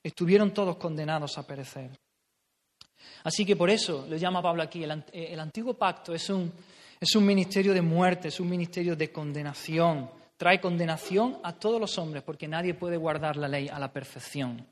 Estuvieron 0.04 0.54
todos 0.54 0.78
condenados 0.78 1.38
a 1.38 1.46
perecer. 1.46 1.92
Así 3.24 3.46
que 3.46 3.56
por 3.56 3.70
eso 3.70 4.06
le 4.08 4.20
llama 4.20 4.42
Pablo 4.42 4.64
aquí, 4.64 4.84
el, 4.84 5.04
el 5.12 5.40
antiguo 5.40 5.74
pacto 5.74 6.14
es 6.14 6.30
un, 6.30 6.52
es 7.00 7.16
un 7.16 7.26
ministerio 7.26 7.74
de 7.74 7.82
muerte, 7.82 8.30
es 8.30 8.40
un 8.40 8.50
ministerio 8.50 8.96
de 8.96 9.12
condenación. 9.12 10.10
Trae 10.38 10.62
condenación 10.62 11.40
a 11.44 11.54
todos 11.54 11.80
los 11.82 11.98
hombres 11.98 12.24
porque 12.24 12.48
nadie 12.48 12.74
puede 12.74 12.98
guardar 12.98 13.38
la 13.38 13.48
ley 13.48 13.68
a 13.68 13.80
la 13.80 13.92
perfección. 13.92 14.66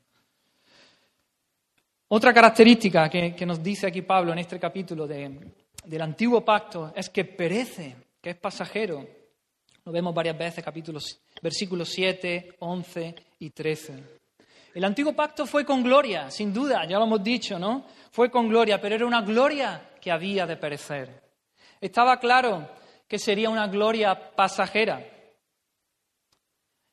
Otra 2.08 2.32
característica 2.32 3.08
que, 3.08 3.46
nos 3.46 3.60
dice 3.60 3.88
aquí 3.88 4.02
Pablo 4.02 4.32
en 4.32 4.38
este 4.38 4.60
capítulo 4.60 5.08
del 5.08 6.02
antiguo 6.02 6.44
pacto 6.44 6.92
es 6.94 7.10
que 7.10 7.24
perece, 7.24 7.96
que 8.20 8.30
es 8.30 8.36
pasajero. 8.36 9.04
Lo 9.84 9.90
vemos 9.90 10.14
varias 10.14 10.38
veces, 10.38 10.64
capítulos, 10.64 11.20
versículos 11.42 11.88
7, 11.88 12.56
11 12.60 13.14
y 13.40 13.50
13. 13.50 14.04
El 14.74 14.84
antiguo 14.84 15.14
pacto 15.14 15.46
fue 15.46 15.64
con 15.64 15.82
gloria, 15.82 16.30
sin 16.30 16.52
duda, 16.52 16.86
ya 16.86 16.98
lo 16.98 17.06
hemos 17.06 17.24
dicho, 17.24 17.58
¿no? 17.58 17.86
Fue 18.12 18.30
con 18.30 18.48
gloria, 18.48 18.80
pero 18.80 18.94
era 18.94 19.06
una 19.06 19.22
gloria 19.22 19.90
que 20.00 20.12
había 20.12 20.46
de 20.46 20.56
perecer. 20.56 21.22
Estaba 21.80 22.20
claro 22.20 22.68
que 23.08 23.18
sería 23.18 23.50
una 23.50 23.66
gloria 23.66 24.32
pasajera. 24.36 25.04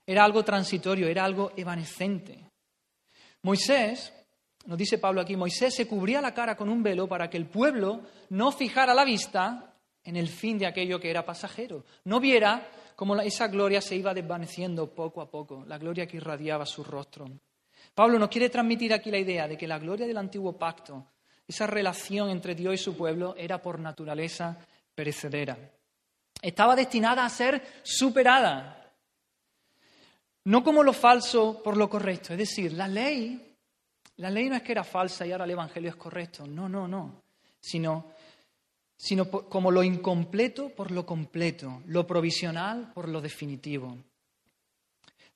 Era 0.08 0.24
algo 0.24 0.44
transitorio, 0.44 1.08
era 1.08 1.24
algo 1.24 1.52
evanescente. 1.56 2.40
Moisés 3.44 4.12
nos 4.66 4.78
dice 4.78 4.98
Pablo 4.98 5.22
aquí, 5.22 5.36
Moisés 5.36 5.76
se 5.76 5.88
cubría 5.88 6.22
la 6.22 6.34
cara 6.34 6.56
con 6.56 6.70
un 6.70 6.82
velo 6.82 7.08
para 7.08 7.30
que 7.30 7.38
el 7.38 7.48
pueblo 7.48 8.02
no 8.30 8.52
fijara 8.52 8.94
la 8.94 9.04
vista 9.04 9.76
en 10.04 10.16
el 10.16 10.28
fin 10.28 10.58
de 10.58 10.66
aquello 10.66 11.00
que 11.00 11.10
era 11.10 11.26
pasajero, 11.26 11.86
no 12.06 12.20
viera 12.20 12.68
cómo 12.96 13.20
esa 13.22 13.48
gloria 13.48 13.82
se 13.82 13.96
iba 13.96 14.14
desvaneciendo 14.14 14.94
poco 14.94 15.22
a 15.22 15.30
poco, 15.30 15.64
la 15.68 15.78
gloria 15.78 16.08
que 16.08 16.18
irradiaba 16.18 16.66
su 16.66 16.84
rostro. 16.84 17.30
Pablo 17.94 18.18
nos 18.18 18.30
quiere 18.30 18.50
transmitir 18.50 18.94
aquí 18.94 19.12
la 19.12 19.20
idea 19.20 19.48
de 19.48 19.58
que 19.58 19.68
la 19.68 19.80
gloria 19.80 20.08
del 20.08 20.18
antiguo 20.18 20.58
pacto, 20.58 21.08
esa 21.48 21.68
relación 21.68 22.30
entre 22.30 22.56
Dios 22.56 22.74
y 22.74 22.78
su 22.78 22.96
pueblo, 22.96 23.36
era 23.38 23.62
por 23.62 23.80
naturaleza 23.80 24.58
perecedera. 24.96 25.58
Estaba 26.42 26.76
destinada 26.76 27.26
a 27.26 27.30
ser 27.30 27.62
superada, 27.84 28.92
no 30.46 30.64
como 30.64 30.84
lo 30.84 30.94
falso 30.94 31.62
por 31.64 31.78
lo 31.78 31.90
correcto, 31.90 32.34
es 32.34 32.40
decir, 32.40 32.74
la 32.74 32.88
ley 32.88 33.53
la 34.18 34.30
ley 34.30 34.50
no 34.50 34.56
es 34.56 34.62
que 34.62 34.72
era 34.72 34.84
falsa 34.84 35.26
y 35.26 35.32
ahora 35.32 35.46
el 35.46 35.52
Evangelio 35.52 35.90
es 35.90 35.96
correcto, 35.96 36.46
no, 36.46 36.70
no, 36.70 36.88
no, 36.88 37.24
sino, 37.60 38.12
sino 38.96 39.30
como 39.30 39.72
lo 39.72 39.84
incompleto 39.84 40.70
por 40.70 40.92
lo 40.92 41.06
completo, 41.06 41.82
lo 41.88 42.06
provisional 42.06 42.92
por 42.94 43.10
lo 43.10 43.22
definitivo. 43.22 43.98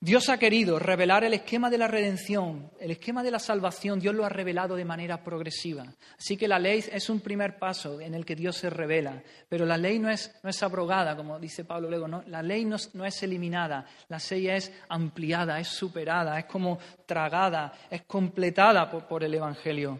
Dios 0.00 0.28
ha 0.28 0.38
querido 0.38 0.78
revelar 0.78 1.24
el 1.24 1.34
esquema 1.34 1.68
de 1.68 1.78
la 1.78 1.88
redención, 1.88 2.70
el 2.78 2.92
esquema 2.92 3.24
de 3.24 3.32
la 3.32 3.40
salvación, 3.40 3.98
Dios 3.98 4.14
lo 4.14 4.24
ha 4.24 4.28
revelado 4.28 4.76
de 4.76 4.84
manera 4.84 5.24
progresiva. 5.24 5.92
Así 6.16 6.36
que 6.36 6.46
la 6.46 6.60
ley 6.60 6.84
es 6.92 7.10
un 7.10 7.18
primer 7.18 7.58
paso 7.58 8.00
en 8.00 8.14
el 8.14 8.24
que 8.24 8.36
Dios 8.36 8.56
se 8.56 8.70
revela, 8.70 9.20
pero 9.48 9.66
la 9.66 9.76
ley 9.76 9.98
no 9.98 10.08
es, 10.08 10.32
no 10.44 10.50
es 10.50 10.62
abrogada, 10.62 11.16
como 11.16 11.40
dice 11.40 11.64
Pablo 11.64 11.90
luego, 11.90 12.06
no, 12.06 12.22
la 12.28 12.42
ley 12.42 12.64
no, 12.64 12.76
es 13.04 13.22
eliminada, 13.24 13.86
la 14.08 14.18
ley 14.30 14.48
es 14.48 14.72
ampliada, 14.88 15.58
es 15.58 15.66
superada, 15.66 16.38
es 16.38 16.44
como 16.44 16.78
tragada, 17.04 17.72
es 17.90 18.02
completada 18.02 18.88
por 18.88 19.24
el 19.24 19.34
Evangelio. 19.34 19.98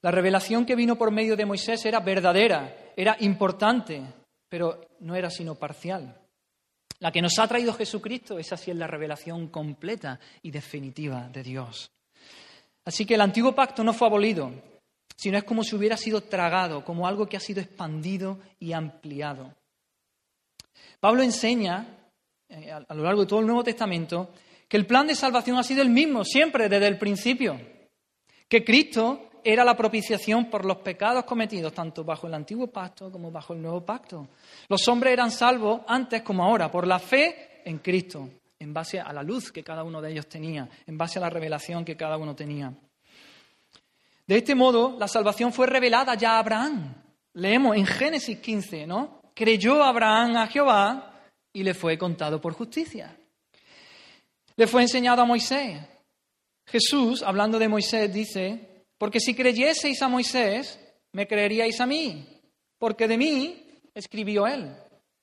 La 0.00 0.12
revelación 0.12 0.64
que 0.64 0.76
vino 0.76 0.96
por 0.96 1.10
medio 1.10 1.36
de 1.36 1.44
Moisés 1.44 1.84
era 1.84 2.00
verdadera, 2.00 2.74
era 2.96 3.18
importante, 3.20 4.02
pero 4.48 4.80
no 5.00 5.14
era 5.14 5.28
sino 5.28 5.56
parcial. 5.56 6.23
La 7.04 7.12
que 7.12 7.20
nos 7.20 7.38
ha 7.38 7.46
traído 7.46 7.74
Jesucristo, 7.74 8.38
esa 8.38 8.56
sí 8.56 8.70
es 8.70 8.78
la 8.78 8.86
revelación 8.86 9.48
completa 9.48 10.18
y 10.40 10.50
definitiva 10.50 11.28
de 11.28 11.42
Dios. 11.42 11.90
Así 12.82 13.04
que 13.04 13.16
el 13.16 13.20
antiguo 13.20 13.54
pacto 13.54 13.84
no 13.84 13.92
fue 13.92 14.06
abolido, 14.06 14.50
sino 15.14 15.36
es 15.36 15.44
como 15.44 15.62
si 15.62 15.76
hubiera 15.76 15.98
sido 15.98 16.22
tragado, 16.22 16.82
como 16.82 17.06
algo 17.06 17.26
que 17.26 17.36
ha 17.36 17.40
sido 17.40 17.60
expandido 17.60 18.38
y 18.58 18.72
ampliado. 18.72 19.54
Pablo 20.98 21.22
enseña 21.22 21.86
eh, 22.48 22.72
a 22.72 22.94
lo 22.94 23.02
largo 23.02 23.20
de 23.20 23.26
todo 23.26 23.40
el 23.40 23.46
Nuevo 23.46 23.64
Testamento 23.64 24.30
que 24.66 24.78
el 24.78 24.86
plan 24.86 25.06
de 25.06 25.14
salvación 25.14 25.58
ha 25.58 25.62
sido 25.62 25.82
el 25.82 25.90
mismo 25.90 26.24
siempre 26.24 26.70
desde 26.70 26.86
el 26.86 26.96
principio, 26.96 27.60
que 28.48 28.64
Cristo 28.64 29.28
era 29.44 29.64
la 29.64 29.76
propiciación 29.76 30.46
por 30.46 30.64
los 30.64 30.78
pecados 30.78 31.24
cometidos 31.24 31.72
tanto 31.72 32.02
bajo 32.02 32.26
el 32.26 32.34
antiguo 32.34 32.66
pacto 32.68 33.12
como 33.12 33.30
bajo 33.30 33.52
el 33.52 33.60
nuevo 33.60 33.84
pacto. 33.84 34.28
Los 34.68 34.88
hombres 34.88 35.12
eran 35.12 35.30
salvos 35.30 35.82
antes 35.86 36.22
como 36.22 36.42
ahora 36.42 36.70
por 36.70 36.86
la 36.86 36.98
fe 36.98 37.60
en 37.64 37.78
Cristo, 37.78 38.28
en 38.58 38.72
base 38.72 38.98
a 38.98 39.12
la 39.12 39.22
luz 39.22 39.52
que 39.52 39.62
cada 39.62 39.84
uno 39.84 40.00
de 40.00 40.12
ellos 40.12 40.26
tenía, 40.26 40.68
en 40.86 40.96
base 40.96 41.18
a 41.18 41.22
la 41.22 41.30
revelación 41.30 41.84
que 41.84 41.96
cada 41.96 42.16
uno 42.16 42.34
tenía. 42.34 42.72
De 44.26 44.36
este 44.36 44.54
modo, 44.54 44.96
la 44.98 45.06
salvación 45.06 45.52
fue 45.52 45.66
revelada 45.66 46.14
ya 46.14 46.36
a 46.36 46.38
Abraham. 46.38 46.94
Leemos 47.34 47.76
en 47.76 47.84
Génesis 47.84 48.38
15, 48.38 48.86
¿no? 48.86 49.20
Creyó 49.34 49.82
Abraham 49.82 50.36
a 50.36 50.46
Jehová 50.46 51.20
y 51.52 51.62
le 51.62 51.74
fue 51.74 51.98
contado 51.98 52.40
por 52.40 52.54
justicia. 52.54 53.14
Le 54.56 54.66
fue 54.66 54.82
enseñado 54.82 55.20
a 55.20 55.26
Moisés. 55.26 55.80
Jesús, 56.66 57.22
hablando 57.22 57.58
de 57.58 57.68
Moisés, 57.68 58.12
dice, 58.12 58.73
porque 59.04 59.20
si 59.20 59.34
creyeseis 59.34 60.00
a 60.00 60.08
Moisés, 60.08 60.80
me 61.12 61.26
creeríais 61.26 61.78
a 61.78 61.84
mí, 61.84 62.26
porque 62.78 63.06
de 63.06 63.18
mí 63.18 63.82
escribió 63.92 64.46
él. 64.46 64.74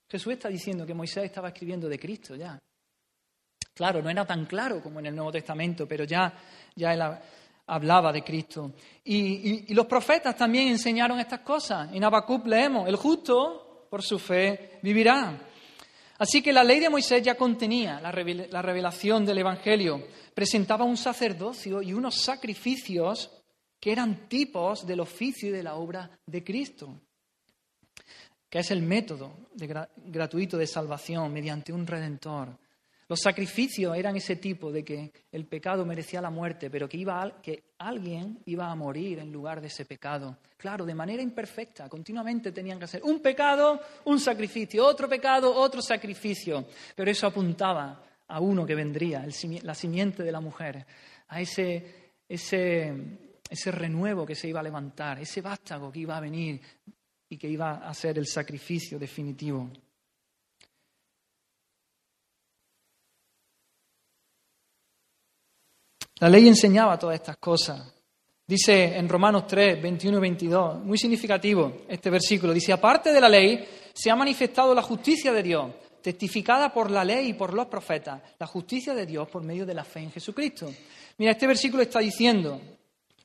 Jesús 0.08 0.34
está 0.34 0.48
diciendo 0.48 0.86
que 0.86 0.94
Moisés 0.94 1.24
estaba 1.24 1.48
escribiendo 1.48 1.88
de 1.88 1.98
Cristo 1.98 2.36
ya. 2.36 2.56
Claro, 3.74 4.00
no 4.00 4.08
era 4.08 4.24
tan 4.24 4.46
claro 4.46 4.80
como 4.80 5.00
en 5.00 5.06
el 5.06 5.16
Nuevo 5.16 5.32
Testamento, 5.32 5.88
pero 5.88 6.04
ya, 6.04 6.32
ya 6.76 6.94
él 6.94 7.02
hablaba 7.66 8.12
de 8.12 8.22
Cristo. 8.22 8.70
Y, 9.02 9.74
los 9.74 9.86
profetas 9.86 10.36
también 10.36 10.68
enseñaron 10.68 11.18
estas 11.18 11.40
cosas. 11.40 11.92
En 11.92 12.04
Habacuc 12.04 12.46
leemos, 12.46 12.86
el 12.86 12.94
justo 12.94 13.88
por 13.90 14.00
su 14.04 14.20
fe 14.20 14.78
vivirá. 14.80 15.40
Así 16.18 16.40
que 16.40 16.52
la 16.52 16.62
ley 16.62 16.78
de 16.78 16.88
Moisés 16.88 17.20
ya 17.20 17.34
contenía 17.34 18.00
la 18.00 18.62
revelación 18.62 19.26
del 19.26 19.38
Evangelio, 19.38 20.06
presentaba 20.32 20.84
un 20.84 20.96
sacerdocio 20.96 21.82
y 21.82 21.92
unos 21.92 22.22
sacrificios 22.22 23.41
que 23.82 23.90
eran 23.90 24.28
tipos 24.28 24.86
del 24.86 25.00
oficio 25.00 25.48
y 25.48 25.52
de 25.52 25.64
la 25.64 25.74
obra 25.74 26.08
de 26.24 26.44
Cristo, 26.44 27.00
que 28.48 28.60
es 28.60 28.70
el 28.70 28.80
método 28.80 29.48
gratuito 30.06 30.56
de 30.56 30.68
salvación 30.68 31.32
mediante 31.32 31.72
un 31.72 31.84
redentor. 31.84 32.56
Los 33.08 33.18
sacrificios 33.18 33.96
eran 33.96 34.14
ese 34.14 34.36
tipo 34.36 34.70
de 34.70 34.84
que 34.84 35.10
el 35.32 35.46
pecado 35.46 35.84
merecía 35.84 36.20
la 36.20 36.30
muerte, 36.30 36.70
pero 36.70 36.88
que, 36.88 36.96
iba 36.96 37.42
que 37.42 37.72
alguien 37.78 38.38
iba 38.46 38.70
a 38.70 38.76
morir 38.76 39.18
en 39.18 39.32
lugar 39.32 39.60
de 39.60 39.66
ese 39.66 39.84
pecado. 39.84 40.38
Claro, 40.56 40.86
de 40.86 40.94
manera 40.94 41.20
imperfecta, 41.20 41.88
continuamente 41.88 42.52
tenían 42.52 42.78
que 42.78 42.84
hacer 42.84 43.02
un 43.02 43.18
pecado, 43.18 43.80
un 44.04 44.20
sacrificio, 44.20 44.86
otro 44.86 45.08
pecado, 45.08 45.52
otro 45.52 45.82
sacrificio. 45.82 46.66
Pero 46.94 47.10
eso 47.10 47.26
apuntaba 47.26 48.00
a 48.28 48.38
uno 48.38 48.64
que 48.64 48.76
vendría, 48.76 49.26
la 49.62 49.74
simiente 49.74 50.22
de 50.22 50.30
la 50.30 50.40
mujer, 50.40 50.86
a 51.26 51.40
ese, 51.40 52.12
ese 52.28 53.21
ese 53.52 53.70
renuevo 53.70 54.24
que 54.24 54.34
se 54.34 54.48
iba 54.48 54.60
a 54.60 54.62
levantar, 54.62 55.20
ese 55.20 55.42
vástago 55.42 55.92
que 55.92 56.00
iba 56.00 56.16
a 56.16 56.20
venir 56.20 56.58
y 57.28 57.36
que 57.36 57.48
iba 57.48 57.86
a 57.86 57.92
ser 57.92 58.16
el 58.16 58.26
sacrificio 58.26 58.98
definitivo. 58.98 59.70
La 66.20 66.30
ley 66.30 66.48
enseñaba 66.48 66.98
todas 66.98 67.16
estas 67.16 67.36
cosas. 67.36 67.94
Dice 68.46 68.96
en 68.96 69.06
Romanos 69.06 69.46
3, 69.46 69.82
21 69.82 70.16
y 70.16 70.20
22, 70.20 70.84
muy 70.84 70.96
significativo 70.96 71.82
este 71.88 72.08
versículo, 72.08 72.54
dice, 72.54 72.72
aparte 72.72 73.12
de 73.12 73.20
la 73.20 73.28
ley, 73.28 73.68
se 73.92 74.10
ha 74.10 74.16
manifestado 74.16 74.74
la 74.74 74.82
justicia 74.82 75.30
de 75.30 75.42
Dios, 75.42 75.70
testificada 76.00 76.72
por 76.72 76.90
la 76.90 77.04
ley 77.04 77.28
y 77.28 77.34
por 77.34 77.52
los 77.52 77.66
profetas, 77.66 78.22
la 78.38 78.46
justicia 78.46 78.94
de 78.94 79.04
Dios 79.04 79.28
por 79.28 79.42
medio 79.42 79.66
de 79.66 79.74
la 79.74 79.84
fe 79.84 80.00
en 80.00 80.10
Jesucristo. 80.10 80.72
Mira, 81.18 81.32
este 81.32 81.46
versículo 81.46 81.82
está 81.82 81.98
diciendo, 81.98 82.58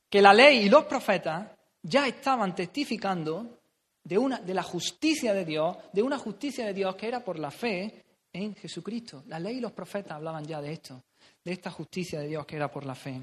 que 0.08 0.22
la 0.22 0.32
ley 0.32 0.66
y 0.66 0.68
los 0.68 0.84
profetas 0.84 1.48
ya 1.82 2.06
estaban 2.06 2.54
testificando 2.54 3.58
de, 4.02 4.18
una, 4.18 4.38
de 4.38 4.54
la 4.54 4.62
justicia 4.62 5.34
de 5.34 5.44
Dios, 5.44 5.76
de 5.92 6.02
una 6.02 6.18
justicia 6.18 6.66
de 6.66 6.74
Dios 6.74 6.96
que 6.96 7.08
era 7.08 7.22
por 7.22 7.38
la 7.38 7.50
fe 7.50 8.04
en 8.32 8.54
Jesucristo. 8.54 9.22
La 9.26 9.38
ley 9.38 9.58
y 9.58 9.60
los 9.60 9.72
profetas 9.72 10.12
hablaban 10.12 10.44
ya 10.44 10.60
de 10.60 10.72
esto, 10.72 11.04
de 11.44 11.52
esta 11.52 11.70
justicia 11.70 12.20
de 12.20 12.28
Dios 12.28 12.46
que 12.46 12.56
era 12.56 12.70
por 12.70 12.86
la 12.86 12.94
fe. 12.94 13.20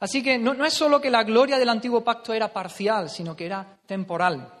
Así 0.00 0.22
que 0.22 0.38
no, 0.38 0.54
no 0.54 0.64
es 0.64 0.72
solo 0.72 1.00
que 1.00 1.10
la 1.10 1.24
gloria 1.24 1.58
del 1.58 1.68
antiguo 1.68 2.02
pacto 2.02 2.32
era 2.32 2.52
parcial, 2.52 3.10
sino 3.10 3.36
que 3.36 3.46
era 3.46 3.78
temporal. 3.86 4.59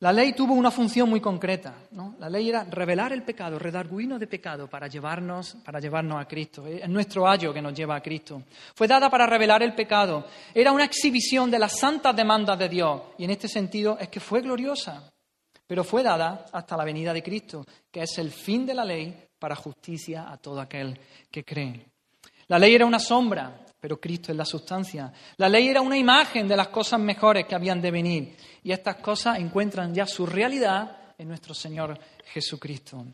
La 0.00 0.14
ley 0.14 0.32
tuvo 0.32 0.54
una 0.54 0.70
función 0.70 1.10
muy 1.10 1.20
concreta. 1.20 1.74
¿no? 1.90 2.16
La 2.18 2.30
ley 2.30 2.48
era 2.48 2.64
revelar 2.64 3.12
el 3.12 3.22
pecado, 3.22 3.58
redarguirnos 3.58 4.18
de 4.18 4.26
pecado 4.26 4.66
para 4.66 4.86
llevarnos, 4.86 5.58
para 5.62 5.78
llevarnos 5.78 6.18
a 6.18 6.26
Cristo. 6.26 6.66
Es 6.66 6.88
nuestro 6.88 7.28
ayo 7.28 7.52
que 7.52 7.60
nos 7.60 7.74
lleva 7.74 7.96
a 7.96 8.00
Cristo. 8.00 8.42
Fue 8.74 8.88
dada 8.88 9.10
para 9.10 9.26
revelar 9.26 9.62
el 9.62 9.74
pecado. 9.74 10.26
Era 10.54 10.72
una 10.72 10.84
exhibición 10.84 11.50
de 11.50 11.58
las 11.58 11.78
santas 11.78 12.16
demandas 12.16 12.58
de 12.58 12.70
Dios. 12.70 13.02
Y 13.18 13.24
en 13.24 13.30
este 13.30 13.46
sentido 13.46 13.98
es 14.00 14.08
que 14.08 14.20
fue 14.20 14.40
gloriosa. 14.40 15.12
Pero 15.66 15.84
fue 15.84 16.02
dada 16.02 16.46
hasta 16.50 16.78
la 16.78 16.84
venida 16.84 17.12
de 17.12 17.22
Cristo, 17.22 17.66
que 17.90 18.02
es 18.02 18.16
el 18.16 18.30
fin 18.30 18.64
de 18.64 18.74
la 18.74 18.86
ley 18.86 19.14
para 19.38 19.54
justicia 19.54 20.30
a 20.30 20.38
todo 20.38 20.62
aquel 20.62 20.98
que 21.30 21.44
cree. 21.44 21.84
La 22.48 22.58
ley 22.58 22.74
era 22.74 22.86
una 22.86 22.98
sombra, 22.98 23.66
pero 23.80 23.98
Cristo 23.98 24.30
es 24.30 24.36
la 24.36 24.44
sustancia. 24.44 25.12
La 25.38 25.48
ley 25.48 25.68
era 25.68 25.80
una 25.80 25.96
imagen 25.96 26.46
de 26.46 26.56
las 26.56 26.68
cosas 26.68 27.00
mejores 27.00 27.46
que 27.46 27.54
habían 27.54 27.80
de 27.80 27.90
venir 27.90 28.36
y 28.62 28.72
estas 28.72 28.96
cosas 28.96 29.38
encuentran 29.38 29.94
ya 29.94 30.06
su 30.06 30.26
realidad 30.26 31.14
en 31.16 31.28
nuestro 31.28 31.54
Señor 31.54 31.98
Jesucristo. 32.26 33.04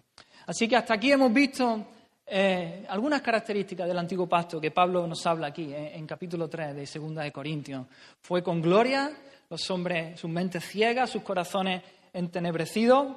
Así 0.46 0.68
que 0.68 0.76
hasta 0.76 0.94
aquí 0.94 1.12
hemos 1.12 1.32
visto 1.32 1.86
eh, 2.26 2.84
algunas 2.88 3.22
características 3.22 3.86
del 3.86 3.98
antiguo 3.98 4.28
pacto 4.28 4.60
que 4.60 4.72
Pablo 4.72 5.06
nos 5.06 5.24
habla 5.26 5.48
aquí 5.48 5.72
eh, 5.72 5.96
en 5.96 6.06
capítulo 6.06 6.48
3 6.48 6.74
de 6.74 6.86
Segunda 6.86 7.22
de 7.22 7.30
Corintios. 7.30 7.86
Fue 8.20 8.42
con 8.42 8.60
gloria, 8.60 9.10
los 9.48 9.70
hombres, 9.70 10.18
sus 10.18 10.30
mentes 10.30 10.64
ciegas, 10.64 11.10
sus 11.10 11.22
corazones 11.22 11.82
entenebrecidos. 12.12 13.16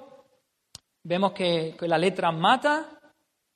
Vemos 1.04 1.32
que 1.32 1.76
la 1.82 1.98
letra 1.98 2.32
mata, 2.32 2.99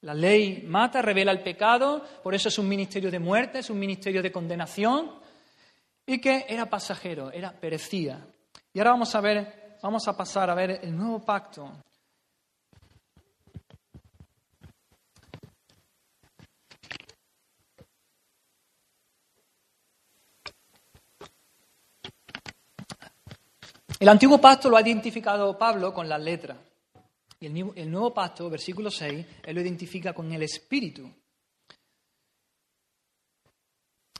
la 0.03 0.13
ley 0.13 0.63
mata, 0.67 1.01
revela 1.01 1.31
el 1.31 1.41
pecado, 1.41 2.03
por 2.21 2.35
eso 2.35 2.49
es 2.49 2.59
un 2.59 2.67
ministerio 2.67 3.09
de 3.09 3.19
muerte, 3.19 3.59
es 3.59 3.69
un 3.69 3.79
ministerio 3.79 4.21
de 4.21 4.33
condenación, 4.33 5.11
y 6.05 6.19
que 6.19 6.45
era 6.49 6.69
pasajero, 6.69 7.31
era 7.31 7.53
perecida. 7.53 8.27
Y 8.73 8.79
ahora 8.79 8.91
vamos 8.91 9.15
a 9.15 9.21
ver, 9.21 9.77
vamos 9.81 10.05
a 10.07 10.17
pasar 10.17 10.49
a 10.49 10.55
ver 10.55 10.81
el 10.83 10.95
nuevo 10.95 11.23
pacto. 11.23 11.71
El 24.01 24.09
antiguo 24.09 24.41
pacto 24.41 24.69
lo 24.69 24.75
ha 24.75 24.81
identificado 24.81 25.57
Pablo 25.57 25.93
con 25.93 26.09
las 26.09 26.19
letras. 26.19 26.57
Y 27.43 27.47
el 27.47 27.91
nuevo, 27.91 28.13
pacto, 28.13 28.49
versículo 28.49 28.89
6, 28.89 29.25
él 29.43 29.53
lo 29.53 29.59
identifica 29.59 30.13
con 30.13 30.31
el 30.31 30.43
Espíritu. 30.43 31.09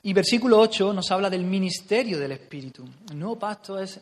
Y 0.02 0.12
versículo 0.12 0.60
8 0.60 0.92
nos 0.92 1.10
habla 1.10 1.30
del 1.30 1.46
ministerio 1.46 2.20
del 2.20 2.34
Espíritu. 2.34 2.86
El 3.10 3.18
nuevo 3.18 3.40
pacto 3.40 3.80
es, 3.80 4.02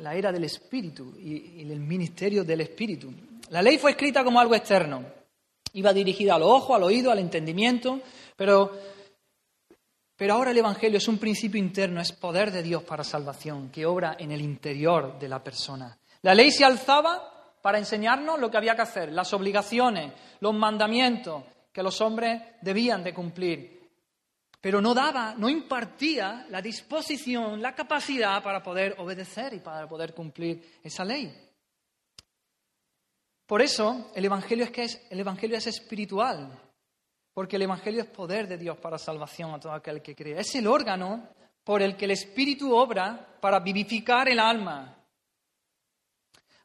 la 0.00 0.14
era 0.14 0.32
del 0.32 0.44
Espíritu 0.44 1.18
y, 1.18 1.60
y, 1.60 1.70
el 1.70 1.80
ministerio 1.80 2.42
del 2.42 2.62
Espíritu. 2.62 3.12
La 3.50 3.60
ley 3.60 3.76
fue 3.76 3.90
escrita 3.90 4.24
como 4.24 4.40
algo 4.40 4.54
externo. 4.54 5.04
Iba 5.74 5.92
dirigida 5.92 6.36
al 6.36 6.42
ojo, 6.42 6.74
al 6.74 6.84
oído, 6.84 7.10
al 7.10 7.18
entendimiento, 7.18 8.00
pero, 8.36 8.72
pero 10.16 10.32
ahora 10.32 10.52
el 10.52 10.56
Evangelio 10.56 10.96
es 10.96 11.08
un 11.08 11.18
principio 11.18 11.60
interno, 11.60 12.00
es 12.00 12.12
poder 12.12 12.50
de 12.52 12.62
Dios 12.62 12.84
para 12.84 13.04
salvación, 13.04 13.68
que 13.68 13.84
obra 13.84 14.16
en 14.18 14.32
el 14.32 14.40
interior 14.40 15.18
de 15.18 15.28
la 15.28 15.44
persona. 15.44 15.98
La 16.22 16.34
ley 16.34 16.50
se 16.50 16.64
alzaba 16.64 17.29
para 17.62 17.78
enseñarnos 17.78 18.38
lo 18.38 18.50
que 18.50 18.56
había 18.56 18.74
que 18.74 18.82
hacer, 18.82 19.12
las 19.12 19.32
obligaciones, 19.32 20.12
los 20.40 20.54
mandamientos 20.54 21.44
que 21.72 21.82
los 21.82 22.00
hombres 22.00 22.42
debían 22.60 23.02
de 23.02 23.14
cumplir. 23.14 23.80
Pero 24.60 24.80
no 24.80 24.92
daba, 24.92 25.34
no 25.36 25.48
impartía 25.48 26.46
la 26.50 26.60
disposición, 26.60 27.62
la 27.62 27.74
capacidad 27.74 28.42
para 28.42 28.62
poder 28.62 28.94
obedecer 28.98 29.54
y 29.54 29.60
para 29.60 29.88
poder 29.88 30.12
cumplir 30.12 30.80
esa 30.82 31.04
ley. 31.04 31.34
Por 33.46 33.62
eso 33.62 34.10
el 34.14 34.24
evangelio 34.24 34.64
es 34.64 34.70
que 34.70 34.84
es, 34.84 35.06
el 35.10 35.20
evangelio 35.20 35.56
es 35.56 35.66
espiritual, 35.66 36.50
porque 37.32 37.56
el 37.56 37.62
evangelio 37.62 38.02
es 38.02 38.08
poder 38.08 38.46
de 38.46 38.58
Dios 38.58 38.76
para 38.78 38.98
salvación 38.98 39.54
a 39.54 39.58
todo 39.58 39.72
aquel 39.72 40.02
que 40.02 40.14
cree. 40.14 40.38
Es 40.38 40.54
el 40.54 40.66
órgano 40.66 41.28
por 41.64 41.82
el 41.82 41.96
que 41.96 42.04
el 42.04 42.12
espíritu 42.12 42.74
obra 42.74 43.38
para 43.40 43.60
vivificar 43.60 44.28
el 44.28 44.38
alma, 44.38 44.99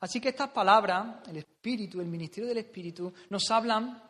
Así 0.06 0.22
que 0.22 0.30
estas 0.30 0.51
palabras, 0.51 1.28
el 1.28 1.38
Espíritu, 1.38 1.99
el 1.99 2.06
ministerio 2.06 2.47
del 2.47 2.60
Espíritu, 2.60 3.12
nos 3.32 3.49
hablan 3.49 4.03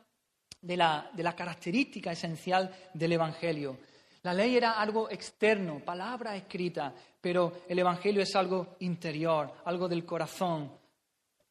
de 0.62 0.76
la, 0.76 1.10
de 1.14 1.24
la 1.24 1.34
característica 1.34 2.12
esencial 2.12 2.70
del 2.94 3.14
Evangelio. 3.14 3.78
La 4.24 4.34
ley 4.34 4.58
era 4.58 4.74
algo 4.74 5.10
externo, 5.10 5.80
palabra 5.86 6.36
escrita, 6.36 6.94
pero 7.22 7.62
el 7.70 7.80
Evangelio 7.80 8.24
es 8.24 8.36
algo 8.36 8.76
interior, 8.80 9.54
algo 9.64 9.88
del 9.88 10.04
corazón. 10.04 10.70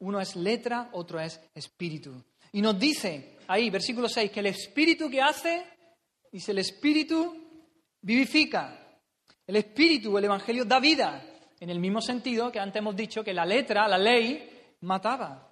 Uno 0.01 0.20
es 0.20 0.36
letra, 0.36 0.90
otro 0.92 1.18
es 1.20 1.40
espíritu. 1.55 2.22
Y 2.53 2.61
nos 2.61 2.78
dice 2.78 3.38
ahí, 3.49 3.70
versículo 3.70 4.11
6, 4.11 4.30
que 4.30 4.40
el 4.40 4.49
espíritu 4.49 5.09
que 5.09 5.22
hace, 5.22 5.64
dice 6.30 6.53
el 6.53 6.59
espíritu 6.59 7.34
vivifica. 8.03 8.78
El 9.47 9.57
espíritu, 9.57 10.18
el 10.18 10.24
Evangelio 10.24 10.66
da 10.66 10.80
vida, 10.80 11.34
en 11.64 11.70
el 11.70 11.78
mismo 11.78 12.02
sentido 12.02 12.52
que 12.52 12.60
antes 12.60 12.78
hemos 12.78 12.94
dicho 12.94 13.24
que 13.24 13.32
la 13.32 13.46
letra, 13.46 13.88
la 13.88 13.96
ley, 13.96 14.76
mataba. 14.82 15.50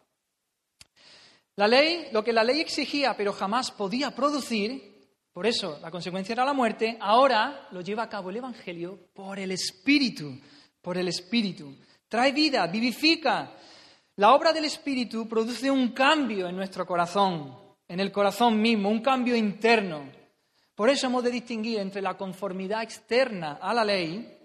La 1.57 1.67
ley, 1.67 2.09
lo 2.13 2.23
que 2.23 2.35
la 2.35 2.45
ley 2.45 2.61
exigía 2.61 3.17
pero 3.17 3.33
jamás 3.33 3.71
podía 3.71 4.15
producir, 4.15 5.09
por 5.33 5.47
eso 5.47 5.79
la 5.81 5.91
consecuencia 5.91 6.35
era 6.35 6.45
la 6.45 6.53
muerte, 6.53 6.99
ahora 7.01 7.67
lo 7.71 7.81
lleva 7.81 8.03
a 8.03 8.11
cabo 8.11 8.29
el 8.29 8.37
Evangelio 8.37 9.09
por 9.15 9.39
el 9.39 9.53
Espíritu, 9.53 10.39
por 10.83 10.99
el 10.99 11.09
Espíritu. 11.09 11.75
Trae 12.11 12.31
vida, 12.31 12.67
vivifica. 12.67 13.55
La 14.17 14.35
obra 14.35 14.53
del 14.53 14.67
Espíritu 14.67 15.27
produce 15.27 15.71
un 15.71 15.93
cambio 15.93 16.47
en 16.47 16.57
nuestro 16.57 16.85
corazón, 16.85 17.57
en 17.89 18.01
el 18.01 18.13
corazón 18.13 18.61
mismo, 18.61 18.91
un 18.91 19.01
cambio 19.01 19.35
interno. 19.35 20.13
Por 20.75 20.91
eso 20.91 21.07
hemos 21.07 21.25
de 21.25 21.31
distinguir 21.31 21.79
entre 21.79 22.03
la 22.03 22.19
conformidad 22.19 22.83
externa 22.83 23.53
a 23.63 23.73
la 23.73 23.83
ley 23.83 24.42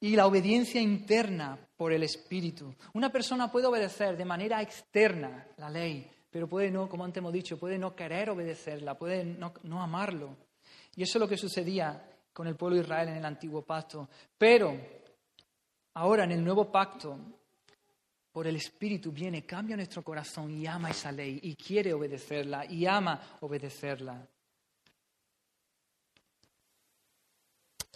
y 0.00 0.14
la 0.14 0.26
obediencia 0.26 0.80
interna 0.80 1.58
por 1.76 1.92
el 1.92 2.02
Espíritu. 2.02 2.74
Una 2.94 3.10
persona 3.10 3.50
puede 3.50 3.66
obedecer 3.66 4.16
de 4.16 4.24
manera 4.24 4.60
externa 4.60 5.46
la 5.56 5.70
ley, 5.70 6.10
pero 6.30 6.48
puede 6.48 6.70
no, 6.70 6.88
como 6.88 7.04
antes 7.04 7.18
hemos 7.18 7.32
dicho, 7.32 7.58
puede 7.58 7.78
no 7.78 7.94
querer 7.94 8.30
obedecerla, 8.30 8.98
puede 8.98 9.24
no, 9.24 9.82
amarlo. 9.82 10.36
Y 10.94 11.02
eso 11.02 11.18
es 11.18 11.20
lo 11.20 11.28
que 11.28 11.36
sucedía 11.36 12.10
con 12.32 12.46
el 12.46 12.56
pueblo 12.56 12.76
de 12.76 12.82
Israel 12.82 13.08
en 13.08 13.16
el 13.16 13.24
antiguo 13.24 13.62
pacto. 13.62 14.08
Pero 14.36 14.76
ahora 15.94 16.24
en 16.24 16.32
el 16.32 16.44
nuevo 16.44 16.70
pacto, 16.70 17.18
por 18.32 18.46
el 18.46 18.56
Espíritu 18.56 19.12
viene, 19.12 19.46
cambia 19.46 19.76
nuestro 19.76 20.02
corazón 20.02 20.50
y 20.50 20.66
ama 20.66 20.90
esa 20.90 21.10
ley 21.10 21.40
y 21.42 21.56
quiere 21.56 21.94
obedecerla 21.94 22.66
y 22.66 22.84
ama 22.86 23.38
obedecerla. 23.40 24.26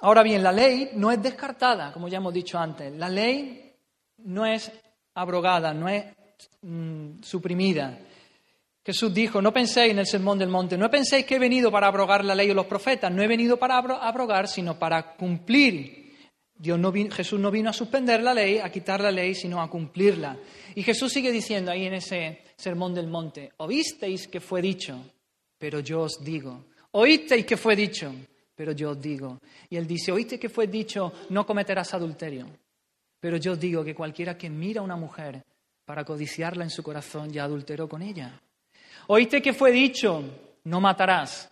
Ahora 0.03 0.23
bien, 0.23 0.43
la 0.43 0.53
ley 0.53 0.91
no 0.95 1.13
es 1.13 1.23
descartada, 1.23 1.93
como 1.93 2.09
ya 2.09 2.19
hemos 2.19 2.33
dicho 2.33 2.59
antes. 2.59 2.95
La 2.97 3.09
ley 3.09 3.73
no 4.19 4.47
es 4.47 4.73
abrogada, 5.15 5.75
no 5.75 5.89
es 5.89 6.05
mm, 6.63 7.23
suprimida. 7.23 7.99
Jesús 8.85 9.13
dijo, 9.13 9.43
no 9.43 9.53
penséis 9.53 9.93
en 9.93 9.99
el 9.99 10.07
sermón 10.07 10.39
del 10.39 10.49
monte, 10.49 10.79
no 10.79 10.91
penséis 10.91 11.27
que 11.27 11.37
he 11.37 11.39
venido 11.39 11.71
para 11.71 11.87
abrogar 11.87 12.25
la 12.25 12.35
ley 12.35 12.51
o 12.51 12.55
los 12.55 12.67
profetas, 12.67 13.13
no 13.13 13.23
he 13.23 13.27
venido 13.27 13.59
para 13.59 13.77
abrogar, 13.77 14.49
sino 14.49 14.79
para 14.79 15.15
cumplir. 15.17 16.01
Dios 16.55 16.79
no 16.79 16.93
Jesús 16.93 17.39
no 17.39 17.51
vino 17.51 17.71
a 17.71 17.75
suspender 17.75 18.23
la 18.23 18.35
ley, 18.35 18.59
a 18.59 18.71
quitar 18.71 19.01
la 19.01 19.11
ley, 19.11 19.35
sino 19.35 19.61
a 19.61 19.71
cumplirla. 19.71 20.37
Y 20.75 20.83
Jesús 20.83 21.13
sigue 21.13 21.31
diciendo 21.31 21.71
ahí 21.71 21.87
en 21.87 21.95
ese 21.95 22.43
sermón 22.57 22.95
del 22.95 23.07
monte, 23.07 23.53
oísteis 23.59 24.29
que 24.29 24.41
fue 24.41 24.63
dicho, 24.63 24.99
pero 25.59 25.81
yo 25.81 26.03
os 26.03 26.23
digo, 26.23 26.67
oísteis 26.93 27.45
que 27.45 27.57
fue 27.57 27.77
dicho, 27.77 28.13
pero 28.61 28.73
yo 28.73 28.91
os 28.91 29.01
digo. 29.01 29.41
Y 29.71 29.79
él 29.79 29.87
dice, 29.87 30.13
oíste 30.13 30.39
que 30.39 30.51
fue 30.51 30.67
dicho, 30.67 31.15
no 31.31 31.47
cometerás 31.47 31.95
adulterio. 31.95 32.47
Pero 33.19 33.39
yo 33.39 33.53
os 33.53 33.59
digo 33.59 33.83
que 33.83 33.95
cualquiera 33.95 34.37
que 34.37 34.51
mira 34.51 34.83
a 34.83 34.85
una 34.85 34.97
mujer 34.97 35.43
para 35.87 36.05
codiciarla 36.05 36.65
en 36.65 36.69
su 36.69 36.83
corazón 36.83 37.33
ya 37.33 37.45
adulteró 37.45 37.89
con 37.89 38.03
ella. 38.03 38.39
Oíste 39.07 39.41
que 39.41 39.55
fue 39.55 39.73
dicho, 39.73 40.23
no 40.65 40.79
matarás. 40.79 41.51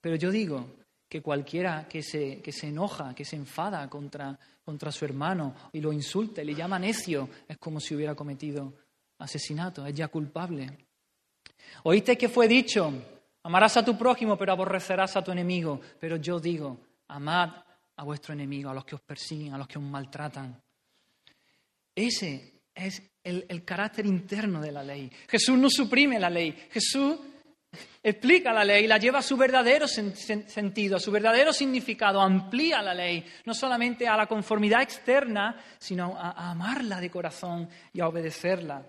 Pero 0.00 0.16
yo 0.16 0.30
digo 0.30 0.66
que 1.06 1.20
cualquiera 1.20 1.86
que 1.86 2.02
se, 2.02 2.40
que 2.40 2.52
se 2.52 2.68
enoja, 2.68 3.14
que 3.14 3.26
se 3.26 3.36
enfada 3.36 3.86
contra, 3.90 4.38
contra 4.64 4.90
su 4.90 5.04
hermano 5.04 5.54
y 5.74 5.82
lo 5.82 5.92
insulta 5.92 6.40
y 6.40 6.46
le 6.46 6.54
llama 6.54 6.78
necio, 6.78 7.28
es 7.46 7.58
como 7.58 7.78
si 7.78 7.94
hubiera 7.94 8.14
cometido 8.14 8.72
asesinato, 9.18 9.84
es 9.84 9.94
ya 9.94 10.08
culpable. 10.08 10.78
Oíste 11.82 12.16
que 12.16 12.30
fue 12.30 12.48
dicho, 12.48 12.90
Amarás 13.48 13.78
a 13.78 13.82
tu 13.82 13.96
prójimo, 13.96 14.36
pero 14.36 14.52
aborrecerás 14.52 15.16
a 15.16 15.24
tu 15.24 15.32
enemigo. 15.32 15.80
Pero 15.98 16.16
yo 16.16 16.38
digo, 16.38 16.80
amad 17.08 17.48
a 17.96 18.04
vuestro 18.04 18.34
enemigo, 18.34 18.68
a 18.68 18.74
los 18.74 18.84
que 18.84 18.94
os 18.94 19.00
persiguen, 19.00 19.54
a 19.54 19.56
los 19.56 19.66
que 19.66 19.78
os 19.78 19.84
maltratan. 19.84 20.60
Ese 21.94 22.60
es 22.74 23.02
el, 23.24 23.64
carácter 23.64 24.04
interno 24.04 24.60
de 24.60 24.70
la 24.70 24.82
ley. 24.82 25.10
Jesús 25.26 25.56
no 25.56 25.70
suprime 25.70 26.20
la 26.20 26.28
ley. 26.28 26.68
Jesús 26.70 27.20
explica 28.02 28.52
la 28.52 28.64
ley, 28.64 28.86
la 28.86 28.98
lleva 28.98 29.20
a 29.20 29.22
su 29.22 29.38
verdadero 29.38 29.88
sentido, 29.88 30.98
a 30.98 31.00
su 31.00 31.10
verdadero 31.10 31.50
significado, 31.50 32.20
amplía 32.20 32.82
la 32.82 32.92
ley, 32.92 33.24
no 33.46 33.54
solamente 33.54 34.06
a 34.06 34.14
la 34.14 34.26
conformidad 34.26 34.82
externa, 34.82 35.58
sino 35.78 36.18
a 36.18 36.50
amarla 36.50 37.00
de 37.00 37.08
corazón 37.08 37.66
y 37.94 38.00
a 38.00 38.08
obedecerla. 38.08 38.84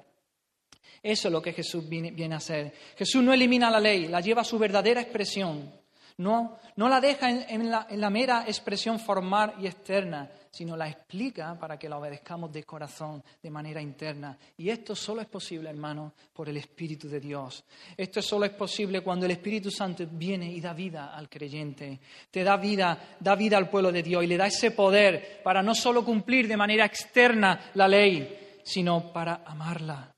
Eso 1.02 1.28
es 1.28 1.32
lo 1.32 1.42
que 1.42 1.54
Jesús 1.54 1.88
viene, 1.88 2.34
a 2.34 2.38
hacer. 2.38 2.74
Jesús 2.98 3.24
no 3.24 3.34
elimina 3.34 3.70
la 3.70 3.80
ley, 3.80 4.08
la 4.08 4.22
lleva 4.22 4.42
a 4.42 4.46
su 4.46 4.58
verdadera 4.60 5.02
expresión. 5.02 5.72
No, 6.18 6.58
no 6.76 6.90
la 6.90 7.00
deja 7.00 7.30
en, 7.30 7.70
la, 7.70 7.88
en 7.90 8.02
la 8.02 8.10
mera 8.10 8.44
expresión 8.46 9.00
formal 9.00 9.54
y 9.58 9.68
externa, 9.68 10.30
sino 10.52 10.76
la 10.76 10.90
explica 10.90 11.58
para 11.58 11.80
que 11.80 11.88
la 11.88 11.98
obedezcamos 11.98 12.52
de 12.52 12.66
corazón, 12.66 13.24
de 13.42 13.50
manera 13.50 13.82
interna. 13.82 14.38
Y 14.58 14.70
esto 14.70 14.96
solo 14.96 15.22
es 15.22 15.28
posible, 15.28 15.70
hermano, 15.70 16.14
por 16.34 16.50
el 16.50 16.58
Espíritu 16.58 17.08
de 17.08 17.22
Dios. 17.22 17.64
Esto 17.96 18.22
solo 18.22 18.44
es 18.44 18.52
posible 18.52 19.00
cuando 19.00 19.28
el 19.28 19.32
Espíritu 19.32 19.72
Santo 19.72 20.06
viene 20.12 20.52
y 20.52 20.60
da 20.60 20.74
vida 20.74 21.16
al 21.16 21.30
creyente. 21.30 22.02
Te 22.30 22.44
da 22.44 22.58
vida, 22.58 23.16
da 23.18 23.36
vida 23.36 23.58
al 23.58 23.70
pueblo 23.70 23.90
de 23.90 24.04
Dios 24.04 24.22
y 24.22 24.28
le 24.28 24.36
da 24.36 24.48
ese 24.48 24.72
poder 24.72 25.42
para 25.42 25.64
no 25.64 25.74
solo 25.74 26.04
cumplir 26.04 26.50
de 26.50 26.58
manera 26.58 26.84
externa 26.86 27.72
la 27.76 27.88
ley, 27.88 28.60
sino 28.62 29.14
para 29.14 29.44
amarla 29.46 30.14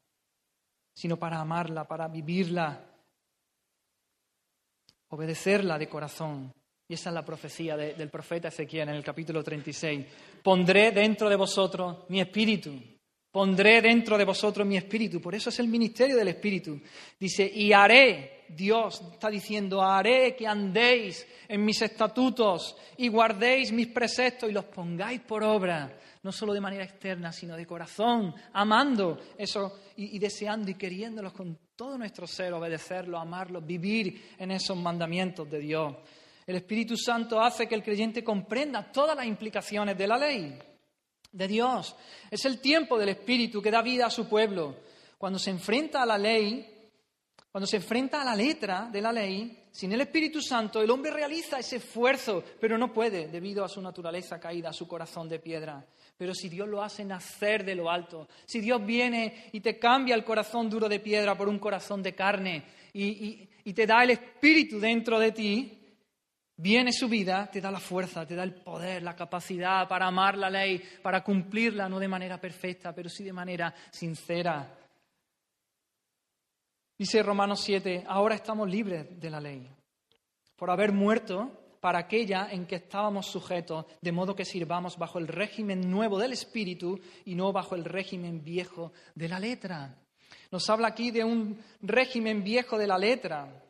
sino 1.02 1.18
para 1.18 1.40
amarla, 1.40 1.88
para 1.88 2.08
vivirla, 2.08 2.80
obedecerla 5.08 5.80
de 5.80 5.90
corazón. 5.90 6.54
Y 6.88 6.94
esa 6.94 7.10
es 7.10 7.16
la 7.16 7.26
profecía 7.26 7.76
del 7.76 8.08
profeta 8.12 8.50
Ezequiel 8.50 8.90
en 8.90 8.96
el 8.98 9.04
capítulo 9.04 9.44
36. 9.44 10.06
Pondré 10.44 10.92
dentro 10.92 11.28
de 11.28 11.36
vosotros 11.36 12.06
mi 12.10 12.22
espíritu. 12.22 12.80
Pondré 13.32 13.82
dentro 13.82 14.16
de 14.16 14.26
vosotros 14.26 14.68
mi 14.68 14.78
espíritu. 14.78 15.20
Por 15.20 15.34
eso 15.34 15.50
es 15.50 15.58
el 15.58 15.70
ministerio 15.70 16.16
del 16.16 16.28
espíritu. 16.28 16.80
Dice, 17.20 17.52
y 17.52 17.74
haré, 17.74 18.44
Dios 18.50 19.02
está 19.14 19.32
diciendo, 19.32 19.82
haré 19.82 20.36
que 20.36 20.46
andéis 20.46 21.26
en 21.48 21.66
mis 21.66 21.82
estatutos 21.82 22.78
y 22.98 23.08
guardéis 23.08 23.72
mis 23.72 23.88
preceptos 23.88 24.52
y 24.52 24.54
los 24.54 24.66
pongáis 24.66 25.22
por 25.22 25.44
obra 25.44 25.98
no 26.24 26.32
solo 26.32 26.54
de 26.54 26.62
manera 26.62 26.84
externa, 26.84 27.32
sino 27.32 27.56
de 27.56 27.66
corazón, 27.66 28.34
amando 28.54 29.20
eso 29.38 29.80
y, 29.96 30.20
deseando 30.20 30.70
y 30.70 30.76
queriéndolos 30.76 31.34
con 31.34 31.58
todo 31.76 31.98
nuestro 31.98 32.28
ser, 32.28 32.54
obedecerlo, 32.54 33.18
amarlo, 33.18 33.62
vivir 33.62 34.36
en 34.38 34.52
esos 34.52 34.78
mandamientos 34.78 35.50
de 35.50 35.60
Dios. 35.60 35.96
El 36.46 36.58
Espíritu 36.58 36.96
Santo 36.96 37.42
hace 37.42 37.68
que 37.68 37.76
el 37.76 37.84
creyente 37.84 38.24
comprenda 38.24 38.92
todas 38.92 39.16
las 39.16 39.26
implicaciones 39.26 39.98
de 39.98 40.08
la 40.08 40.18
ley 40.18 40.60
de 41.32 41.48
Dios. 41.48 41.96
Es 42.30 42.46
el 42.46 42.60
tiempo 42.60 43.00
del 43.00 43.10
Espíritu 43.10 43.62
que 43.62 43.72
da 43.72 43.82
vida 43.82 44.06
a 44.06 44.12
su 44.12 44.28
pueblo. 44.28 44.76
Cuando 45.18 45.40
se 45.40 45.50
enfrenta 45.50 46.04
a 46.04 46.06
la 46.06 46.18
ley, 46.18 46.92
cuando 47.52 47.68
se 47.68 47.78
enfrenta 47.78 48.22
a 48.22 48.26
la 48.26 48.36
letra 48.36 48.90
de 48.92 49.02
la 49.02 49.12
ley, 49.12 49.66
sin 49.72 49.92
el 49.94 50.02
Espíritu 50.02 50.42
Santo, 50.42 50.82
el 50.82 50.90
hombre 50.92 51.12
realiza 51.12 51.60
ese 51.60 51.78
esfuerzo, 51.78 52.44
pero 52.60 52.78
no 52.78 52.92
puede 52.92 53.28
debido 53.28 53.64
a 53.64 53.70
su 53.70 53.82
naturaleza 53.82 54.40
caída, 54.40 54.70
a 54.70 54.74
su 54.74 54.88
corazón 54.88 55.30
de 55.30 55.40
piedra. 55.40 55.86
Pero 56.22 56.36
si 56.36 56.50
Dios 56.50 56.70
lo 56.70 56.84
hace 56.84 57.04
nacer 57.04 57.66
de 57.66 57.74
lo 57.74 57.90
alto, 57.90 58.28
si 58.46 58.62
Dios 58.62 58.86
viene 58.86 59.50
y 59.54 59.60
te 59.60 59.80
cambia 59.80 60.14
el 60.14 60.24
corazón 60.24 60.70
duro 60.70 60.88
de 60.88 61.00
piedra 61.00 61.36
por 61.36 61.50
un 61.50 61.58
corazón 61.58 62.04
de 62.04 62.14
carne 62.14 62.64
y, 62.94 63.48
te 63.74 63.88
da 63.88 64.04
el 64.04 64.12
Espíritu 64.12 64.80
dentro 64.80 65.18
de 65.18 65.32
ti, 65.32 65.80
viene 66.58 66.94
su 66.94 67.10
vida, 67.10 67.50
te 67.50 67.60
da 67.60 67.72
la 67.72 67.80
fuerza, 67.80 68.24
te 68.24 68.36
da 68.36 68.44
el 68.44 68.54
poder, 68.54 69.02
la 69.02 69.16
capacidad 69.16 69.88
para 69.88 70.06
amar 70.06 70.38
la 70.38 70.52
ley, 70.52 70.80
para 71.02 71.24
cumplirla, 71.24 71.90
no 71.90 71.98
de 71.98 72.08
manera 72.08 72.40
perfecta, 72.40 72.94
pero 72.94 73.10
sí 73.10 73.24
de 73.24 73.34
manera 73.34 73.74
sincera. 73.90 74.78
Dice 77.00 77.24
Romanos 77.24 77.62
7, 77.62 78.04
ahora 78.08 78.36
estamos 78.36 78.70
libres 78.70 79.20
de 79.20 79.30
la 79.32 79.40
ley, 79.42 79.68
por 80.56 80.70
haber 80.70 80.92
muerto 80.92 81.61
para 81.82 82.00
aquella 82.00 82.48
en 82.52 82.66
que 82.66 82.76
estábamos 82.76 83.26
sujetos, 83.26 83.86
de 84.00 84.12
modo 84.12 84.36
que 84.36 84.46
sirvamos 84.46 84.98
bajo 84.98 85.20
el 85.20 85.28
régimen 85.28 85.90
nuevo 85.90 86.20
del 86.20 86.32
Espíritu 86.32 87.00
y 87.26 87.36
no 87.36 87.52
bajo 87.52 87.76
el 87.76 87.84
régimen 87.84 88.44
viejo 88.44 88.94
de 89.16 89.28
la 89.28 89.40
letra. 89.40 89.98
Nos 90.52 90.70
habla 90.70 90.90
aquí 90.90 91.12
de 91.12 91.24
un 91.24 91.58
régimen 91.82 92.44
viejo 92.44 92.78
de 92.78 92.88
la 92.88 92.98
letra. 92.98 93.62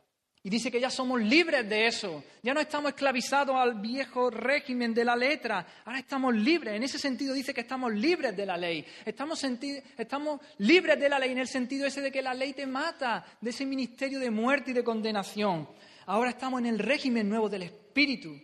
Y 0.44 0.50
dice 0.50 0.72
que 0.72 0.82
ya 0.82 0.90
somos 0.90 1.22
libres 1.22 1.70
de 1.70 1.86
eso. 1.86 2.24
Ya 2.42 2.54
no 2.54 2.60
estamos 2.60 2.90
esclavizados 2.90 3.56
al 3.56 3.80
viejo 3.80 4.32
régimen 4.32 4.92
de 4.92 5.06
la 5.06 5.16
letra. 5.16 5.66
Ahora 5.86 6.00
estamos 6.00 6.34
libres. 6.34 6.76
En 6.76 6.82
ese 6.82 6.98
sentido 6.98 7.36
dice 7.36 7.54
que 7.54 7.62
estamos 7.62 7.94
libres 7.94 8.36
de 8.36 8.48
la 8.48 8.58
ley. 8.58 8.84
Estamos, 9.06 9.44
estamos 9.44 10.42
libres 10.58 11.00
de 11.00 11.10
la 11.10 11.20
ley 11.20 11.32
en 11.32 11.38
el 11.38 11.48
sentido 11.48 11.86
ese 11.86 12.02
de 12.02 12.12
que 12.12 12.24
la 12.24 12.34
ley 12.34 12.54
te 12.54 12.66
mata, 12.66 13.24
de 13.40 13.52
ese 13.52 13.68
ministerio 13.68 14.20
de 14.20 14.32
muerte 14.32 14.72
y 14.72 14.74
de 14.74 14.84
condenación. 14.84 15.70
Ahora 16.08 16.32
estamos 16.32 16.60
en 16.60 16.68
el 16.68 16.80
régimen 16.80 17.30
nuevo 17.30 17.50
del 17.50 17.64
Espíritu. 17.64 18.36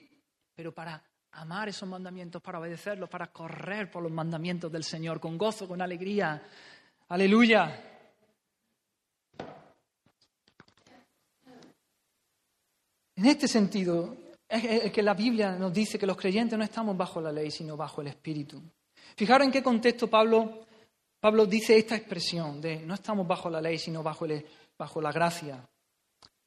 Pero 0.56 0.74
para 0.74 1.04
amar 1.32 1.70
esos 1.70 1.88
mandamientos, 1.88 2.42
para 2.42 2.60
obedecerlos, 2.60 3.10
para 3.10 3.28
correr 3.28 3.92
por 3.92 4.02
los 4.02 4.12
mandamientos 4.12 4.72
del 4.72 4.84
Señor 4.84 5.20
con 5.20 5.38
gozo, 5.38 5.68
con 5.68 5.82
alegría. 5.82 6.42
Aleluya. 7.10 7.94
En 13.16 13.26
este 13.26 13.48
sentido, 13.48 14.16
es 14.48 14.92
que 14.92 15.02
la 15.02 15.14
Biblia 15.14 15.58
nos 15.58 15.74
dice 15.74 15.98
que 15.98 16.06
los 16.06 16.18
creyentes 16.18 16.58
no 16.58 16.64
estamos 16.64 16.96
bajo 16.96 17.20
la 17.20 17.32
ley, 17.32 17.52
sino 17.52 17.76
bajo 17.76 18.02
el 18.02 18.08
Espíritu. 18.08 18.62
Fijaros 19.16 19.46
en 19.46 19.52
qué 19.52 19.64
contexto 19.64 20.08
Pablo, 20.08 20.66
Pablo 21.20 21.46
dice 21.46 21.78
esta 21.78 21.96
expresión 21.96 22.62
de 22.62 22.78
no 22.86 22.94
estamos 22.94 23.28
bajo 23.28 23.50
la 23.50 23.60
ley, 23.60 23.80
sino 23.80 24.04
bajo, 24.04 24.28
bajo 24.78 25.02
la 25.02 25.12
gracia. 25.12 25.68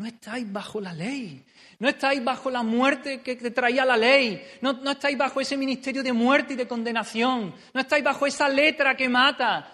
no 0.00 0.06
estáis 0.06 0.50
bajo 0.50 0.80
la 0.80 0.94
ley, 0.94 1.44
no 1.78 1.86
estáis 1.86 2.24
bajo 2.24 2.50
la 2.50 2.62
muerte 2.62 3.20
que 3.20 3.36
traía 3.36 3.84
la 3.84 3.98
ley, 3.98 4.42
no, 4.62 4.72
no 4.72 4.92
estáis 4.92 5.18
bajo 5.18 5.42
ese 5.42 5.58
ministerio 5.58 6.02
de 6.02 6.10
muerte 6.10 6.54
y 6.54 6.56
de 6.56 6.66
condenación, 6.66 7.54
no 7.74 7.80
estáis 7.82 8.02
bajo 8.02 8.26
esa 8.26 8.48
letra 8.48 8.96
que 8.96 9.10
mata, 9.10 9.70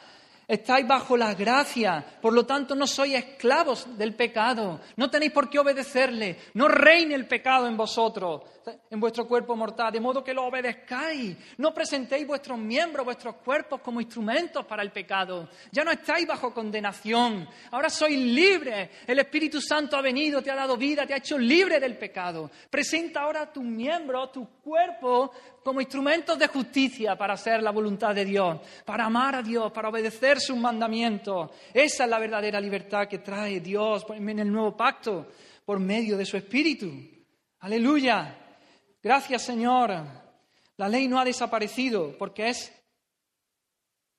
Estáis 0.48 0.86
bajo 0.86 1.16
la 1.16 1.34
gracia, 1.34 2.04
por 2.22 2.32
lo 2.32 2.46
tanto 2.46 2.76
no 2.76 2.86
sois 2.86 3.14
esclavos 3.14 3.98
del 3.98 4.14
pecado, 4.14 4.80
no 4.94 5.10
tenéis 5.10 5.32
por 5.32 5.50
qué 5.50 5.58
obedecerle, 5.58 6.38
no 6.54 6.68
reine 6.68 7.16
el 7.16 7.26
pecado 7.26 7.66
en 7.66 7.76
vosotros, 7.76 8.42
en 8.88 9.00
vuestro 9.00 9.26
cuerpo 9.26 9.56
mortal, 9.56 9.92
de 9.92 9.98
modo 9.98 10.22
que 10.22 10.32
lo 10.32 10.44
obedezcáis, 10.44 11.36
no 11.58 11.74
presentéis 11.74 12.24
vuestros 12.28 12.58
miembros, 12.58 13.04
vuestros 13.04 13.36
cuerpos 13.36 13.80
como 13.80 14.00
instrumentos 14.00 14.64
para 14.66 14.84
el 14.84 14.92
pecado, 14.92 15.48
ya 15.72 15.82
no 15.82 15.90
estáis 15.90 16.28
bajo 16.28 16.54
condenación, 16.54 17.48
ahora 17.72 17.90
sois 17.90 18.16
libres, 18.16 18.90
el 19.04 19.18
Espíritu 19.18 19.60
Santo 19.60 19.96
ha 19.96 20.00
venido, 20.00 20.42
te 20.42 20.52
ha 20.52 20.56
dado 20.56 20.76
vida, 20.76 21.04
te 21.06 21.14
ha 21.14 21.18
hecho 21.18 21.38
libre 21.38 21.80
del 21.80 21.98
pecado, 21.98 22.52
presenta 22.70 23.22
ahora 23.22 23.52
tus 23.52 23.64
miembros, 23.64 24.30
tu 24.30 24.46
cuerpo 24.62 25.32
como 25.64 25.80
instrumentos 25.80 26.38
de 26.38 26.46
justicia 26.46 27.16
para 27.16 27.34
hacer 27.34 27.60
la 27.60 27.72
voluntad 27.72 28.14
de 28.14 28.24
Dios, 28.24 28.60
para 28.84 29.06
amar 29.06 29.34
a 29.34 29.42
Dios, 29.42 29.72
para 29.72 29.88
obedecer 29.88 30.35
sus 30.40 30.56
mandamientos. 30.56 31.50
Esa 31.72 32.04
es 32.04 32.10
la 32.10 32.18
verdadera 32.18 32.60
libertad 32.60 33.08
que 33.08 33.18
trae 33.18 33.60
Dios 33.60 34.04
en 34.10 34.38
el 34.38 34.50
nuevo 34.50 34.76
pacto 34.76 35.28
por 35.64 35.80
medio 35.80 36.16
de 36.16 36.24
su 36.24 36.36
Espíritu. 36.36 36.92
Aleluya. 37.60 38.38
Gracias 39.02 39.42
Señor. 39.42 39.92
La 40.76 40.88
ley 40.88 41.08
no 41.08 41.18
ha 41.18 41.24
desaparecido 41.24 42.16
porque 42.18 42.48
es, 42.50 42.72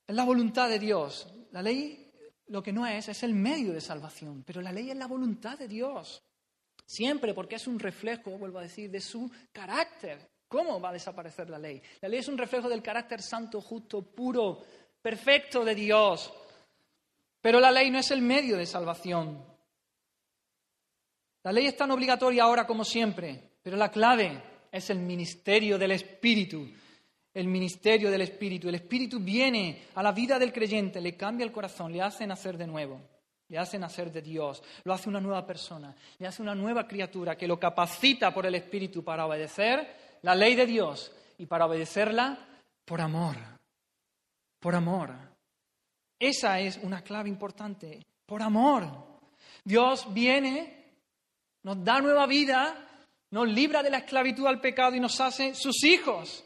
es 0.07 0.15
la 0.15 0.26
voluntad 0.26 0.70
de 0.70 0.80
Dios. 0.80 1.28
La 1.51 1.61
ley 1.61 2.07
lo 2.47 2.63
que 2.63 2.72
no 2.72 2.86
es 2.86 3.09
es 3.09 3.24
el 3.24 3.34
medio 3.34 3.74
de 3.74 3.82
salvación, 3.82 4.43
pero 4.45 4.61
la 4.61 4.72
ley 4.72 4.89
es 4.89 4.97
la 4.97 5.07
voluntad 5.07 5.57
de 5.57 5.68
Dios. 5.68 6.24
Siempre 6.86 7.34
porque 7.34 7.55
es 7.55 7.68
un 7.68 7.80
reflejo, 7.80 8.38
vuelvo 8.38 8.59
a 8.59 8.63
decir, 8.63 8.89
de 8.89 9.01
su 9.01 9.30
carácter. 9.51 10.30
¿Cómo 10.47 10.80
va 10.80 10.89
a 10.89 10.93
desaparecer 10.93 11.49
la 11.49 11.59
ley? 11.59 11.82
La 11.99 12.07
ley 12.07 12.20
es 12.20 12.28
un 12.30 12.38
reflejo 12.38 12.70
del 12.70 12.82
carácter 12.82 13.22
santo, 13.22 13.59
justo, 13.59 14.01
puro, 14.01 14.63
perfecto 15.08 15.64
de 15.64 15.74
Dios. 15.74 16.34
Pero 17.39 17.62
la 17.62 17.72
ley 17.72 17.89
no 17.89 17.97
es 17.97 18.12
el 18.12 18.22
medio 18.22 18.58
de 18.58 18.66
salvación. 18.66 19.41
La 21.43 21.53
ley 21.53 21.66
es 21.66 21.78
tan 21.78 21.91
obligatoria 21.91 22.43
ahora 22.43 22.68
como 22.68 22.84
siempre, 22.84 23.51
pero 23.64 23.78
la 23.78 23.89
clave 23.89 24.43
es 24.70 24.89
el 24.89 24.99
ministerio 24.99 25.78
del 25.78 25.91
Espíritu. 25.91 26.70
El 27.34 27.47
ministerio 27.47 28.12
del 28.12 28.20
Espíritu. 28.20 28.68
El 28.68 28.76
Espíritu 28.76 29.22
viene 29.22 29.84
a 29.95 30.03
la 30.03 30.12
vida 30.12 30.38
del 30.38 30.51
creyente, 30.51 30.99
le 30.99 31.16
cambia 31.16 31.45
el 31.45 31.53
corazón, 31.53 31.93
le 31.93 32.01
hace 32.01 32.28
nacer 32.28 32.58
de 32.58 32.68
nuevo, 32.68 32.99
le 33.47 33.58
hace 33.58 33.80
nacer 33.80 34.12
de 34.12 34.22
Dios, 34.22 34.62
lo 34.84 34.91
hace 34.91 35.08
una 35.08 35.22
nueva 35.22 35.45
persona, 35.45 35.95
le 36.18 36.28
hace 36.28 36.41
una 36.41 36.53
nueva 36.53 36.86
criatura 36.86 37.38
que 37.38 37.47
lo 37.47 37.58
capacita 37.58 38.34
por 38.34 38.45
el 38.45 38.55
Espíritu 38.55 39.05
para 39.05 39.26
obedecer 39.26 39.88
la 40.24 40.36
ley 40.36 40.55
de 40.55 40.66
Dios 40.66 41.14
y 41.38 41.45
para 41.45 41.66
obedecerla 41.66 42.38
por 42.84 42.99
amor, 42.99 43.57
por 44.60 44.76
amor. 44.76 45.14
Esa 46.20 46.60
es 46.60 46.78
una 46.82 47.01
clave 47.01 47.30
importante, 47.30 48.05
por 48.26 48.41
amor. 48.41 49.20
Dios 49.64 50.12
viene, 50.14 50.93
nos 51.64 51.84
da 51.84 51.99
nueva 52.01 52.26
vida, 52.26 52.76
nos 53.32 53.47
libra 53.47 53.84
de 53.84 53.89
la 53.89 53.99
esclavitud 53.99 54.47
al 54.47 54.62
pecado 54.62 54.95
y 54.95 54.99
nos 54.99 55.20
hace 55.20 55.53
sus 55.53 55.84
hijos. 55.84 56.43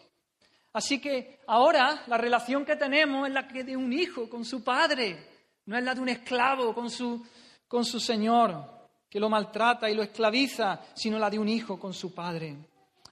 Así 0.74 1.00
que 1.00 1.40
ahora 1.48 2.04
la 2.08 2.18
relación 2.18 2.66
que 2.66 2.76
tenemos 2.76 3.28
es 3.28 3.34
la 3.34 3.44
de 3.44 3.76
un 3.76 3.92
hijo 3.92 4.30
con 4.30 4.46
su 4.46 4.64
padre, 4.64 5.28
no 5.66 5.78
es 5.78 5.84
la 5.84 5.94
de 5.94 6.02
un 6.02 6.10
esclavo 6.10 6.74
con 6.74 6.90
su, 6.90 7.26
con 7.68 7.86
su 7.86 8.00
señor, 8.00 8.90
que 9.10 9.20
lo 9.20 9.30
maltrata 9.30 9.90
y 9.90 9.94
lo 9.94 10.04
esclaviza, 10.04 10.82
sino 10.94 11.20
la 11.20 11.30
de 11.30 11.40
un 11.40 11.50
hijo 11.50 11.78
con 11.78 11.94
su 11.94 12.14
padre. 12.14 12.56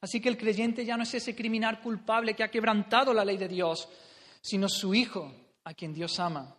Así 0.01 0.21
que 0.21 0.29
el 0.29 0.37
creyente 0.37 0.85
ya 0.85 0.95
no 0.95 1.03
es 1.03 1.13
ese 1.13 1.35
criminal 1.35 1.81
culpable 1.81 2.33
que 2.33 2.43
ha 2.43 2.51
quebrantado 2.51 3.13
la 3.13 3.25
ley 3.25 3.37
de 3.37 3.49
Dios, 3.49 3.89
sino 4.41 4.67
su 4.69 4.93
Hijo, 4.93 5.33
a 5.63 5.73
quien 5.73 5.93
Dios 5.93 6.19
ama. 6.19 6.55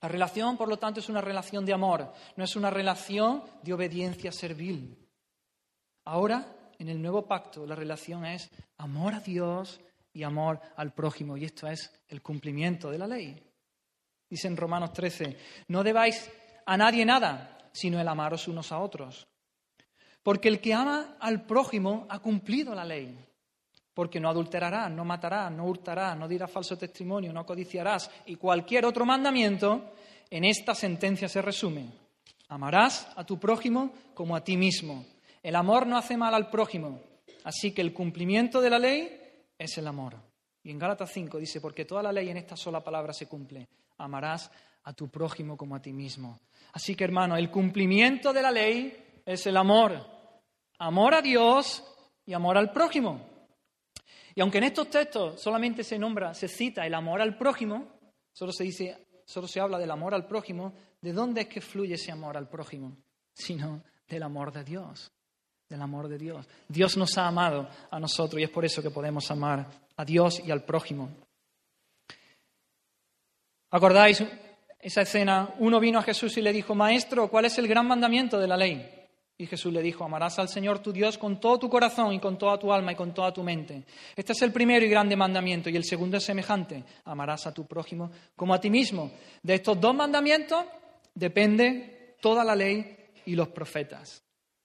La 0.00 0.08
relación, 0.08 0.56
por 0.56 0.68
lo 0.68 0.78
tanto, 0.78 1.00
es 1.00 1.08
una 1.08 1.20
relación 1.20 1.64
de 1.64 1.72
amor, 1.72 2.12
no 2.36 2.44
es 2.44 2.56
una 2.56 2.70
relación 2.70 3.42
de 3.62 3.72
obediencia 3.72 4.30
servil. 4.30 4.96
Ahora, 6.04 6.46
en 6.78 6.88
el 6.88 7.00
nuevo 7.00 7.26
pacto, 7.26 7.66
la 7.66 7.74
relación 7.74 8.24
es 8.26 8.50
amor 8.78 9.14
a 9.14 9.20
Dios 9.20 9.80
y 10.12 10.22
amor 10.22 10.60
al 10.76 10.92
prójimo, 10.92 11.36
y 11.36 11.44
esto 11.44 11.66
es 11.66 11.90
el 12.08 12.22
cumplimiento 12.22 12.90
de 12.90 12.98
la 12.98 13.06
ley. 13.06 13.42
Dice 14.28 14.48
en 14.48 14.56
Romanos 14.56 14.92
13, 14.92 15.36
no 15.68 15.82
debáis 15.82 16.30
a 16.66 16.76
nadie 16.76 17.04
nada, 17.04 17.70
sino 17.72 18.00
el 18.00 18.08
amaros 18.08 18.48
unos 18.48 18.72
a 18.72 18.78
otros. 18.78 19.26
Porque 20.22 20.48
el 20.48 20.60
que 20.60 20.74
ama 20.74 21.16
al 21.20 21.46
prójimo 21.46 22.06
ha 22.08 22.18
cumplido 22.18 22.74
la 22.74 22.84
ley. 22.84 23.16
Porque 23.96 24.20
no 24.20 24.28
adulterarás, 24.28 24.90
no 24.90 25.06
matarás, 25.06 25.50
no 25.50 25.64
hurtarás, 25.64 26.18
no 26.18 26.28
dirás 26.28 26.50
falso 26.50 26.76
testimonio, 26.76 27.32
no 27.32 27.46
codiciarás 27.46 28.10
y 28.26 28.36
cualquier 28.36 28.84
otro 28.84 29.06
mandamiento, 29.06 29.94
en 30.28 30.44
esta 30.44 30.74
sentencia 30.74 31.30
se 31.30 31.40
resume. 31.40 31.86
Amarás 32.48 33.08
a 33.16 33.24
tu 33.24 33.40
prójimo 33.40 33.94
como 34.12 34.36
a 34.36 34.44
ti 34.44 34.58
mismo. 34.58 35.06
El 35.42 35.56
amor 35.56 35.86
no 35.86 35.96
hace 35.96 36.14
mal 36.14 36.34
al 36.34 36.50
prójimo. 36.50 37.00
Así 37.44 37.72
que 37.72 37.80
el 37.80 37.94
cumplimiento 37.94 38.60
de 38.60 38.68
la 38.68 38.78
ley 38.78 39.18
es 39.56 39.78
el 39.78 39.86
amor. 39.86 40.14
Y 40.62 40.72
en 40.72 40.78
Gálatas 40.78 41.10
5 41.12 41.38
dice, 41.38 41.62
porque 41.62 41.86
toda 41.86 42.02
la 42.02 42.12
ley 42.12 42.28
en 42.28 42.36
esta 42.36 42.54
sola 42.54 42.84
palabra 42.84 43.14
se 43.14 43.26
cumple. 43.26 43.66
Amarás 43.96 44.50
a 44.84 44.92
tu 44.92 45.08
prójimo 45.08 45.56
como 45.56 45.74
a 45.74 45.80
ti 45.80 45.94
mismo. 45.94 46.38
Así 46.74 46.94
que 46.94 47.04
hermano, 47.04 47.34
el 47.34 47.50
cumplimiento 47.50 48.34
de 48.34 48.42
la 48.42 48.50
ley 48.50 49.22
es 49.24 49.46
el 49.46 49.56
amor. 49.56 50.04
Amor 50.80 51.14
a 51.14 51.22
Dios 51.22 51.82
y 52.26 52.34
amor 52.34 52.58
al 52.58 52.72
prójimo. 52.72 53.35
Y 54.36 54.42
aunque 54.42 54.58
en 54.58 54.64
estos 54.64 54.90
textos 54.90 55.40
solamente 55.40 55.82
se 55.82 55.98
nombra, 55.98 56.34
se 56.34 56.46
cita 56.46 56.86
el 56.86 56.92
amor 56.92 57.22
al 57.22 57.38
prójimo, 57.38 57.88
solo 58.34 58.52
se 58.52 58.64
dice, 58.64 59.06
solo 59.24 59.48
se 59.48 59.60
habla 59.60 59.78
del 59.78 59.90
amor 59.90 60.14
al 60.14 60.26
prójimo, 60.26 60.74
¿de 61.00 61.14
dónde 61.14 61.40
es 61.40 61.48
que 61.48 61.62
fluye 61.62 61.94
ese 61.94 62.12
amor 62.12 62.36
al 62.36 62.46
prójimo? 62.46 62.98
Sino 63.32 63.82
del 64.06 64.22
amor 64.22 64.52
de 64.52 64.62
Dios, 64.62 65.10
del 65.70 65.80
amor 65.80 66.08
de 66.08 66.18
Dios. 66.18 66.46
Dios 66.68 66.98
nos 66.98 67.16
ha 67.16 67.26
amado 67.26 67.66
a 67.90 67.98
nosotros 67.98 68.38
y 68.38 68.44
es 68.44 68.50
por 68.50 68.66
eso 68.66 68.82
que 68.82 68.90
podemos 68.90 69.30
amar 69.30 69.70
a 69.96 70.04
Dios 70.04 70.42
y 70.44 70.50
al 70.50 70.64
prójimo. 70.64 71.08
¿Acordáis 73.70 74.22
esa 74.78 75.00
escena? 75.00 75.54
Uno 75.60 75.80
vino 75.80 75.98
a 75.98 76.02
Jesús 76.02 76.36
y 76.36 76.42
le 76.42 76.52
dijo, 76.52 76.74
Maestro, 76.74 77.28
¿cuál 77.28 77.46
es 77.46 77.56
el 77.56 77.66
gran 77.66 77.88
mandamiento 77.88 78.38
de 78.38 78.46
la 78.46 78.58
ley? 78.58 78.95
Y 79.38 79.46
Jesús 79.46 79.72
le 79.72 79.82
dijo, 79.82 80.02
amarás 80.02 80.38
al 80.38 80.48
Señor 80.48 80.78
tu 80.78 80.92
Dios 80.92 81.18
con 81.18 81.38
todo 81.38 81.58
tu 81.58 81.68
corazón 81.68 82.14
y 82.14 82.20
con 82.20 82.38
toda 82.38 82.58
tu 82.58 82.72
alma 82.72 82.92
y 82.92 82.96
con 82.96 83.12
toda 83.12 83.32
tu 83.32 83.42
mente. 83.42 83.84
Este 84.14 84.32
es 84.32 84.40
el 84.40 84.50
primero 84.50 84.84
y 84.84 84.88
grande 84.88 85.14
mandamiento 85.14 85.68
y 85.68 85.76
el 85.76 85.84
segundo 85.84 86.16
es 86.16 86.24
semejante, 86.24 86.84
amarás 87.04 87.46
a 87.46 87.52
tu 87.52 87.66
prójimo 87.66 88.10
como 88.34 88.54
a 88.54 88.60
ti 88.60 88.70
mismo. 88.70 89.10
De 89.42 89.54
estos 89.54 89.78
dos 89.78 89.94
mandamientos 89.94 90.64
depende 91.14 92.16
toda 92.20 92.44
la 92.44 92.56
ley 92.56 92.96
y 93.26 93.34
los 93.34 93.48
profetas. 93.48 94.22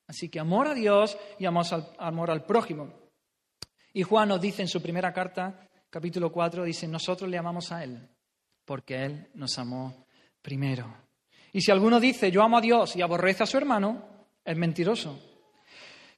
Así 0.07 0.29
que 0.29 0.39
amor 0.39 0.67
a 0.67 0.73
Dios 0.73 1.17
y 1.37 1.45
amor 1.45 1.65
al, 1.71 1.89
amor 1.97 2.31
al 2.31 2.45
prójimo. 2.45 2.93
Y 3.93 4.03
Juan 4.03 4.29
nos 4.29 4.39
dice 4.39 4.61
en 4.61 4.69
su 4.69 4.81
primera 4.81 5.11
carta, 5.11 5.67
capítulo 5.89 6.31
4, 6.31 6.63
dice, 6.63 6.87
nosotros 6.87 7.29
le 7.29 7.37
amamos 7.37 7.73
a 7.73 7.83
Él, 7.83 8.07
porque 8.63 9.03
Él 9.03 9.27
nos 9.33 9.57
amó 9.57 10.05
primero. 10.41 10.93
Y 11.51 11.61
si 11.61 11.71
alguno 11.71 11.99
dice, 11.99 12.31
yo 12.31 12.41
amo 12.41 12.57
a 12.57 12.61
Dios 12.61 12.95
y 12.95 13.01
aborrece 13.01 13.43
a 13.43 13.45
su 13.45 13.57
hermano, 13.57 14.10
es 14.43 14.57
mentiroso. 14.57 15.19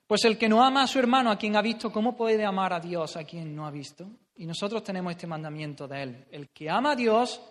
Pues 0.08 0.26
el 0.26 0.38
que 0.38 0.50
no 0.50 0.64
ama 0.64 0.84
a 0.84 0.88
su 0.88 1.00
hermano, 1.00 1.32
a 1.32 1.38
quien 1.38 1.56
ha 1.56 1.62
visto, 1.62 1.92
¿cómo 1.92 2.16
puede 2.16 2.46
amar 2.46 2.74
a 2.74 2.80
Dios 2.80 3.16
a 3.16 3.24
quien 3.24 3.56
no 3.56 3.66
ha 3.66 3.72
visto? 3.72 4.10
Y 4.36 4.46
nosotros 4.46 4.84
tenemos 4.84 5.12
este 5.12 5.28
mandamiento 5.28 5.88
de 5.88 6.04
Él. 6.04 6.26
El 6.30 6.50
que 6.50 6.70
ama 6.70 6.92
a 6.92 6.96
Dios, 6.96 7.42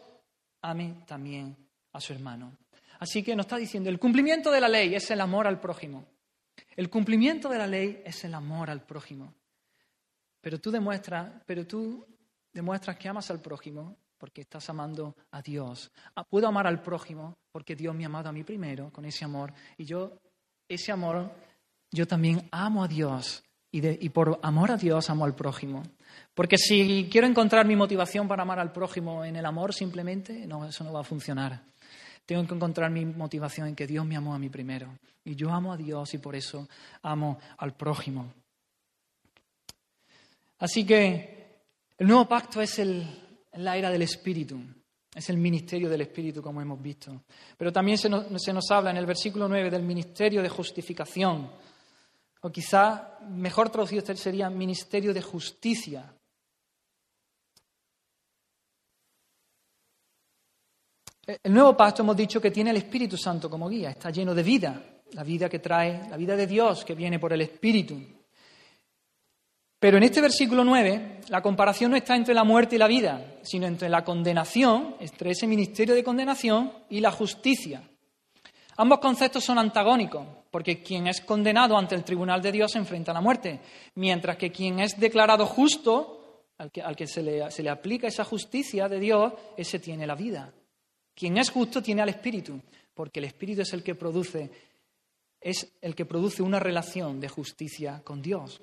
ame 0.61 1.03
también 1.07 1.57
a 1.93 2.01
su 2.01 2.12
hermano. 2.12 2.57
Así 2.99 3.23
que 3.23 3.35
nos 3.35 3.47
está 3.47 3.57
diciendo, 3.57 3.91
el 3.91 3.99
cumplimiento 3.99 4.51
de 4.51 4.61
la 4.61 4.68
ley 4.68 4.95
es 4.95 5.11
el 5.11 5.20
amor 5.20 5.47
al 5.47 5.61
prójimo. 5.61 6.05
El 6.77 6.89
cumplimiento 6.89 7.49
de 7.49 7.59
la 7.59 7.66
ley 7.66 8.03
es 8.05 8.25
el 8.25 8.35
amor 8.35 8.70
al 8.70 8.85
prójimo. 8.85 9.35
Pero 10.41 10.61
tú 10.61 10.70
demuestras, 10.70 11.43
pero 11.47 11.66
tú 11.66 12.07
demuestras 12.53 12.97
que 12.97 13.09
amas 13.09 13.31
al 13.31 13.41
prójimo 13.41 13.97
porque 14.18 14.43
estás 14.43 14.68
amando 14.70 15.16
a 15.33 15.43
Dios. 15.43 15.91
Ah, 16.14 16.25
puedo 16.25 16.47
amar 16.47 16.66
al 16.66 16.81
prójimo 16.81 17.39
porque 17.51 17.75
Dios 17.75 17.95
me 17.95 18.05
ha 18.05 18.07
amado 18.07 18.29
a 18.29 18.33
mí 18.33 18.45
primero 18.45 18.93
con 18.93 19.05
ese 19.05 19.25
amor 19.25 19.53
y 19.77 19.85
yo 19.85 20.20
ese 20.75 20.93
amor 20.93 21.31
yo 21.91 22.07
también 22.07 22.49
amo 22.51 22.83
a 22.83 22.89
Dios 22.89 23.45
y, 23.70 24.09
por 24.11 24.39
amor 24.43 24.70
a 24.70 24.77
Dios 24.77 25.09
amo 25.11 25.25
al 25.25 25.35
prójimo. 25.35 25.83
Porque 26.35 26.59
si 26.59 27.09
quiero 27.11 27.27
encontrar 27.27 27.66
mi 27.66 27.77
motivación 27.77 28.29
para 28.29 28.43
amar 28.43 28.59
al 28.59 28.73
prójimo 28.73 29.25
en 29.25 29.37
el 29.37 29.47
amor 29.47 29.75
simplemente, 29.75 30.47
no, 30.47 30.66
eso 30.66 30.85
no 30.85 30.93
va 30.93 31.01
a 31.01 31.05
funcionar. 31.05 31.62
Tengo 32.25 32.47
que 32.47 32.55
encontrar 32.55 32.91
mi 32.91 33.05
motivación 33.05 33.68
en 33.68 33.75
que 33.75 33.87
Dios 33.87 34.07
me 34.07 34.16
amó 34.16 34.35
a 34.35 34.39
mí 34.39 34.49
primero. 34.49 34.99
Y 35.25 35.35
yo 35.35 35.51
amo 35.51 35.73
a 35.73 35.77
Dios 35.77 36.14
y 36.14 36.18
por 36.18 36.35
eso 36.35 36.68
amo 37.03 37.39
al 37.59 37.75
prójimo. 37.75 38.33
Así 40.59 40.87
que 40.87 41.62
el 41.99 42.07
nuevo 42.07 42.27
pacto 42.29 42.61
es 42.61 42.79
el, 42.79 43.07
la 43.55 43.77
era 43.77 43.91
del 43.91 44.03
Espíritu. 44.03 44.61
Es 45.15 45.29
el 45.29 45.37
ministerio 45.37 45.91
del 45.91 46.01
Espíritu, 46.01 46.41
como 46.41 46.63
hemos 46.63 46.81
visto. 46.81 47.25
Pero 47.57 47.71
también 47.71 47.99
se 47.99 48.09
nos, 48.09 48.71
habla 48.71 48.91
en 48.91 48.97
el 48.97 49.05
versículo 49.05 49.47
9 49.47 49.71
del 49.71 49.83
ministerio 49.83 50.43
de 50.43 50.49
justificación. 50.49 51.51
O 52.41 52.51
quizá 52.51 53.19
mejor 53.29 53.69
traducido 53.69 54.03
sería 54.17 54.49
ministerio 54.49 55.13
de 55.13 55.21
justicia. 55.21 56.15
El 61.25 61.53
nuevo 61.53 61.77
pacto 61.77 62.03
hemos 62.03 62.17
dicho 62.17 62.41
que 62.41 62.51
tiene 62.51 62.71
el 62.71 62.79
Espíritu 62.79 63.17
Santo 63.17 63.49
como 63.49 63.69
guía, 63.69 63.91
está 63.91 64.11
lleno 64.11 64.35
de 64.35 64.43
vida, 64.43 64.83
la 65.13 65.23
vida 65.23 65.49
que 65.49 65.61
trae, 65.61 66.09
la 66.09 66.17
vida 66.17 66.35
de 66.35 66.47
Dios 66.49 66.85
que 66.85 66.95
viene 66.95 67.21
por 67.21 67.33
el 67.33 67.43
Espíritu. 67.43 68.22
Pero 69.83 69.97
en 69.97 70.05
este 70.05 70.20
versículo 70.20 70.62
9, 70.62 71.22
la 71.28 71.43
comparación 71.43 71.91
no 71.91 71.97
está 71.97 72.14
entre 72.14 72.35
la 72.35 72.45
muerte 72.45 72.76
y 72.76 72.78
la 72.78 72.87
vida, 72.87 73.39
sino 73.43 73.66
entre 73.66 73.89
la 73.89 74.05
condenación, 74.05 74.95
entre 75.01 75.33
ese 75.33 75.49
ministerio 75.49 75.97
de 75.97 76.05
condenación 76.05 76.72
y 76.89 77.01
la 77.01 77.11
justicia. 77.11 77.83
Ambos 78.76 79.01
conceptos 79.01 79.43
son 79.43 79.59
antagónicos, 79.59 80.24
porque 80.53 80.85
quien 80.85 81.09
es 81.09 81.20
condenado 81.20 81.76
ante 81.76 81.97
el 81.97 82.05
tribunal 82.05 82.41
de 82.41 82.53
Dios 82.53 82.70
se 82.70 82.78
enfrenta 82.78 83.11
a 83.11 83.14
la 83.14 83.20
muerte, 83.20 83.59
mientras 83.97 84.37
que 84.37 84.53
quien 84.53 84.78
es 84.78 85.01
declarado 85.01 85.47
justo, 85.47 86.45
al 86.59 86.70
que, 86.70 87.09
se, 87.09 87.24
le, 87.24 87.51
se 87.51 87.64
le 87.64 87.70
aplica 87.70 88.07
esa 88.07 88.22
justicia 88.22 88.89
de 88.89 89.01
Dios, 89.01 89.33
ese 89.57 89.80
tiene 89.80 90.07
la 90.07 90.14
vida. 90.14 90.55
Quien 91.12 91.39
es 91.39 91.51
justo 91.51 91.83
tiene 91.83 92.03
al 92.03 92.09
Espíritu, 92.09 92.61
porque 92.95 93.18
el 93.18 93.24
Espíritu 93.24 93.62
es 93.62 93.72
el 93.72 93.83
que 93.83 93.97
produce, 93.97 94.49
es 95.41 95.76
el 95.80 95.97
que 95.97 96.07
produce 96.07 96.41
una 96.41 96.61
relación 96.61 97.18
de 97.18 97.28
justicia 97.28 98.01
con 98.05 98.22
Dios. 98.22 98.62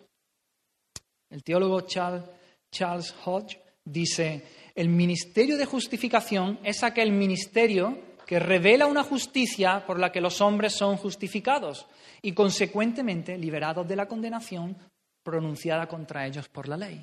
El 1.30 1.44
teólogo 1.44 1.82
Charles, 1.82 3.16
Hodge 3.26 3.60
dice, 3.84 4.44
el 4.76 4.90
ministerio 4.90 5.58
de 5.58 5.66
justificación 5.66 6.60
es 6.64 6.84
aquel 6.84 7.12
ministerio 7.12 8.10
que 8.26 8.40
revela 8.40 8.86
una 8.86 9.04
justicia 9.04 9.86
por 9.86 10.00
la 10.00 10.12
que 10.12 10.22
los 10.22 10.42
hombres 10.42 10.74
son 10.74 10.98
justificados 10.98 11.88
y 12.22 12.34
consecuentemente 12.34 13.38
liberados 13.38 13.88
de 13.88 13.96
la 13.96 14.08
condenación 14.08 14.78
pronunciada 15.24 15.88
contra 15.88 16.26
ellos 16.26 16.48
por 16.50 16.68
la 16.68 16.78
ley. 16.78 17.02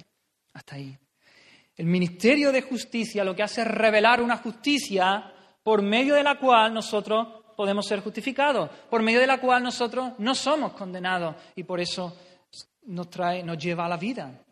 Hasta 0.53 0.77
ahí. 0.77 0.97
El 1.77 1.87
ministerio 1.87 2.53
de 2.53 2.63
justicia 2.63 3.25
lo 3.25 3.37
que 3.37 3.43
hace 3.43 3.61
es 3.61 3.69
revelar 3.69 4.23
una 4.23 4.39
justicia 4.39 5.33
por 5.63 5.83
medio 5.83 6.15
de 6.15 6.23
la 6.23 6.39
cual 6.39 6.73
nosotros 6.73 7.27
podemos 7.57 7.87
ser 7.87 8.01
justificados, 8.01 8.71
por 8.89 9.03
medio 9.03 9.21
de 9.21 9.27
la 9.27 9.41
cual 9.41 9.63
nosotros 9.63 10.13
no 10.19 10.35
somos 10.35 10.73
condenados 10.73 11.35
y 11.55 11.65
por 11.65 11.81
eso 11.81 12.17
nos 12.87 13.11
trae, 13.11 13.43
nos 13.43 13.59
lleva 13.59 13.87
a 13.87 13.89
la 13.89 13.97
vida, 13.97 14.45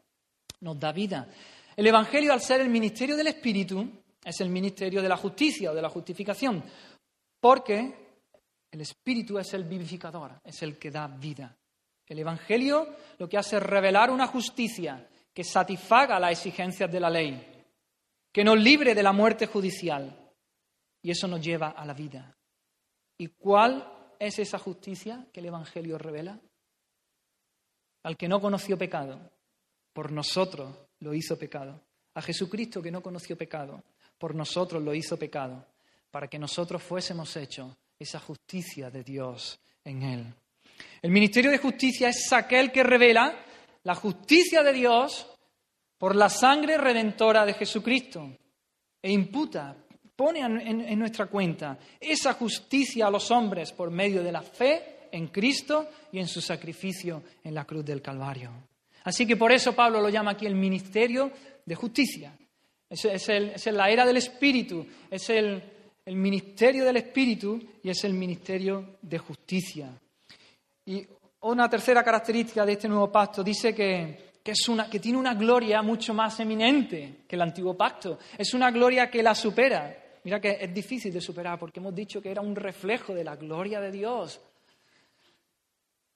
nos 0.60 0.78
da 0.78 0.92
vida. 0.92 1.28
El 1.76 1.86
Evangelio, 1.86 2.32
al 2.32 2.40
ser 2.40 2.60
el 2.60 2.68
ministerio 2.68 3.16
del 3.16 3.28
Espíritu, 3.28 3.88
es 4.24 4.40
el 4.40 4.48
ministerio 4.48 5.02
de 5.02 5.08
la 5.08 5.16
justicia 5.16 5.70
o 5.70 5.74
de 5.74 5.82
la 5.82 5.88
justificación, 5.88 6.62
porque 7.40 8.04
el 8.70 8.80
Espíritu 8.80 9.38
es 9.38 9.52
el 9.54 9.64
vivificador, 9.64 10.40
es 10.44 10.62
el 10.62 10.78
que 10.78 10.90
da 10.90 11.06
vida. 11.06 11.56
El 12.06 12.18
Evangelio 12.18 12.96
lo 13.18 13.28
que 13.28 13.38
hace 13.38 13.56
es 13.56 13.62
revelar 13.62 14.10
una 14.10 14.26
justicia 14.26 15.08
que 15.32 15.44
satisfaga 15.44 16.20
las 16.20 16.32
exigencias 16.32 16.90
de 16.90 17.00
la 17.00 17.10
ley, 17.10 17.66
que 18.32 18.44
nos 18.44 18.58
libre 18.58 18.94
de 18.94 19.02
la 19.02 19.12
muerte 19.12 19.46
judicial, 19.46 20.16
y 21.02 21.10
eso 21.10 21.28
nos 21.28 21.40
lleva 21.40 21.70
a 21.70 21.84
la 21.84 21.92
vida. 21.92 22.36
¿Y 23.18 23.28
cuál 23.28 24.16
es 24.18 24.38
esa 24.38 24.58
justicia 24.58 25.26
que 25.32 25.40
el 25.40 25.46
Evangelio 25.46 25.98
revela? 25.98 26.38
Al 28.04 28.16
que 28.16 28.28
no 28.28 28.40
conoció 28.40 28.78
pecado, 28.78 29.18
por 29.92 30.12
nosotros 30.12 30.74
lo 31.00 31.12
hizo 31.12 31.38
pecado. 31.38 31.80
A 32.14 32.22
Jesucristo 32.22 32.80
que 32.80 32.90
no 32.90 33.02
conoció 33.02 33.36
pecado, 33.36 33.82
por 34.18 34.34
nosotros 34.34 34.82
lo 34.82 34.94
hizo 34.94 35.18
pecado, 35.18 35.66
para 36.10 36.28
que 36.28 36.38
nosotros 36.38 36.82
fuésemos 36.82 37.36
hechos 37.36 37.72
esa 37.98 38.20
justicia 38.20 38.90
de 38.90 39.02
Dios 39.02 39.58
en 39.84 40.02
Él. 40.02 40.34
El 41.02 41.10
ministerio 41.10 41.50
de 41.50 41.58
justicia 41.58 42.08
es 42.08 42.32
aquel 42.32 42.70
que 42.70 42.82
revela 42.82 43.34
la 43.82 43.94
justicia 43.94 44.62
de 44.62 44.72
Dios 44.72 45.26
por 45.98 46.16
la 46.16 46.28
sangre 46.28 46.78
redentora 46.78 47.44
de 47.44 47.54
Jesucristo 47.54 48.30
e 49.02 49.10
imputa 49.10 49.76
pone 50.16 50.40
en, 50.40 50.98
nuestra 50.98 51.26
cuenta 51.26 51.78
esa 52.00 52.34
justicia 52.34 53.06
a 53.06 53.10
los 53.10 53.30
hombres 53.30 53.72
por 53.72 53.90
medio 53.90 54.22
de 54.22 54.32
la 54.32 54.42
fe 54.42 54.93
en 55.14 55.28
Cristo 55.28 55.88
y 56.10 56.18
en 56.18 56.26
su 56.26 56.40
sacrificio 56.40 57.22
en 57.44 57.54
la 57.54 57.64
cruz 57.64 57.84
del 57.84 58.02
Calvario. 58.02 58.50
Así 59.04 59.24
que 59.24 59.36
por 59.36 59.52
eso 59.52 59.72
Pablo 59.72 60.00
lo 60.00 60.08
llama 60.08 60.32
aquí 60.32 60.44
el 60.44 60.56
ministerio 60.56 61.30
de 61.64 61.74
justicia. 61.76 62.36
Es, 62.90 63.66
la 63.66 63.90
era 63.90 64.04
del 64.04 64.16
Espíritu, 64.16 64.84
es 65.08 65.30
el, 65.30 65.62
ministerio 66.06 66.84
del 66.84 66.96
Espíritu 66.96 67.60
y 67.82 67.90
es 67.90 68.02
el 68.02 68.12
ministerio 68.12 68.96
de 69.00 69.18
justicia. 69.18 69.88
Y 70.84 71.06
una 71.42 71.70
tercera 71.70 72.02
característica 72.02 72.66
de 72.66 72.72
este 72.72 72.88
nuevo 72.88 73.10
pacto 73.12 73.44
dice 73.44 73.72
que, 73.72 74.32
es 74.44 74.68
una, 74.68 74.90
que 74.90 74.98
tiene 74.98 75.18
una 75.18 75.34
gloria 75.34 75.80
mucho 75.80 76.12
más 76.12 76.40
eminente 76.40 77.20
que 77.28 77.36
el 77.36 77.42
antiguo 77.42 77.76
pacto. 77.76 78.18
Es 78.36 78.52
una 78.52 78.72
gloria 78.72 79.08
que 79.08 79.22
la 79.22 79.34
supera. 79.34 79.96
Mira 80.24 80.40
que 80.40 80.58
es 80.60 80.74
difícil 80.74 81.12
de 81.12 81.20
superar 81.20 81.56
porque 81.58 81.78
hemos 81.78 81.94
dicho 81.94 82.20
que 82.20 82.30
era 82.32 82.42
un 82.42 82.56
reflejo 82.56 83.14
de 83.14 83.22
la 83.22 83.36
gloria 83.36 83.80
de 83.80 83.92
Dios. 83.92 84.40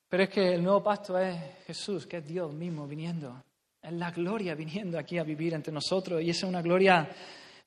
Pero 0.09 0.23
es 0.23 0.31
que 0.31 0.55
el 0.55 0.63
nuevo 0.63 0.83
pacto 0.83 1.19
es 1.19 1.37
Jesús, 1.67 2.07
que 2.07 2.19
es 2.19 2.27
Dios 2.27 2.53
mismo 2.55 2.87
viniendo. 2.87 3.43
Es 3.83 3.93
la 3.93 4.11
gloria 4.11 4.55
viniendo 4.55 4.99
aquí 4.99 5.19
a 5.19 5.23
vivir 5.23 5.53
entre 5.55 5.73
nosotros 5.73 6.23
y 6.23 6.31
esa 6.31 6.47
es 6.47 6.51
una 6.51 6.63
gloria 6.63 7.09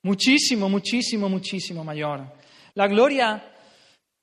muchísimo, 0.02 0.68
muchísimo, 0.68 1.30
muchísimo 1.30 1.84
mayor. 1.84 2.22
La 2.74 2.88
gloria, 2.88 3.54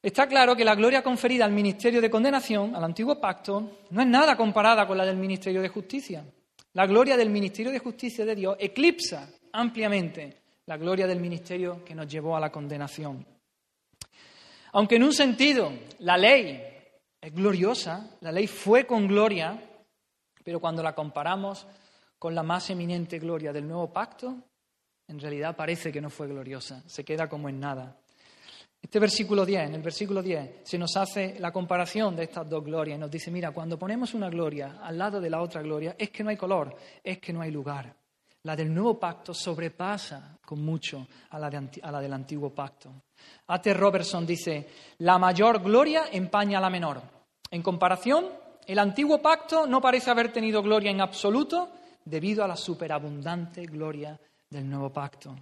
está 0.02 0.26
claro 0.26 0.56
que 0.56 0.64
la 0.64 0.74
gloria 0.74 1.02
conferida 1.02 1.44
al 1.44 1.52
ministerio 1.52 2.00
de 2.00 2.10
condenación, 2.10 2.74
al 2.74 2.84
antiguo 2.84 3.20
pacto, 3.20 3.78
no 3.90 4.00
es 4.00 4.06
nada 4.06 4.36
comparada 4.36 4.86
con 4.86 4.98
la 4.98 5.06
del 5.06 5.16
ministerio 5.16 5.62
de 5.62 5.68
justicia. 5.68 6.24
La 6.74 6.86
gloria 6.86 7.16
del 7.16 7.30
ministerio 7.30 7.70
de 7.70 7.78
justicia 7.78 8.24
de 8.24 8.34
Dios 8.34 8.56
eclipsa 8.58 9.30
ampliamente 9.52 10.42
la 10.66 10.76
gloria 10.76 11.06
del 11.06 11.20
ministerio 11.20 11.84
que 11.84 11.94
nos 11.94 12.08
llevó 12.08 12.36
a 12.36 12.40
la 12.40 12.50
condenación. 12.50 13.24
Aunque 14.72 14.96
en 14.96 15.04
un 15.04 15.12
sentido 15.14 15.72
la 16.00 16.16
ley 16.18 16.77
es 17.28 17.34
gloriosa, 17.34 18.16
la 18.22 18.32
ley 18.32 18.46
fue 18.46 18.86
con 18.86 19.06
gloria, 19.06 19.62
pero 20.42 20.60
cuando 20.60 20.82
la 20.82 20.94
comparamos 20.94 21.66
con 22.18 22.34
la 22.34 22.42
más 22.42 22.70
eminente 22.70 23.18
gloria 23.18 23.52
del 23.52 23.68
nuevo 23.68 23.92
pacto, 23.92 24.34
en 25.06 25.20
realidad 25.20 25.54
parece 25.54 25.92
que 25.92 26.00
no 26.00 26.08
fue 26.08 26.26
gloriosa, 26.26 26.82
se 26.86 27.04
queda 27.04 27.28
como 27.28 27.50
en 27.50 27.60
nada. 27.60 27.98
Este 28.80 28.98
versículo 28.98 29.44
10, 29.44 29.68
en 29.68 29.74
el 29.74 29.82
versículo 29.82 30.22
10, 30.22 30.60
se 30.62 30.78
nos 30.78 30.96
hace 30.96 31.38
la 31.38 31.52
comparación 31.52 32.16
de 32.16 32.24
estas 32.24 32.48
dos 32.48 32.64
glorias 32.64 32.96
y 32.96 33.00
nos 33.00 33.10
dice, 33.10 33.30
mira, 33.30 33.50
cuando 33.50 33.78
ponemos 33.78 34.14
una 34.14 34.30
gloria 34.30 34.78
al 34.82 34.96
lado 34.96 35.20
de 35.20 35.28
la 35.28 35.42
otra 35.42 35.60
gloria, 35.60 35.96
es 35.98 36.08
que 36.08 36.24
no 36.24 36.30
hay 36.30 36.36
color, 36.38 36.74
es 37.04 37.18
que 37.18 37.34
no 37.34 37.42
hay 37.42 37.50
lugar. 37.50 37.94
La 38.44 38.56
del 38.56 38.72
nuevo 38.72 38.98
pacto 38.98 39.34
sobrepasa 39.34 40.38
con 40.46 40.64
mucho 40.64 41.06
a 41.28 41.38
la, 41.38 41.50
del 42.00 42.12
antiguo 42.14 42.54
pacto. 42.54 43.02
A.T. 43.48 43.74
Robertson 43.74 44.24
dice, 44.24 44.66
la 44.98 45.18
mayor 45.18 45.62
gloria 45.62 46.04
empaña 46.10 46.56
a 46.56 46.62
la 46.62 46.70
menor. 46.70 47.17
En 47.50 47.62
comparación, 47.62 48.26
el 48.66 48.78
antiguo 48.78 49.22
pacto 49.22 49.66
no 49.66 49.80
parece 49.80 50.10
haber 50.10 50.32
tenido 50.32 50.62
gloria 50.62 50.90
en 50.90 51.00
absoluto 51.00 51.72
debido 52.04 52.44
a 52.44 52.48
la 52.48 52.56
superabundante 52.56 53.64
gloria 53.64 54.18
del 54.50 54.68
nuevo 54.68 54.92
pacto. 54.92 55.36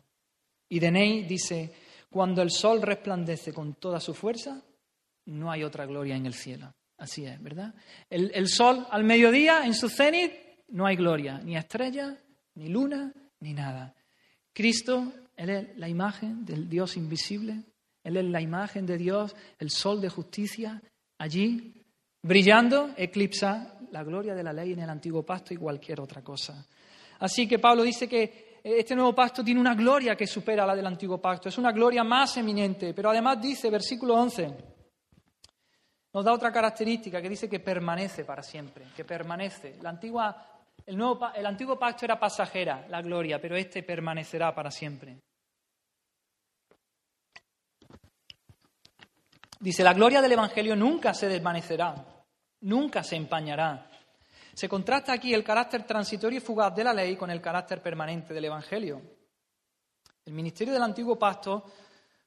Y 0.68 0.78
Deney 0.78 1.24
dice, 1.24 1.72
cuando 2.10 2.42
el 2.42 2.50
sol 2.50 2.82
resplandece 2.82 3.52
con 3.52 3.74
toda 3.74 4.00
su 4.00 4.14
fuerza, 4.14 4.62
no 5.26 5.50
hay 5.50 5.64
otra 5.64 5.86
gloria 5.86 6.16
en 6.16 6.26
el 6.26 6.34
cielo. 6.34 6.72
Así 6.98 7.26
es, 7.26 7.40
¿verdad? 7.42 7.74
El, 8.08 8.30
el 8.34 8.48
sol 8.48 8.86
al 8.90 9.04
mediodía, 9.04 9.66
en 9.66 9.74
su 9.74 9.88
cenit, 9.88 10.32
no 10.68 10.86
hay 10.86 10.96
gloria, 10.96 11.38
ni 11.38 11.56
estrella, 11.56 12.16
ni 12.54 12.68
luna, 12.68 13.12
ni 13.40 13.52
nada. 13.52 13.94
Cristo, 14.52 15.12
Él 15.36 15.50
es 15.50 15.76
la 15.76 15.88
imagen 15.88 16.44
del 16.44 16.68
Dios 16.68 16.96
invisible, 16.96 17.64
Él 18.02 18.16
es 18.16 18.24
la 18.24 18.40
imagen 18.40 18.86
de 18.86 18.96
Dios, 18.96 19.36
el 19.58 19.70
sol 19.70 20.00
de 20.00 20.08
justicia, 20.08 20.82
allí, 21.18 21.85
brillando, 22.26 22.90
eclipsa 22.96 23.78
la 23.92 24.02
gloria 24.02 24.34
de 24.34 24.42
la 24.42 24.52
ley 24.52 24.72
en 24.72 24.80
el 24.80 24.90
antiguo 24.90 25.22
pacto 25.22 25.54
y 25.54 25.56
cualquier 25.56 26.00
otra 26.00 26.22
cosa. 26.22 26.66
Así 27.20 27.46
que 27.46 27.58
Pablo 27.58 27.82
dice 27.82 28.08
que 28.08 28.60
este 28.62 28.96
nuevo 28.96 29.14
pacto 29.14 29.44
tiene 29.44 29.60
una 29.60 29.74
gloria 29.74 30.16
que 30.16 30.26
supera 30.26 30.66
la 30.66 30.74
del 30.74 30.86
antiguo 30.86 31.18
pacto, 31.18 31.48
es 31.48 31.56
una 31.56 31.70
gloria 31.70 32.02
más 32.02 32.36
eminente, 32.36 32.92
pero 32.92 33.10
además 33.10 33.40
dice, 33.40 33.70
versículo 33.70 34.14
11, 34.14 34.54
nos 36.12 36.24
da 36.24 36.32
otra 36.32 36.50
característica 36.50 37.22
que 37.22 37.28
dice 37.28 37.48
que 37.48 37.60
permanece 37.60 38.24
para 38.24 38.42
siempre, 38.42 38.86
que 38.96 39.04
permanece. 39.04 39.78
El, 40.84 41.00
el 41.34 41.46
antiguo 41.46 41.78
pacto 41.78 42.04
era 42.04 42.18
pasajera, 42.18 42.86
la 42.88 43.02
gloria, 43.02 43.40
pero 43.40 43.56
este 43.56 43.82
permanecerá 43.82 44.52
para 44.54 44.70
siempre. 44.70 45.20
Dice, 49.60 49.82
la 49.82 49.94
gloria 49.94 50.20
del 50.20 50.32
Evangelio 50.32 50.76
nunca 50.76 51.14
se 51.14 51.28
desvanecerá, 51.28 52.15
nunca 52.60 53.02
se 53.02 53.16
empañará. 53.16 53.90
Se 54.54 54.68
contrasta 54.68 55.12
aquí 55.12 55.34
el 55.34 55.44
carácter 55.44 55.84
transitorio 55.84 56.38
y 56.38 56.40
fugaz 56.40 56.74
de 56.74 56.84
la 56.84 56.94
ley 56.94 57.16
con 57.16 57.30
el 57.30 57.40
carácter 57.40 57.82
permanente 57.82 58.32
del 58.32 58.46
Evangelio. 58.46 59.02
El 60.24 60.32
ministerio 60.32 60.72
del 60.72 60.82
antiguo 60.82 61.18
pacto 61.18 61.64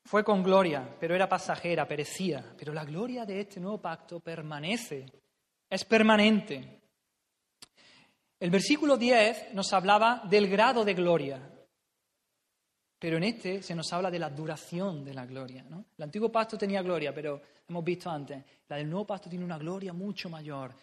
fue 0.06 0.24
con 0.24 0.42
gloria, 0.42 0.96
pero 1.00 1.16
era 1.16 1.28
pasajera, 1.28 1.88
perecía. 1.88 2.54
Pero 2.58 2.74
la 2.74 2.86
gloria 2.86 3.26
de 3.26 3.42
este 3.42 3.60
nuevo 3.60 3.82
pacto 3.82 4.20
permanece, 4.20 5.06
es 5.70 5.86
permanente. 5.86 6.82
El 8.40 8.52
versículo 8.52 8.96
10 8.96 9.54
nos 9.54 9.74
hablaba 9.74 10.22
del 10.30 10.48
grado 10.48 10.86
de 10.86 10.94
gloria, 10.94 11.42
pero 13.00 13.16
en 13.18 13.24
este 13.24 13.64
se 13.64 13.74
nos 13.74 13.92
habla 13.94 14.12
de 14.12 14.20
la 14.20 14.30
duración 14.30 15.06
de 15.06 15.14
la 15.14 15.26
gloria. 15.26 15.64
El 15.98 16.04
antiguo 16.04 16.30
pacto 16.30 16.58
tenía 16.58 16.82
gloria, 16.82 17.14
pero 17.14 17.42
hemos 17.68 17.84
visto 17.84 18.10
antes, 18.10 18.44
la 18.68 18.76
del 18.76 18.90
nuevo 18.90 19.06
pacto 19.06 19.30
tiene 19.30 19.46
una 19.46 19.58
gloria 19.58 19.94
mucho 19.94 20.30
mayor. 20.30 20.74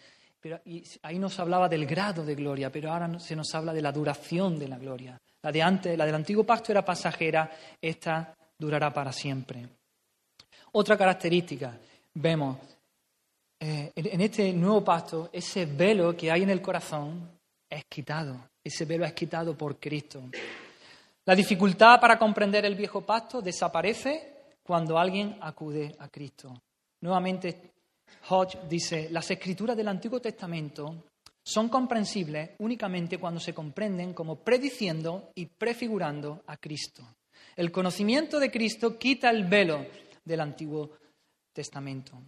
Pero, 0.41 0.61
ahí 1.03 1.19
nos 1.19 1.39
hablaba 1.39 1.69
del 1.69 1.87
grado 1.87 2.25
de 2.25 2.35
gloria, 2.35 2.73
pero 2.73 2.91
ahora 2.91 3.19
se 3.19 3.37
nos 3.37 3.55
habla 3.55 3.75
de 3.75 3.83
la 3.83 3.93
duración 3.93 4.59
de 4.59 4.69
la 4.69 4.79
gloria. 4.79 5.21
La, 5.43 5.53
de 5.53 5.63
antes, 5.63 5.97
la 5.97 6.07
del 6.07 6.15
antiguo 6.15 6.45
pacto 6.45 6.73
era 6.73 6.85
pasajera, 6.85 7.51
esta 7.81 8.35
durará 8.59 8.93
para 8.93 9.13
siempre. 9.13 9.69
Otra 10.73 10.97
característica, 10.97 11.79
vemos 12.15 12.57
eh, 13.61 13.93
en 13.95 14.21
este 14.21 14.53
nuevo 14.53 14.83
pacto, 14.85 15.31
ese 15.33 15.67
velo 15.67 16.17
que 16.17 16.31
hay 16.31 16.43
en 16.43 16.51
el 16.51 16.63
corazón 16.63 17.31
es 17.69 17.85
quitado, 17.87 18.49
ese 18.63 18.85
velo 18.85 19.05
es 19.05 19.13
quitado 19.13 19.57
por 19.57 19.79
Cristo. 19.79 20.23
La 21.27 21.35
dificultad 21.35 21.99
para 22.01 22.19
comprender 22.19 22.65
el 22.65 22.77
viejo 22.77 23.01
pacto 23.01 23.43
desaparece 23.43 24.55
cuando 24.63 24.97
alguien 24.97 25.37
acude 25.41 25.97
a 25.99 26.09
Cristo. 26.09 26.63
Nuevamente, 27.01 27.73
Hodge 28.29 28.59
dice, 28.69 29.09
las 29.11 29.29
escrituras 29.29 29.77
del 29.77 29.89
Antiguo 29.89 30.21
Testamento 30.21 31.05
son 31.43 31.69
comprensibles 31.69 32.51
únicamente 32.59 33.19
cuando 33.19 33.41
se 33.41 33.53
comprenden 33.53 34.15
como 34.15 34.37
prediciendo 34.37 35.33
y 35.35 35.47
prefigurando 35.47 36.45
a 36.47 36.57
Cristo. 36.59 37.03
El 37.57 37.73
conocimiento 37.73 38.39
de 38.39 38.51
Cristo 38.53 38.97
quita 38.97 39.29
el 39.29 39.47
velo 39.47 39.85
del 40.25 40.41
Antiguo 40.41 40.93
Testamento. 41.53 42.21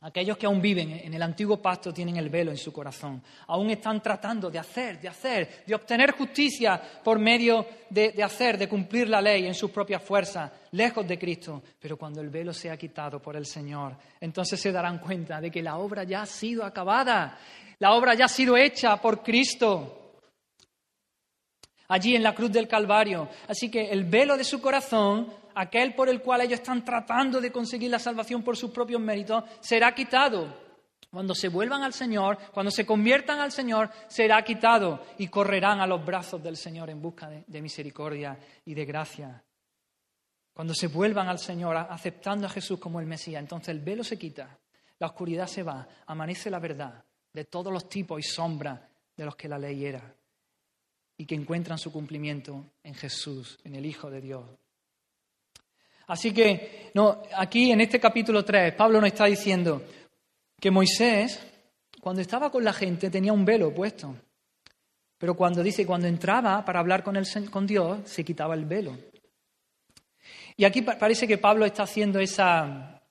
Aquellos 0.00 0.38
que 0.38 0.46
aún 0.46 0.62
viven 0.62 0.92
en 0.92 1.12
el 1.12 1.22
antiguo 1.22 1.60
pacto 1.60 1.92
tienen 1.92 2.16
el 2.18 2.28
velo 2.28 2.52
en 2.52 2.56
su 2.56 2.72
corazón. 2.72 3.20
Aún 3.48 3.70
están 3.70 4.00
tratando 4.00 4.48
de 4.48 4.60
hacer, 4.60 5.00
de 5.00 5.08
hacer, 5.08 5.64
de 5.66 5.74
obtener 5.74 6.12
justicia 6.12 6.80
por 7.02 7.18
medio 7.18 7.66
de, 7.90 8.14
hacer, 8.22 8.56
de 8.56 8.68
cumplir 8.68 9.08
la 9.08 9.20
ley 9.20 9.46
en 9.46 9.54
sus 9.54 9.72
propias 9.72 10.00
fuerzas, 10.00 10.52
lejos 10.70 11.06
de 11.06 11.18
Cristo. 11.18 11.62
Pero 11.80 11.96
cuando 11.96 12.20
el 12.20 12.30
velo 12.30 12.54
sea 12.54 12.76
quitado 12.76 13.20
por 13.20 13.34
el 13.34 13.44
Señor, 13.44 13.96
entonces 14.20 14.60
se 14.60 14.70
darán 14.70 14.98
cuenta 14.98 15.40
de 15.40 15.50
que 15.50 15.62
la 15.62 15.78
obra 15.78 16.04
ya 16.04 16.22
ha 16.22 16.26
sido 16.26 16.64
acabada. 16.64 17.36
La 17.80 17.92
obra 17.92 18.14
ya 18.14 18.26
ha 18.26 18.28
sido 18.28 18.56
hecha 18.56 19.00
por 19.00 19.22
Cristo 19.24 19.98
allí 21.88 22.14
en 22.14 22.22
la 22.22 22.34
cruz 22.34 22.52
del 22.52 22.68
Calvario. 22.68 23.28
Así 23.48 23.68
que 23.68 23.90
el 23.90 24.04
velo 24.04 24.36
de 24.36 24.44
su 24.44 24.60
corazón 24.60 25.26
aquel 25.58 25.94
por 25.94 26.08
el 26.08 26.22
cual 26.22 26.42
ellos 26.42 26.60
están 26.60 26.84
tratando 26.84 27.40
de 27.40 27.50
conseguir 27.50 27.90
la 27.90 27.98
salvación 27.98 28.42
por 28.42 28.56
sus 28.56 28.70
propios 28.70 29.00
méritos, 29.00 29.42
será 29.60 29.92
quitado. 29.92 30.68
Cuando 31.10 31.34
se 31.34 31.48
vuelvan 31.48 31.82
al 31.82 31.92
Señor, 31.92 32.38
cuando 32.52 32.70
se 32.70 32.86
conviertan 32.86 33.40
al 33.40 33.50
Señor, 33.50 33.90
será 34.06 34.42
quitado 34.42 35.04
y 35.18 35.26
correrán 35.28 35.80
a 35.80 35.86
los 35.86 36.04
brazos 36.04 36.42
del 36.42 36.56
Señor 36.56 36.90
en 36.90 37.02
busca 37.02 37.28
de, 37.28 37.62
misericordia 37.62 38.38
y 38.66 38.74
de 38.74 38.84
gracia. 38.84 39.42
Cuando 40.52 40.74
se 40.74 40.86
vuelvan 40.86 41.28
al 41.28 41.38
Señor 41.38 41.76
aceptando 41.76 42.46
a 42.46 42.50
Jesús 42.50 42.78
como 42.78 43.00
el 43.00 43.06
Mesías, 43.06 43.40
entonces 43.40 43.70
el 43.70 43.80
velo 43.80 44.04
se 44.04 44.18
quita, 44.18 44.58
la 44.98 45.08
oscuridad 45.08 45.46
se 45.46 45.62
va, 45.62 45.88
amanece 46.06 46.50
la 46.50 46.58
verdad 46.60 47.02
de 47.32 47.44
todos 47.46 47.72
los 47.72 47.88
tipos 47.88 48.20
y 48.20 48.22
sombras 48.22 48.80
de 49.16 49.24
los 49.24 49.34
que 49.34 49.48
la 49.48 49.58
ley 49.58 49.86
era 49.86 50.14
y 51.16 51.26
que 51.26 51.34
encuentran 51.34 51.78
su 51.78 51.90
cumplimiento 51.90 52.64
en 52.84 52.94
Jesús, 52.94 53.58
en 53.64 53.74
el 53.74 53.86
Hijo 53.86 54.08
de 54.10 54.20
Dios. 54.20 54.44
Así 56.08 56.32
que 56.32 56.90
no, 56.94 57.22
aquí 57.36 57.70
en 57.70 57.80
este 57.80 58.00
capítulo 58.00 58.44
3, 58.44 58.74
Pablo 58.74 59.00
nos 59.00 59.08
está 59.08 59.26
diciendo 59.26 59.82
que 60.58 60.70
Moisés, 60.70 61.40
cuando 62.00 62.22
estaba 62.22 62.50
con 62.50 62.64
la 62.64 62.72
gente, 62.72 63.10
tenía 63.10 63.32
un 63.32 63.44
velo 63.44 63.72
puesto. 63.74 64.16
Pero 65.18 65.34
cuando 65.34 65.62
dice, 65.62 65.84
cuando 65.84 66.06
entraba 66.06 66.64
para 66.64 66.80
hablar 66.80 67.02
con, 67.02 67.16
con 67.50 67.66
Dios, 67.66 68.00
se 68.08 68.24
quitaba 68.24 68.54
el 68.54 68.64
velo. 68.64 68.96
Y 70.56 70.64
aquí 70.64 70.82
parece 70.82 71.28
que 71.28 71.38
Pablo 71.38 71.66
está 71.66 71.82
haciendo 71.82 72.18
esa, 72.20 73.02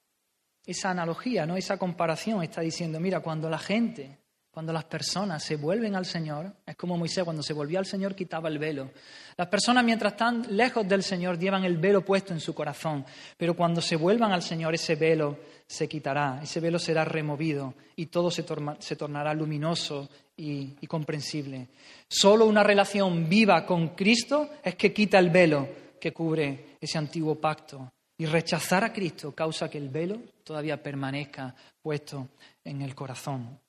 esa 0.66 0.90
analogía, 0.90 1.46
¿no? 1.46 1.56
esa 1.56 1.78
comparación. 1.78 2.44
Está 2.44 2.62
diciendo, 2.62 3.00
mira, 3.00 3.20
cuando 3.20 3.50
la 3.50 3.60
gente 3.60 4.18
cuando 4.58 4.74
las 4.74 4.86
personas 4.86 5.44
se 5.44 5.56
vuelven 5.56 5.96
al 5.96 6.08
Señor, 6.08 6.52
es 6.66 6.76
como 6.76 6.98
Moisés 6.98 7.24
cuando 7.24 7.44
se 7.44 7.54
volvía 7.54 7.78
al 7.78 7.86
Señor 7.86 8.16
quitaba 8.16 8.50
el 8.50 8.58
velo. 8.58 8.90
Las 9.38 9.50
personas 9.50 9.84
mientras 9.84 10.14
están 10.14 10.48
lejos 10.50 10.88
del 10.88 11.04
Señor 11.04 11.38
llevan 11.38 11.64
el 11.64 11.78
velo 11.78 12.04
puesto 12.04 12.34
en 12.34 12.40
su 12.40 12.56
corazón, 12.56 13.06
pero 13.38 13.56
cuando 13.56 13.82
se 13.82 13.96
vuelvan 13.96 14.32
al 14.32 14.42
Señor 14.42 14.74
ese 14.74 14.96
velo 14.96 15.38
se 15.68 15.88
quitará, 15.88 16.40
ese 16.42 16.60
velo 16.60 16.80
será 16.80 17.06
removido 17.06 17.76
y 17.96 18.08
todo 18.08 18.32
se, 18.32 18.42
tornará 18.42 19.32
luminoso 19.36 20.10
y 20.36 20.88
comprensible. 20.88 21.68
Solo 22.08 22.48
una 22.48 22.64
relación 22.64 23.30
viva 23.30 23.64
con 23.64 23.90
Cristo 23.90 24.50
es 24.64 24.74
que 24.74 24.92
quita 24.92 25.20
el 25.20 25.30
velo 25.30 25.70
que 26.02 26.12
cubre 26.12 26.78
ese 26.82 26.98
antiguo 26.98 27.36
pacto. 27.36 27.94
Y 28.18 28.26
rechazar 28.26 28.84
a 28.84 28.92
Cristo 28.92 29.36
causa 29.36 29.70
que 29.70 29.78
el 29.78 29.90
velo 29.90 30.20
todavía 30.44 30.82
permanezca 30.82 31.54
puesto 31.80 32.30
en 32.64 32.82
el 32.82 32.96
corazón. 32.96 33.60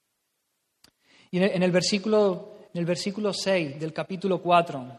Y 1.31 1.39
en 1.43 1.63
el 1.63 1.71
versículo, 1.71 2.57
en 2.73 2.79
el 2.79 2.87
versículo 2.87 3.33
6 3.33 3.79
del 3.79 3.93
capítulo 3.93 4.41
4, 4.41 4.99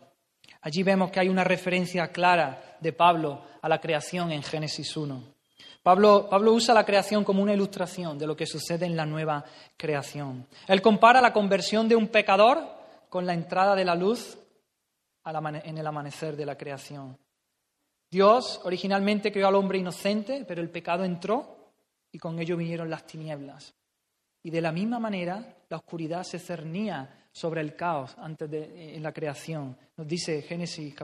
allí 0.62 0.84
vemos 0.84 1.12
que 1.12 1.20
hay 1.20 1.30
una 1.30 1.44
referencia 1.44 2.08
clara 2.10 2.78
de 2.80 2.94
Pablo 2.94 3.42
a 3.62 3.70
la 3.70 3.80
creación 3.80 4.32
en 4.32 4.44
Génesis 4.44 4.96
1. 4.96 5.40
Pablo, 5.82 6.28
Pablo, 6.30 6.54
usa 6.54 6.74
la 6.74 6.86
creación 6.86 7.24
como 7.24 7.42
una 7.42 7.54
ilustración 7.54 8.18
de 8.18 8.28
lo 8.28 8.36
que 8.36 8.46
sucede 8.46 8.86
en 8.86 8.96
la 8.96 9.06
nueva 9.06 9.44
creación. 9.78 10.46
Él 10.68 10.82
compara 10.82 11.22
la 11.22 11.34
conversión 11.34 11.88
de 11.88 11.96
un 11.96 12.10
pecador 12.10 12.60
con 13.10 13.26
la 13.26 13.34
entrada 13.34 13.76
de 13.76 13.86
la 13.86 13.96
luz 13.96 14.38
en 15.26 15.78
el 15.78 15.88
amanecer 15.88 16.36
de 16.36 16.46
la 16.46 16.58
creación. 16.58 17.18
Dios 18.10 18.60
originalmente 18.64 19.32
creó 19.32 19.48
al 19.48 19.56
hombre 19.56 19.78
inocente, 19.78 20.44
pero 20.48 20.62
el 20.62 20.70
pecado 20.70 21.04
entró 21.04 21.74
y 22.12 22.18
con 22.18 22.40
ello 22.40 22.58
vinieron 22.58 22.90
las 22.90 23.06
tinieblas. 23.06 23.74
Y 24.42 24.50
de 24.50 24.62
la 24.62 24.72
misma 24.72 25.00
manera, 25.00 25.56
la 25.70 25.78
oscuridad 25.78 26.24
se 26.24 26.40
cernía 26.40 27.28
sobre 27.32 27.62
el 27.62 27.76
caos 27.76 28.16
antes 28.18 28.50
de 28.50 28.96
en 28.96 29.04
la 29.04 29.14
creación. 29.14 29.78
Nos 29.96 30.08
dice 30.08 30.42
Génesis 30.42 30.96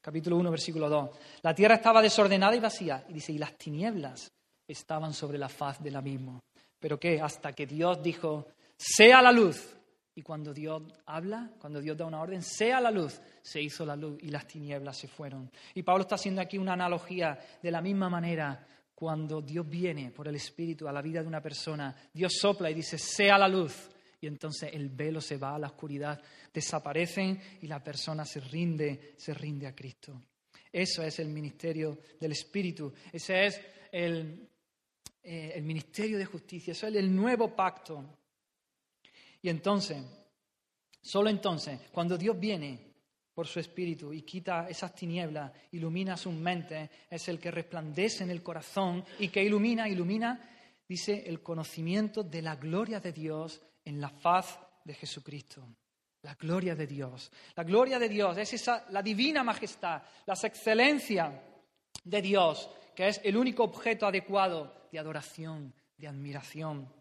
capítulo 0.00 0.36
1, 0.36 0.50
versículo 0.50 0.88
2. 0.88 1.10
La 1.42 1.54
tierra 1.54 1.76
estaba 1.76 2.02
desordenada 2.02 2.54
y 2.56 2.60
vacía. 2.60 3.04
Y 3.08 3.12
dice, 3.14 3.32
y 3.32 3.38
las 3.38 3.56
tinieblas 3.56 4.32
estaban 4.66 5.12
sobre 5.12 5.38
la 5.38 5.48
faz 5.48 5.82
del 5.82 5.96
abismo. 5.96 6.40
¿Pero 6.78 6.98
qué? 6.98 7.20
Hasta 7.20 7.52
que 7.52 7.66
Dios 7.66 8.02
dijo, 8.02 8.48
sea 8.76 9.22
la 9.22 9.30
luz. 9.30 9.76
Y 10.14 10.22
cuando 10.22 10.52
Dios 10.52 10.82
habla, 11.06 11.52
cuando 11.60 11.80
Dios 11.80 11.96
da 11.96 12.04
una 12.04 12.20
orden, 12.20 12.42
sea 12.42 12.80
la 12.80 12.90
luz, 12.90 13.20
se 13.42 13.62
hizo 13.62 13.86
la 13.86 13.94
luz 13.94 14.18
y 14.22 14.28
las 14.28 14.46
tinieblas 14.46 14.98
se 14.98 15.06
fueron. 15.06 15.50
Y 15.74 15.82
Pablo 15.82 16.02
está 16.02 16.16
haciendo 16.16 16.40
aquí 16.40 16.58
una 16.58 16.72
analogía 16.72 17.38
de 17.62 17.70
la 17.70 17.80
misma 17.80 18.10
manera 18.10 18.66
cuando 19.00 19.40
Dios 19.40 19.66
viene 19.66 20.10
por 20.10 20.28
el 20.28 20.34
Espíritu 20.34 20.86
a 20.86 20.92
la 20.92 21.00
vida 21.00 21.22
de 21.22 21.28
una 21.28 21.40
persona, 21.40 21.96
Dios 22.12 22.34
sopla 22.38 22.70
y 22.70 22.74
dice, 22.74 22.98
sea 22.98 23.38
la 23.38 23.48
luz. 23.48 23.88
Y 24.20 24.26
entonces 24.26 24.70
el 24.72 24.90
velo 24.90 25.20
se 25.20 25.38
va 25.38 25.58
la 25.58 25.68
oscuridad, 25.68 26.20
desaparecen 26.52 27.40
y 27.62 27.66
la 27.66 27.82
persona 27.82 28.24
se 28.24 28.40
rinde, 28.40 29.14
se 29.16 29.32
rinde 29.32 29.66
a 29.66 29.74
Cristo. 29.74 30.22
Eso 30.72 31.02
es 31.02 31.18
el 31.18 31.28
ministerio 31.28 31.98
del 32.20 32.32
Espíritu, 32.32 32.92
ese 33.12 33.46
es 33.46 33.60
el, 33.90 34.48
eh, 35.22 35.52
el 35.54 35.62
ministerio 35.62 36.18
de 36.18 36.24
justicia, 36.26 36.72
eso 36.72 36.86
es 36.86 36.94
el 36.94 37.14
nuevo 37.14 37.56
pacto. 37.56 38.18
Y 39.42 39.48
entonces, 39.48 40.02
solo 41.00 41.30
entonces, 41.30 41.80
cuando 41.90 42.16
Dios 42.18 42.38
viene 42.38 42.90
por 43.34 43.46
su 43.46 43.58
espíritu 43.58 44.12
y 44.12 44.22
quita 44.22 44.68
esas 44.68 44.94
tinieblas, 44.94 45.50
ilumina 45.72 46.16
sus 46.16 46.34
mentes, 46.34 46.90
es 47.08 47.26
el 47.28 47.38
que 47.38 47.50
resplandece 47.50 48.22
en 48.22 48.30
el 48.30 48.42
corazón 48.42 49.02
y 49.18 49.28
que 49.28 49.42
ilumina, 49.42 49.88
ilumina, 49.88 50.46
dice, 50.86 51.24
el 51.26 51.42
conocimiento 51.42 52.22
de 52.22 52.42
la 52.42 52.56
gloria 52.56 53.00
de 53.00 53.12
Dios 53.12 53.62
en 53.90 54.00
la 54.00 54.08
faz 54.08 54.58
de 54.84 54.94
Jesucristo. 54.94 55.66
La 56.22 56.34
gloria 56.34 56.74
de 56.74 56.86
Dios. 56.86 57.30
La 57.56 57.64
gloria 57.64 57.98
de 57.98 58.08
Dios 58.08 58.36
es 58.38 58.52
esa, 58.54 58.86
la 58.90 59.02
divina 59.02 59.42
majestad, 59.42 60.02
las 60.26 60.44
excelencias 60.44 61.32
de 62.04 62.22
Dios, 62.22 62.70
que 62.94 63.08
es 63.08 63.20
el 63.24 63.36
único 63.36 63.64
objeto 63.64 64.06
adecuado 64.06 64.86
de 64.92 64.98
adoración, 64.98 65.74
de 65.96 66.06
admiración. 66.06 66.92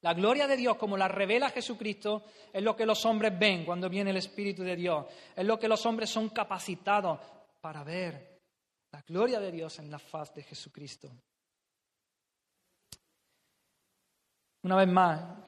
La 0.00 0.14
gloria 0.14 0.46
de 0.46 0.56
Dios, 0.56 0.76
como 0.76 0.96
la 0.96 1.08
revela 1.08 1.50
Jesucristo, 1.50 2.24
es 2.52 2.62
lo 2.62 2.74
que 2.74 2.86
los 2.86 3.04
hombres 3.04 3.38
ven 3.38 3.64
cuando 3.64 3.88
viene 3.88 4.10
el 4.10 4.16
Espíritu 4.16 4.62
de 4.62 4.76
Dios. 4.76 5.06
Es 5.36 5.44
lo 5.44 5.58
que 5.58 5.68
los 5.68 5.84
hombres 5.84 6.08
son 6.08 6.30
capacitados 6.30 7.20
para 7.60 7.84
ver. 7.84 8.40
La 8.92 9.02
gloria 9.02 9.40
de 9.40 9.52
Dios 9.52 9.78
en 9.78 9.90
la 9.90 9.98
faz 9.98 10.32
de 10.34 10.42
Jesucristo. 10.42 11.10
Una 14.62 14.76
vez 14.76 14.88
más, 14.88 15.43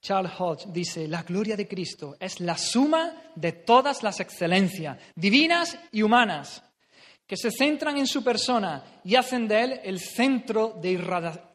Charles 0.00 0.32
Hodge 0.38 0.66
dice, 0.68 1.08
la 1.08 1.22
gloria 1.22 1.56
de 1.56 1.68
Cristo 1.68 2.16
es 2.20 2.40
la 2.40 2.56
suma 2.56 3.30
de 3.34 3.52
todas 3.52 4.02
las 4.02 4.20
excelencias, 4.20 4.98
divinas 5.14 5.78
y 5.92 6.02
humanas, 6.02 6.62
que 7.26 7.36
se 7.36 7.50
centran 7.50 7.98
en 7.98 8.06
su 8.06 8.24
persona 8.24 9.00
y 9.04 9.16
hacen 9.16 9.46
de 9.48 9.62
él 9.62 9.80
el 9.84 10.00
centro 10.00 10.78
de, 10.80 10.90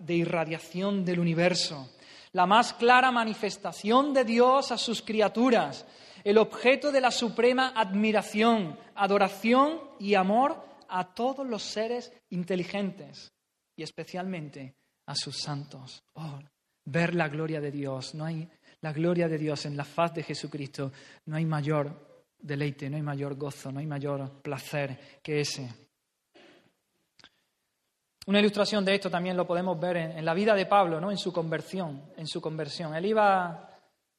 irradiación 0.08 1.04
del 1.04 1.20
universo 1.20 1.90
la 2.34 2.48
más 2.48 2.74
clara 2.74 3.12
manifestación 3.12 4.14
de 4.14 4.26
Dios 4.26 4.72
a 4.72 4.78
sus 4.78 5.02
criaturas, 5.02 5.86
el 6.24 6.40
objeto 6.40 6.92
de 6.92 7.00
la 7.00 7.12
suprema 7.12 7.74
admiración, 7.76 8.78
adoración 8.96 9.80
y 10.00 10.16
amor 10.16 10.66
a 10.90 11.14
todos 11.14 11.48
los 11.48 11.62
seres 11.62 12.12
inteligentes 12.30 13.32
y 13.76 13.84
especialmente 13.84 14.76
a 15.06 15.16
sus 15.16 15.38
santos. 15.38 16.04
Oh, 16.14 16.40
ver 16.86 17.16
la 17.16 17.30
gloria 17.30 17.62
de 17.62 17.72
Dios, 17.72 18.16
no 18.16 18.26
hay 18.26 18.50
la 18.82 18.92
gloria 18.92 19.30
de 19.30 19.38
Dios 19.38 19.66
en 19.66 19.78
la 19.78 19.86
faz 19.86 20.14
de 20.14 20.24
Jesucristo, 20.24 20.92
no 21.26 21.38
hay 21.38 21.46
mayor 21.46 22.24
deleite, 22.38 22.90
no 22.90 22.98
hay 22.98 23.02
mayor 23.02 23.36
gozo, 23.36 23.72
no 23.72 23.80
hay 23.80 23.88
mayor 23.88 24.42
placer 24.42 25.20
que 25.24 25.40
ese. 25.40 25.74
Una 28.26 28.40
ilustración 28.40 28.84
de 28.84 28.96
esto 28.96 29.10
también 29.10 29.38
lo 29.38 29.48
podemos 29.48 29.80
ver 29.80 29.98
en, 29.98 30.26
la 30.26 30.34
vida 30.34 30.54
de 30.54 30.66
Pablo, 30.66 31.00
¿no? 31.00 31.12
en 31.12 31.18
su 31.18 31.32
conversión, 31.32 32.04
en 32.18 32.28
su 32.28 32.42
conversión. 32.42 32.94
Él 32.94 33.06
iba 33.06 33.70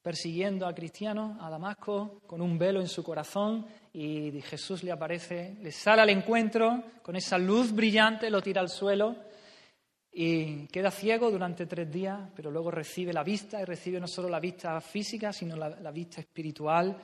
persiguiendo 0.03 0.67
a 0.67 0.75
cristianos 0.75 1.37
a 1.41 1.49
Damasco 1.49 2.21
con 2.27 2.43
un 2.43 2.59
velo 2.59 2.81
en 2.81 2.89
su 2.89 3.03
corazón 3.03 3.67
y 3.93 4.41
Jesús 4.43 4.83
le 4.83 4.93
aparece, 4.93 5.57
le 5.61 5.73
sale 5.73 6.03
al 6.03 6.11
encuentro 6.11 6.85
con 7.03 7.17
esa 7.17 7.39
luz 7.39 7.73
brillante, 7.73 8.31
lo 8.31 8.43
tira 8.43 8.61
al 8.61 8.69
suelo 8.69 9.17
y 10.17 10.69
queda 10.69 10.93
ciego 10.93 11.29
durante 11.29 11.67
tres 11.67 11.91
días, 11.91 12.31
pero 12.37 12.49
luego 12.49 12.71
recibe 12.71 13.13
la 13.13 13.25
vista 13.25 13.61
y 13.61 13.65
recibe 13.65 13.99
no 13.99 14.07
solo 14.07 14.29
la 14.29 14.39
vista 14.39 14.81
física, 14.81 15.33
sino 15.33 15.57
la, 15.57 15.91
vista 15.91 16.21
espiritual. 16.21 16.97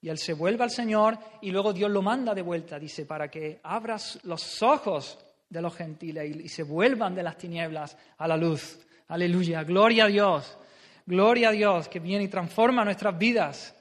Y 0.00 0.08
él 0.08 0.16
se 0.16 0.32
vuelve 0.32 0.64
al 0.64 0.70
Señor 0.70 1.18
y 1.42 1.50
luego 1.50 1.74
Dios 1.74 1.90
lo 1.90 2.00
manda 2.00 2.34
de 2.34 2.40
vuelta, 2.40 2.78
dice, 2.78 3.04
para 3.04 3.28
que 3.28 3.60
abras 3.62 4.20
los 4.24 4.62
ojos 4.62 5.18
de 5.50 5.60
los 5.60 5.76
gentiles 5.76 6.34
y, 6.34 6.48
se 6.48 6.62
vuelvan 6.62 7.14
de 7.14 7.22
las 7.22 7.36
tinieblas 7.36 7.94
a 8.16 8.26
la 8.26 8.38
luz. 8.38 8.78
Aleluya, 9.08 9.62
gloria 9.62 10.04
a 10.04 10.08
Dios, 10.08 10.56
gloria 11.04 11.50
a 11.50 11.52
Dios 11.52 11.88
que 11.90 12.00
viene 12.00 12.24
y 12.24 12.28
transforma 12.28 12.86
nuestras 12.86 13.18
vidas. 13.18 13.74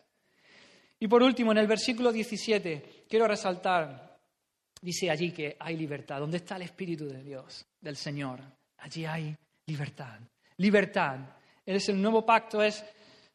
Y 0.99 1.07
por 1.07 1.23
último, 1.23 1.53
en 1.53 1.59
el 1.59 1.67
versículo 1.67 2.11
17, 2.11 3.05
quiero 3.07 3.26
resaltar, 3.26 4.19
dice 4.82 5.09
allí 5.09 5.32
que 5.32 5.55
hay 5.57 5.78
libertad. 5.78 6.19
¿Dónde 6.19 6.38
está 6.38 6.57
el 6.57 6.63
Espíritu 6.63 7.07
de 7.07 7.23
Dios, 7.23 7.65
del 7.80 7.95
Señor? 7.95 8.41
Allí 8.86 9.03
hay 9.03 9.36
libertad. 9.65 10.19
Libertad. 10.57 11.17
Es 11.65 11.89
el 11.89 11.99
nuevo 11.99 12.23
pacto, 12.23 12.61
es 12.61 12.86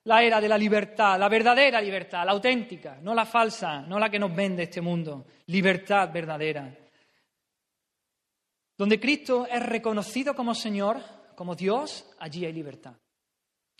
la 0.04 0.22
era 0.22 0.40
de 0.40 0.48
la 0.48 0.56
libertad, 0.56 1.18
la 1.18 1.28
verdadera 1.28 1.80
libertad, 1.80 2.24
la 2.24 2.30
auténtica, 2.30 2.98
no 3.02 3.12
la 3.14 3.26
falsa, 3.26 3.80
no 3.82 3.98
la 3.98 4.08
que 4.08 4.20
nos 4.20 4.34
vende 4.34 4.62
este 4.62 4.80
mundo. 4.80 5.26
Libertad 5.46 6.12
verdadera. 6.12 6.72
Donde 8.78 9.00
Cristo 9.00 9.44
es 9.50 9.60
reconocido 9.60 10.36
como 10.36 10.54
Señor, 10.54 11.02
como 11.34 11.56
Dios, 11.56 12.08
allí 12.20 12.46
hay 12.46 12.52
libertad. 12.52 12.94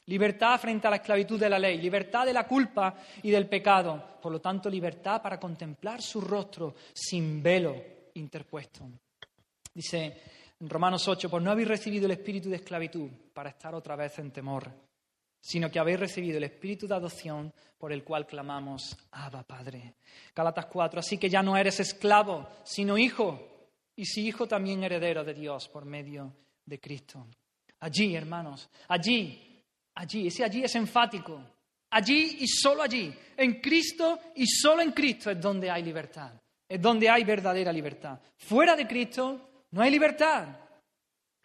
Libertad 0.06 0.58
frente 0.58 0.88
a 0.88 0.90
la 0.90 0.96
esclavitud 0.96 1.38
de 1.38 1.48
la 1.48 1.58
ley, 1.60 1.78
libertad 1.78 2.26
de 2.26 2.32
la 2.32 2.48
culpa 2.48 2.96
y 3.22 3.30
del 3.30 3.48
pecado, 3.48 4.18
por 4.20 4.32
lo 4.32 4.40
tanto 4.40 4.68
libertad 4.68 5.22
para 5.22 5.38
contemplar 5.38 6.02
su 6.02 6.20
rostro 6.20 6.74
sin 6.92 7.40
velo 7.40 7.76
interpuesto. 8.14 8.88
Dice 9.72 10.39
en 10.60 10.68
Romanos 10.68 11.08
8, 11.08 11.30
pues 11.30 11.42
no 11.42 11.50
habéis 11.50 11.68
recibido 11.68 12.06
el 12.06 12.12
espíritu 12.12 12.50
de 12.50 12.56
esclavitud 12.56 13.10
para 13.32 13.50
estar 13.50 13.74
otra 13.74 13.96
vez 13.96 14.18
en 14.18 14.30
temor, 14.30 14.70
sino 15.40 15.70
que 15.70 15.78
habéis 15.78 16.00
recibido 16.00 16.36
el 16.36 16.44
espíritu 16.44 16.86
de 16.86 16.94
adopción 16.94 17.52
por 17.78 17.92
el 17.92 18.04
cual 18.04 18.26
clamamos, 18.26 18.96
Abba 19.12 19.42
Padre. 19.42 19.94
Galatas 20.34 20.66
4, 20.66 21.00
así 21.00 21.16
que 21.16 21.30
ya 21.30 21.42
no 21.42 21.56
eres 21.56 21.80
esclavo, 21.80 22.46
sino 22.62 22.98
hijo 22.98 23.68
y 23.96 24.04
si 24.04 24.26
hijo 24.26 24.46
también 24.46 24.84
heredero 24.84 25.24
de 25.24 25.32
Dios 25.32 25.68
por 25.68 25.86
medio 25.86 26.32
de 26.66 26.78
Cristo. 26.78 27.26
Allí, 27.80 28.14
hermanos, 28.14 28.68
allí, 28.88 29.64
allí, 29.94 30.26
ese 30.26 30.44
allí 30.44 30.62
es 30.62 30.74
enfático. 30.74 31.40
Allí 31.92 32.36
y 32.40 32.46
solo 32.46 32.82
allí, 32.82 33.12
en 33.36 33.60
Cristo 33.60 34.20
y 34.36 34.46
solo 34.46 34.82
en 34.82 34.92
Cristo 34.92 35.30
es 35.30 35.40
donde 35.40 35.70
hay 35.70 35.82
libertad, 35.82 36.32
es 36.68 36.80
donde 36.80 37.08
hay 37.08 37.24
verdadera 37.24 37.72
libertad. 37.72 38.20
Fuera 38.36 38.76
de 38.76 38.86
Cristo 38.86 39.49
no 39.70 39.82
hay 39.82 39.90
libertad. 39.90 40.48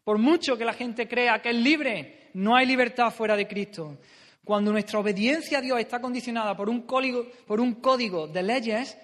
Por 0.03 0.17
mucho 0.17 0.57
que 0.57 0.65
la 0.65 0.73
gente 0.73 1.07
crea 1.07 1.41
que 1.41 1.49
es 1.49 1.55
libre, 1.55 2.29
no 2.35 2.55
hay 2.55 2.65
libertad 2.65 3.11
fuera 3.11 3.35
de 3.35 3.47
Cristo. 3.47 3.97
Cuando 4.43 4.71
nuestra 4.71 4.99
obediencia 4.99 5.57
a 5.57 5.61
Dios 5.61 5.79
está 5.79 5.99
condicionada 5.99 6.55
por 6.55 6.69
un 6.69 6.83
código, 6.83 7.27
por 7.47 7.59
un 7.59 7.75
código 7.75 8.27
de 8.27 8.43
leyes, 8.43 8.97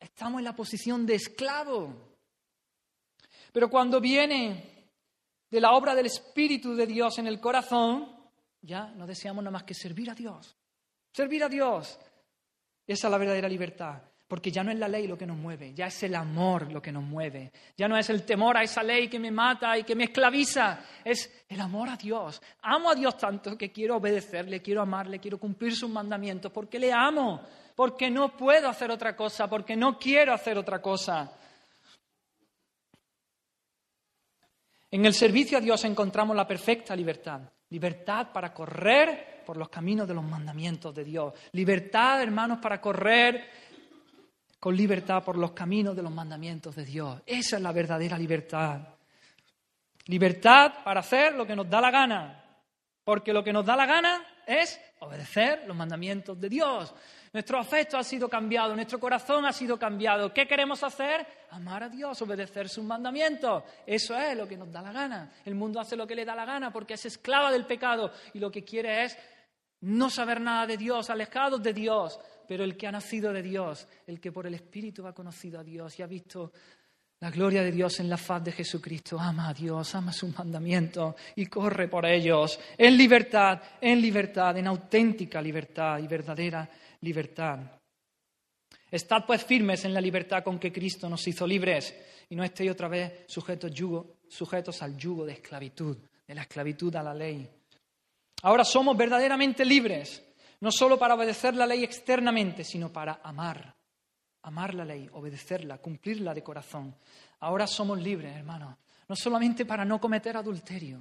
estamos 0.00 0.40
en 0.40 0.44
la 0.44 0.56
posición 0.56 1.06
de 1.06 1.14
esclavo. 1.14 1.94
Pero 3.52 3.70
cuando 3.70 4.00
viene 4.00 4.88
de 5.48 5.60
la 5.60 5.72
obra 5.72 5.94
del 5.94 6.06
Espíritu 6.06 6.74
de 6.74 6.86
Dios 6.86 7.18
en 7.18 7.28
el 7.28 7.38
corazón, 7.38 8.08
ya 8.62 8.86
no 8.96 9.06
deseamos 9.06 9.44
nada 9.44 9.52
más 9.52 9.64
que 9.64 9.74
servir 9.74 10.10
a 10.10 10.14
Dios. 10.14 10.56
Servir 11.12 11.44
a 11.44 11.48
Dios. 11.48 11.98
Esa 12.86 13.06
es 13.06 13.10
la 13.10 13.18
verdadera 13.18 13.48
libertad. 13.48 14.02
Porque 14.32 14.50
ya 14.50 14.64
no 14.64 14.70
es 14.70 14.78
la 14.78 14.88
ley 14.88 15.06
lo 15.06 15.18
que 15.18 15.26
nos 15.26 15.36
mueve, 15.36 15.74
ya 15.74 15.88
es 15.88 16.04
el 16.04 16.14
amor 16.14 16.72
lo 16.72 16.80
que 16.80 16.90
nos 16.90 17.04
mueve. 17.04 17.52
Ya 17.76 17.86
no 17.86 17.98
es 17.98 18.08
el 18.08 18.24
temor 18.24 18.56
a 18.56 18.62
esa 18.62 18.82
ley 18.82 19.06
que 19.06 19.18
me 19.18 19.30
mata 19.30 19.76
y 19.76 19.84
que 19.84 19.94
me 19.94 20.04
esclaviza, 20.04 20.80
es 21.04 21.44
el 21.50 21.60
amor 21.60 21.90
a 21.90 21.98
Dios. 21.98 22.40
Amo 22.62 22.88
a 22.88 22.94
Dios 22.94 23.18
tanto 23.18 23.58
que 23.58 23.70
quiero 23.70 23.98
obedecerle, 23.98 24.62
quiero 24.62 24.80
amarle, 24.80 25.18
quiero 25.18 25.38
cumplir 25.38 25.76
sus 25.76 25.90
mandamientos, 25.90 26.50
porque 26.50 26.78
le 26.78 26.90
amo, 26.94 27.42
porque 27.76 28.10
no 28.10 28.34
puedo 28.34 28.70
hacer 28.70 28.90
otra 28.90 29.14
cosa, 29.14 29.50
porque 29.50 29.76
no 29.76 29.98
quiero 29.98 30.32
hacer 30.32 30.56
otra 30.56 30.80
cosa. 30.80 31.30
En 34.90 35.04
el 35.04 35.12
servicio 35.12 35.58
a 35.58 35.60
Dios 35.60 35.84
encontramos 35.84 36.34
la 36.34 36.46
perfecta 36.46 36.96
libertad. 36.96 37.42
Libertad 37.68 38.28
para 38.32 38.54
correr 38.54 39.42
por 39.44 39.56
los 39.56 39.68
caminos 39.68 40.08
de 40.08 40.14
los 40.14 40.24
mandamientos 40.24 40.94
de 40.94 41.04
Dios. 41.04 41.34
Libertad, 41.52 42.22
hermanos, 42.22 42.58
para 42.60 42.80
correr 42.80 43.48
con 44.62 44.76
libertad 44.76 45.24
por 45.24 45.36
los 45.36 45.50
caminos 45.50 45.96
de 45.96 46.04
los 46.04 46.12
mandamientos 46.12 46.76
de 46.76 46.84
Dios. 46.84 47.20
Esa 47.26 47.56
es 47.56 47.62
la 47.62 47.72
verdadera 47.72 48.16
libertad. 48.16 48.78
Libertad 50.06 50.84
para 50.84 51.00
hacer 51.00 51.34
lo 51.34 51.44
que 51.44 51.56
nos 51.56 51.68
da 51.68 51.80
la 51.80 51.90
gana. 51.90 52.44
Porque 53.02 53.32
lo 53.32 53.42
que 53.42 53.52
nos 53.52 53.66
da 53.66 53.74
la 53.74 53.86
gana 53.86 54.24
es 54.46 54.80
obedecer 55.00 55.64
los 55.66 55.76
mandamientos 55.76 56.40
de 56.40 56.48
Dios. 56.48 56.94
Nuestro 57.32 57.58
afecto 57.58 57.98
ha 57.98 58.04
sido 58.04 58.28
cambiado, 58.28 58.76
nuestro 58.76 59.00
corazón 59.00 59.44
ha 59.46 59.52
sido 59.52 59.76
cambiado. 59.76 60.32
¿Qué 60.32 60.46
queremos 60.46 60.80
hacer? 60.84 61.26
Amar 61.50 61.82
a 61.82 61.88
Dios, 61.88 62.22
obedecer 62.22 62.68
sus 62.68 62.84
mandamientos. 62.84 63.64
Eso 63.84 64.16
es 64.16 64.36
lo 64.36 64.46
que 64.46 64.56
nos 64.56 64.70
da 64.70 64.80
la 64.80 64.92
gana. 64.92 65.32
El 65.44 65.56
mundo 65.56 65.80
hace 65.80 65.96
lo 65.96 66.06
que 66.06 66.14
le 66.14 66.24
da 66.24 66.36
la 66.36 66.44
gana 66.44 66.72
porque 66.72 66.94
es 66.94 67.04
esclava 67.04 67.50
del 67.50 67.66
pecado 67.66 68.12
y 68.32 68.38
lo 68.38 68.48
que 68.48 68.62
quiere 68.62 69.06
es 69.06 69.18
no 69.80 70.08
saber 70.08 70.40
nada 70.40 70.68
de 70.68 70.76
Dios, 70.76 71.10
alejados 71.10 71.60
de 71.60 71.72
Dios. 71.72 72.20
Pero 72.46 72.64
el 72.64 72.76
que 72.76 72.86
ha 72.86 72.92
nacido 72.92 73.32
de 73.32 73.42
Dios, 73.42 73.86
el 74.06 74.20
que 74.20 74.32
por 74.32 74.46
el 74.46 74.54
Espíritu 74.54 75.06
ha 75.06 75.14
conocido 75.14 75.60
a 75.60 75.64
Dios 75.64 75.98
y 75.98 76.02
ha 76.02 76.06
visto 76.06 76.52
La 77.20 77.30
gloria 77.30 77.62
de 77.62 77.70
Dios 77.70 78.00
en 78.00 78.10
la 78.10 78.16
faz 78.16 78.42
de 78.42 78.50
Jesucristo. 78.50 79.16
Ama 79.16 79.50
a 79.50 79.54
Dios, 79.54 79.94
ama 79.94 80.12
sus 80.12 80.36
mandamientos 80.36 81.14
y 81.36 81.46
corre 81.46 81.86
por 81.86 82.04
ellos 82.04 82.58
en 82.76 82.96
libertad, 82.96 83.62
en 83.80 84.00
libertad, 84.00 84.56
en 84.58 84.66
auténtica 84.66 85.40
libertad 85.40 86.00
y 86.00 86.08
verdadera 86.08 86.68
libertad. 87.00 87.60
Estad 88.90 89.24
pues 89.24 89.44
firmes 89.44 89.84
en 89.84 89.94
la 89.94 90.00
libertad 90.00 90.42
con 90.42 90.58
que 90.58 90.72
Cristo 90.72 91.08
nos 91.08 91.26
hizo 91.28 91.46
libres 91.46 91.94
y 92.28 92.34
no 92.34 92.42
estéis 92.42 92.72
otra 92.72 92.88
vez 92.88 93.24
sujetos, 93.28 93.70
sujetos 94.28 94.82
al 94.82 94.96
yugo 94.96 95.24
de 95.24 95.34
esclavitud, 95.34 95.96
de 96.26 96.34
la 96.34 96.42
esclavitud 96.42 96.94
a 96.96 97.04
la 97.04 97.14
ley. 97.14 97.48
Ahora 98.42 98.64
somos 98.64 98.96
verdaderamente 98.96 99.64
libres, 99.64 100.22
no 100.62 100.72
solo 100.72 100.98
para 100.98 101.14
obedecer 101.14 101.54
la 101.54 101.66
ley 101.66 101.84
externamente, 101.84 102.64
sino 102.64 102.90
para 102.90 103.20
amar 103.22 103.76
amar 104.42 104.74
la 104.74 104.84
ley, 104.84 105.08
obedecerla, 105.12 105.78
cumplirla 105.78 106.34
de 106.34 106.42
corazón. 106.42 106.94
Ahora 107.40 107.66
somos 107.66 108.00
libres, 108.00 108.36
hermanos, 108.36 108.76
no 109.08 109.16
solamente 109.16 109.64
para 109.64 109.84
no 109.84 110.00
cometer 110.00 110.36
adulterio, 110.36 110.98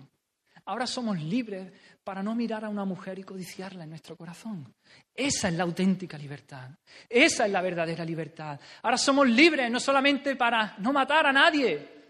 ahora 0.65 0.85
somos 0.85 1.19
libres 1.19 1.71
para 2.03 2.21
no 2.21 2.35
mirar 2.35 2.65
a 2.65 2.69
una 2.69 2.85
mujer 2.85 3.19
y 3.19 3.23
codiciarla 3.23 3.83
en 3.83 3.89
nuestro 3.89 4.15
corazón. 4.15 4.73
Esa 5.13 5.47
es 5.47 5.53
la 5.55 5.63
auténtica 5.63 6.17
libertad, 6.17 6.69
esa 7.09 7.45
es 7.45 7.51
la 7.51 7.61
verdadera 7.61 8.05
libertad. 8.05 8.59
Ahora 8.83 8.97
somos 8.97 9.27
libres 9.27 9.71
no 9.71 9.79
solamente 9.79 10.35
para 10.35 10.75
no 10.79 10.93
matar 10.93 11.27
a 11.27 11.33
nadie, 11.33 12.01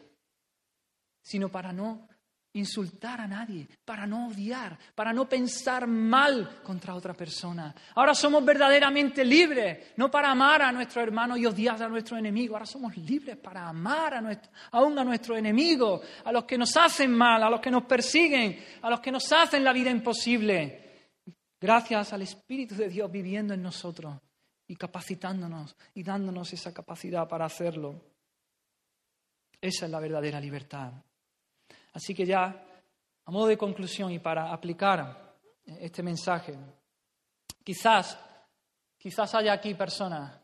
sino 1.21 1.49
para 1.49 1.71
no 1.71 2.07
insultar 2.53 3.21
a 3.21 3.27
nadie, 3.27 3.67
para 3.85 4.05
no 4.05 4.27
odiar, 4.27 4.77
para 4.93 5.13
no 5.13 5.27
pensar 5.27 5.87
mal 5.87 6.61
contra 6.63 6.95
otra 6.95 7.13
persona. 7.13 7.73
Ahora 7.95 8.13
somos 8.13 8.43
verdaderamente 8.43 9.23
libres, 9.23 9.93
no 9.97 10.11
para 10.11 10.31
amar 10.31 10.61
a 10.61 10.71
nuestro 10.71 11.01
hermano 11.01 11.37
y 11.37 11.45
odiar 11.45 11.81
a 11.81 11.87
nuestro 11.87 12.17
enemigo, 12.17 12.55
ahora 12.55 12.65
somos 12.65 12.95
libres 12.97 13.37
para 13.37 13.67
amar 13.67 14.15
a 14.15 14.21
nuestro, 14.21 14.51
aún 14.71 14.97
a 14.99 15.03
nuestro 15.03 15.37
enemigo, 15.37 16.01
a 16.25 16.31
los 16.31 16.43
que 16.43 16.57
nos 16.57 16.75
hacen 16.75 17.11
mal, 17.11 17.41
a 17.43 17.49
los 17.49 17.61
que 17.61 17.71
nos 17.71 17.83
persiguen, 17.83 18.59
a 18.81 18.89
los 18.89 18.99
que 18.99 19.11
nos 19.11 19.31
hacen 19.31 19.63
la 19.63 19.73
vida 19.73 19.89
imposible. 19.89 20.81
Gracias 21.59 22.11
al 22.11 22.23
Espíritu 22.23 22.75
de 22.75 22.89
Dios 22.89 23.11
viviendo 23.11 23.53
en 23.53 23.61
nosotros 23.61 24.15
y 24.67 24.75
capacitándonos 24.75 25.75
y 25.93 26.03
dándonos 26.03 26.51
esa 26.53 26.73
capacidad 26.73 27.27
para 27.27 27.45
hacerlo. 27.45 28.01
Esa 29.61 29.85
es 29.85 29.91
la 29.91 29.99
verdadera 29.99 30.39
libertad. 30.39 30.91
Así 31.93 32.13
que 32.13 32.25
ya, 32.25 32.65
a 33.25 33.31
modo 33.31 33.47
de 33.47 33.57
conclusión 33.57 34.11
y 34.11 34.19
para 34.19 34.51
aplicar 34.51 35.37
este 35.65 36.03
mensaje, 36.03 36.57
quizás, 37.63 38.17
quizás 38.97 39.35
haya 39.35 39.53
aquí 39.53 39.73
personas 39.73 40.39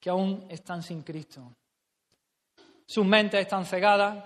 que 0.00 0.10
aún 0.10 0.46
están 0.48 0.82
sin 0.82 1.02
Cristo. 1.02 1.54
Sus 2.86 3.04
mentes 3.04 3.40
están 3.40 3.64
cegadas, 3.64 4.24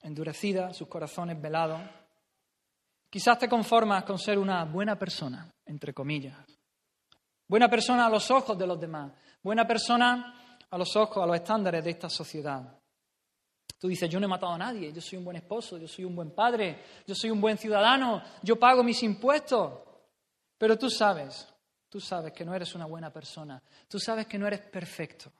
endurecidas, 0.00 0.76
sus 0.76 0.88
corazones 0.88 1.40
velados. 1.40 1.80
Quizás 3.10 3.38
te 3.38 3.48
conformas 3.48 4.04
con 4.04 4.18
ser 4.18 4.38
una 4.38 4.64
buena 4.64 4.98
persona, 4.98 5.50
entre 5.64 5.92
comillas. 5.92 6.38
Buena 7.48 7.68
persona 7.68 8.06
a 8.06 8.10
los 8.10 8.30
ojos 8.30 8.56
de 8.58 8.66
los 8.66 8.80
demás. 8.80 9.12
Buena 9.42 9.66
persona 9.66 10.58
a 10.70 10.78
los 10.78 10.96
ojos, 10.96 11.22
a 11.22 11.26
los 11.26 11.36
estándares 11.36 11.84
de 11.84 11.90
esta 11.90 12.08
sociedad. 12.08 12.75
Tú 13.78 13.88
dices, 13.88 14.08
yo 14.08 14.18
no 14.18 14.26
he 14.26 14.28
matado 14.28 14.52
a 14.52 14.58
nadie, 14.58 14.92
yo 14.92 15.00
soy 15.00 15.18
un 15.18 15.24
buen 15.24 15.36
esposo, 15.36 15.76
yo 15.78 15.86
soy 15.86 16.04
un 16.04 16.16
buen 16.16 16.30
padre, 16.30 16.82
yo 17.06 17.14
soy 17.14 17.30
un 17.30 17.40
buen 17.40 17.58
ciudadano, 17.58 18.22
yo 18.42 18.56
pago 18.56 18.82
mis 18.82 19.02
impuestos. 19.02 19.72
Pero 20.56 20.78
tú 20.78 20.88
sabes, 20.88 21.46
tú 21.88 22.00
sabes 22.00 22.32
que 22.32 22.44
no 22.44 22.54
eres 22.54 22.74
una 22.74 22.86
buena 22.86 23.12
persona, 23.12 23.62
tú 23.88 23.98
sabes 23.98 24.26
que 24.26 24.38
no 24.38 24.46
eres 24.46 24.60
perfecto. 24.60 25.30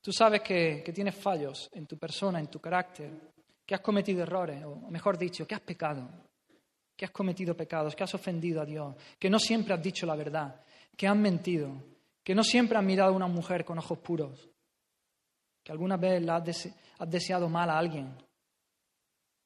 Tú 0.00 0.12
sabes 0.12 0.40
que, 0.40 0.82
tienes 0.94 1.14
fallos 1.14 1.68
en 1.72 1.86
tu 1.86 1.98
persona, 1.98 2.40
en 2.40 2.46
tu 2.46 2.60
carácter, 2.60 3.10
que 3.66 3.74
has 3.74 3.80
cometido 3.80 4.22
errores, 4.22 4.64
o 4.64 4.90
mejor 4.90 5.18
dicho, 5.18 5.46
que 5.46 5.54
has 5.54 5.60
pecado, 5.60 6.08
que 6.96 7.04
has 7.04 7.10
cometido 7.10 7.56
pecados, 7.56 7.94
que 7.94 8.04
has 8.04 8.14
ofendido 8.14 8.62
a 8.62 8.64
Dios, 8.64 8.94
que 9.18 9.28
no 9.28 9.38
siempre 9.38 9.74
has 9.74 9.82
dicho 9.82 10.06
la 10.06 10.16
verdad, 10.16 10.60
que 10.96 11.06
has 11.06 11.16
mentido, 11.16 11.70
que 12.24 12.34
no 12.34 12.42
siempre 12.42 12.78
has 12.78 12.84
mirado 12.84 13.12
a 13.12 13.16
una 13.16 13.26
mujer 13.26 13.64
con 13.64 13.78
ojos 13.78 13.98
puros, 13.98 14.48
que 15.62 15.72
alguna 15.72 15.96
vez 15.96 16.24
la 16.24 16.36
has, 16.36 16.68
has 16.98 17.10
deseado 17.10 17.48
mal 17.48 17.70
a 17.70 17.78
alguien 17.78 18.14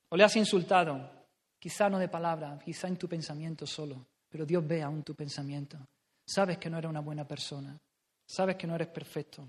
o 0.09 0.17
le 0.17 0.25
has 0.25 0.37
insultado, 0.37 1.27
quizá 1.59 1.89
no 1.89 1.99
de 1.99 2.09
palabra, 2.09 2.59
quizá 2.63 2.87
en 2.87 2.99
tu 2.99 3.09
pensamiento 3.09 3.67
solo, 3.67 4.07
pero 4.29 4.45
Dios 4.45 4.67
ve 4.67 4.83
aún 4.83 5.03
tu 5.03 5.15
pensamiento. 5.15 5.79
Sabes 6.27 6.59
que 6.59 6.69
no 6.69 6.77
eres 6.77 6.91
una 6.91 7.01
buena 7.01 7.27
persona, 7.27 7.79
sabes 8.27 8.57
que 8.57 8.67
no 8.67 8.75
eres 8.75 8.89
perfecto. 8.89 9.47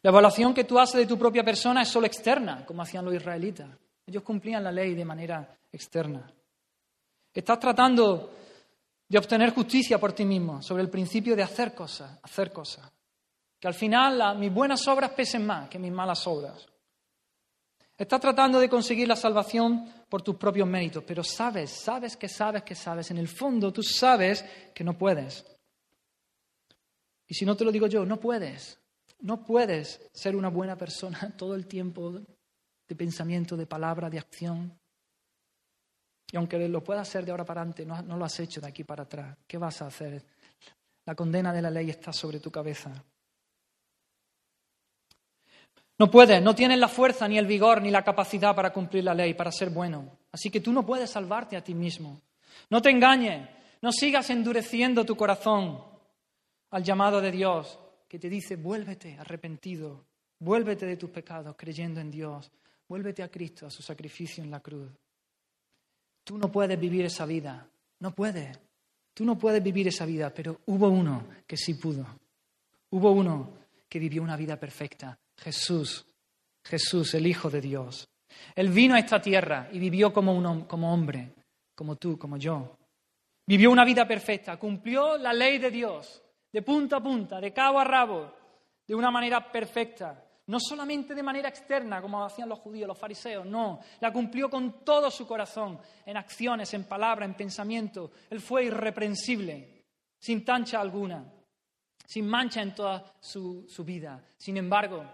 La 0.00 0.10
evaluación 0.10 0.54
que 0.54 0.64
tú 0.64 0.78
haces 0.78 1.00
de 1.00 1.06
tu 1.06 1.18
propia 1.18 1.44
persona 1.44 1.82
es 1.82 1.88
solo 1.88 2.06
externa, 2.06 2.64
como 2.64 2.80
hacían 2.80 3.04
los 3.04 3.14
israelitas. 3.14 3.68
Ellos 4.06 4.22
cumplían 4.22 4.64
la 4.64 4.72
ley 4.72 4.94
de 4.94 5.04
manera 5.04 5.54
externa. 5.70 6.32
Estás 7.34 7.58
tratando 7.58 8.32
de 9.06 9.18
obtener 9.18 9.52
justicia 9.52 9.98
por 9.98 10.14
ti 10.14 10.24
mismo 10.24 10.62
sobre 10.62 10.82
el 10.82 10.88
principio 10.88 11.36
de 11.36 11.42
hacer 11.42 11.74
cosas, 11.74 12.18
hacer 12.22 12.50
cosas. 12.52 12.90
Que 13.58 13.68
al 13.68 13.74
final 13.74 14.38
mis 14.38 14.52
buenas 14.52 14.86
obras 14.86 15.10
pesen 15.10 15.44
más 15.46 15.68
que 15.68 15.78
mis 15.78 15.92
malas 15.92 16.26
obras. 16.26 16.66
Estás 17.96 18.20
tratando 18.20 18.60
de 18.60 18.68
conseguir 18.68 19.08
la 19.08 19.16
salvación 19.16 19.92
por 20.08 20.22
tus 20.22 20.36
propios 20.36 20.68
méritos, 20.68 21.02
pero 21.04 21.24
sabes, 21.24 21.70
sabes 21.70 22.16
que 22.16 22.28
sabes 22.28 22.62
que 22.62 22.76
sabes. 22.76 23.10
En 23.10 23.18
el 23.18 23.26
fondo 23.26 23.72
tú 23.72 23.82
sabes 23.82 24.44
que 24.72 24.84
no 24.84 24.96
puedes. 24.96 25.44
Y 27.26 27.34
si 27.34 27.44
no 27.44 27.56
te 27.56 27.64
lo 27.64 27.72
digo 27.72 27.88
yo, 27.88 28.06
no 28.06 28.18
puedes. 28.20 28.78
No 29.20 29.44
puedes 29.44 30.08
ser 30.12 30.36
una 30.36 30.48
buena 30.48 30.76
persona 30.76 31.34
todo 31.36 31.56
el 31.56 31.66
tiempo 31.66 32.12
de 32.12 32.94
pensamiento, 32.94 33.56
de 33.56 33.66
palabra, 33.66 34.08
de 34.08 34.20
acción. 34.20 34.78
Y 36.30 36.36
aunque 36.36 36.68
lo 36.68 36.84
puedas 36.84 37.08
hacer 37.08 37.24
de 37.24 37.32
ahora 37.32 37.44
para 37.44 37.62
adelante, 37.62 37.84
no, 37.84 38.00
no 38.02 38.16
lo 38.16 38.24
has 38.24 38.38
hecho 38.38 38.60
de 38.60 38.68
aquí 38.68 38.84
para 38.84 39.02
atrás. 39.02 39.36
¿Qué 39.44 39.58
vas 39.58 39.82
a 39.82 39.86
hacer? 39.86 40.24
La 41.04 41.16
condena 41.16 41.52
de 41.52 41.62
la 41.62 41.70
ley 41.70 41.90
está 41.90 42.12
sobre 42.12 42.38
tu 42.38 42.50
cabeza. 42.52 43.04
No 45.98 46.08
puedes, 46.08 46.40
no 46.40 46.54
tienes 46.54 46.78
la 46.78 46.86
fuerza, 46.86 47.26
ni 47.26 47.38
el 47.38 47.46
vigor, 47.46 47.82
ni 47.82 47.90
la 47.90 48.04
capacidad 48.04 48.54
para 48.54 48.72
cumplir 48.72 49.02
la 49.02 49.14
ley, 49.14 49.34
para 49.34 49.50
ser 49.50 49.70
bueno. 49.70 50.18
Así 50.30 50.48
que 50.48 50.60
tú 50.60 50.72
no 50.72 50.86
puedes 50.86 51.10
salvarte 51.10 51.56
a 51.56 51.64
ti 51.64 51.74
mismo. 51.74 52.20
No 52.70 52.80
te 52.80 52.90
engañes, 52.90 53.48
no 53.82 53.90
sigas 53.90 54.30
endureciendo 54.30 55.04
tu 55.04 55.16
corazón 55.16 55.82
al 56.70 56.84
llamado 56.84 57.20
de 57.20 57.32
Dios 57.32 57.78
que 58.06 58.18
te 58.18 58.28
dice, 58.28 58.54
vuélvete 58.54 59.18
arrepentido, 59.18 60.06
vuélvete 60.38 60.86
de 60.86 60.96
tus 60.96 61.10
pecados 61.10 61.56
creyendo 61.58 62.00
en 62.00 62.10
Dios, 62.12 62.50
vuélvete 62.88 63.24
a 63.24 63.28
Cristo, 63.28 63.66
a 63.66 63.70
su 63.70 63.82
sacrificio 63.82 64.44
en 64.44 64.52
la 64.52 64.60
cruz. 64.60 64.92
Tú 66.22 66.38
no 66.38 66.50
puedes 66.52 66.78
vivir 66.78 67.06
esa 67.06 67.26
vida, 67.26 67.66
no 67.98 68.14
puedes. 68.14 68.56
Tú 69.14 69.24
no 69.24 69.36
puedes 69.36 69.60
vivir 69.60 69.88
esa 69.88 70.06
vida, 70.06 70.32
pero 70.32 70.60
hubo 70.66 70.88
uno 70.88 71.26
que 71.44 71.56
sí 71.56 71.74
pudo. 71.74 72.06
Hubo 72.90 73.10
uno 73.10 73.50
que 73.88 73.98
vivió 73.98 74.22
una 74.22 74.36
vida 74.36 74.56
perfecta 74.56 75.18
Jesús, 75.38 76.06
Jesús, 76.64 77.14
el 77.14 77.26
Hijo 77.26 77.48
de 77.50 77.60
Dios. 77.60 78.08
Él 78.54 78.68
vino 78.70 78.94
a 78.94 78.98
esta 78.98 79.20
tierra 79.20 79.68
y 79.72 79.78
vivió 79.78 80.12
como, 80.12 80.34
un, 80.34 80.64
como 80.64 80.92
hombre, 80.92 81.34
como 81.74 81.96
tú, 81.96 82.18
como 82.18 82.36
yo. 82.36 82.76
Vivió 83.46 83.70
una 83.70 83.84
vida 83.84 84.06
perfecta, 84.06 84.58
cumplió 84.58 85.16
la 85.16 85.32
ley 85.32 85.58
de 85.58 85.70
Dios, 85.70 86.22
de 86.52 86.62
punta 86.62 86.96
a 86.96 87.02
punta, 87.02 87.40
de 87.40 87.52
cabo 87.52 87.80
a 87.80 87.84
rabo, 87.84 88.34
de 88.86 88.94
una 88.94 89.10
manera 89.10 89.50
perfecta. 89.50 90.24
No 90.46 90.58
solamente 90.58 91.14
de 91.14 91.22
manera 91.22 91.48
externa, 91.48 92.00
como 92.00 92.24
hacían 92.24 92.48
los 92.48 92.58
judíos, 92.58 92.88
los 92.88 92.98
fariseos, 92.98 93.44
no. 93.44 93.80
La 94.00 94.10
cumplió 94.12 94.48
con 94.48 94.82
todo 94.82 95.10
su 95.10 95.26
corazón, 95.26 95.78
en 96.06 96.16
acciones, 96.16 96.72
en 96.72 96.84
palabras, 96.84 97.28
en 97.28 97.34
pensamiento. 97.34 98.12
Él 98.30 98.40
fue 98.40 98.64
irreprensible, 98.64 99.84
sin 100.18 100.44
tancha 100.46 100.80
alguna, 100.80 101.22
sin 102.06 102.26
mancha 102.26 102.62
en 102.62 102.74
toda 102.74 103.14
su, 103.20 103.66
su 103.68 103.84
vida. 103.84 104.24
Sin 104.38 104.56
embargo, 104.56 105.04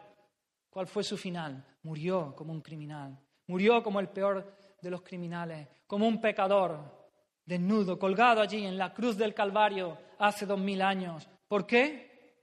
¿Cuál 0.75 0.89
fue 0.89 1.05
su 1.05 1.17
final? 1.17 1.65
Murió 1.85 2.35
como 2.35 2.53
un 2.53 2.61
criminal. 2.61 3.17
Murió 3.47 3.81
como 3.81 4.01
el 4.01 4.09
peor 4.09 4.57
de 4.83 4.91
los 4.91 5.03
criminales, 5.03 5.69
como 5.87 6.09
un 6.09 6.21
pecador, 6.21 7.09
desnudo, 7.47 7.97
colgado 7.97 8.41
allí 8.41 8.67
en 8.67 8.77
la 8.77 8.93
cruz 8.93 9.17
del 9.17 9.33
Calvario 9.33 9.97
hace 10.19 10.47
dos 10.47 10.59
mil 10.59 10.83
años. 10.83 11.29
¿Por 11.47 11.65
qué? 11.65 12.43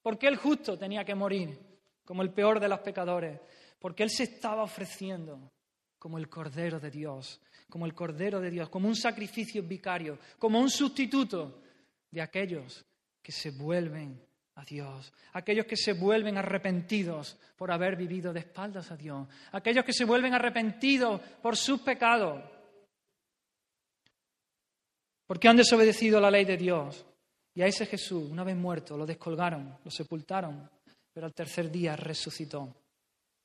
¿Por 0.00 0.18
qué 0.18 0.28
el 0.28 0.36
justo 0.36 0.78
tenía 0.78 1.04
que 1.04 1.14
morir 1.14 1.58
como 2.06 2.22
el 2.22 2.32
peor 2.32 2.58
de 2.58 2.68
los 2.68 2.80
pecadores? 2.80 3.38
Porque 3.78 4.02
él 4.02 4.08
se 4.08 4.22
estaba 4.22 4.62
ofreciendo 4.62 5.52
como 5.98 6.16
el 6.16 6.30
Cordero 6.30 6.80
de 6.80 6.90
Dios, 6.90 7.38
como 7.68 7.84
el 7.84 7.92
Cordero 7.92 8.40
de 8.40 8.50
Dios, 8.50 8.70
como 8.70 8.88
un 8.88 8.96
sacrificio 8.96 9.62
vicario, 9.62 10.18
como 10.38 10.58
un 10.58 10.70
sustituto 10.70 11.60
de 12.10 12.22
aquellos 12.22 12.82
que 13.20 13.30
se 13.30 13.50
vuelven 13.50 14.26
a 14.60 14.64
Dios, 14.64 15.12
aquellos 15.32 15.64
que 15.64 15.76
se 15.76 15.94
vuelven 15.94 16.36
arrepentidos 16.36 17.38
por 17.56 17.72
haber 17.72 17.96
vivido 17.96 18.32
de 18.32 18.40
espaldas 18.40 18.90
a 18.90 18.96
Dios, 18.96 19.26
aquellos 19.52 19.84
que 19.84 19.94
se 19.94 20.04
vuelven 20.04 20.34
arrepentidos 20.34 21.20
por 21.40 21.56
sus 21.56 21.80
pecados, 21.80 22.42
porque 25.26 25.48
han 25.48 25.56
desobedecido 25.56 26.20
la 26.20 26.30
ley 26.30 26.44
de 26.44 26.56
Dios 26.56 27.06
Y 27.54 27.62
a 27.62 27.66
ese 27.66 27.86
Jesús, 27.86 28.30
una 28.30 28.44
vez 28.44 28.56
muerto, 28.56 28.96
lo 28.96 29.06
descolgaron, 29.06 29.78
lo 29.84 29.90
sepultaron, 29.90 30.70
pero 31.12 31.26
al 31.26 31.34
tercer 31.34 31.70
día 31.70 31.96
resucitó. 31.96 32.74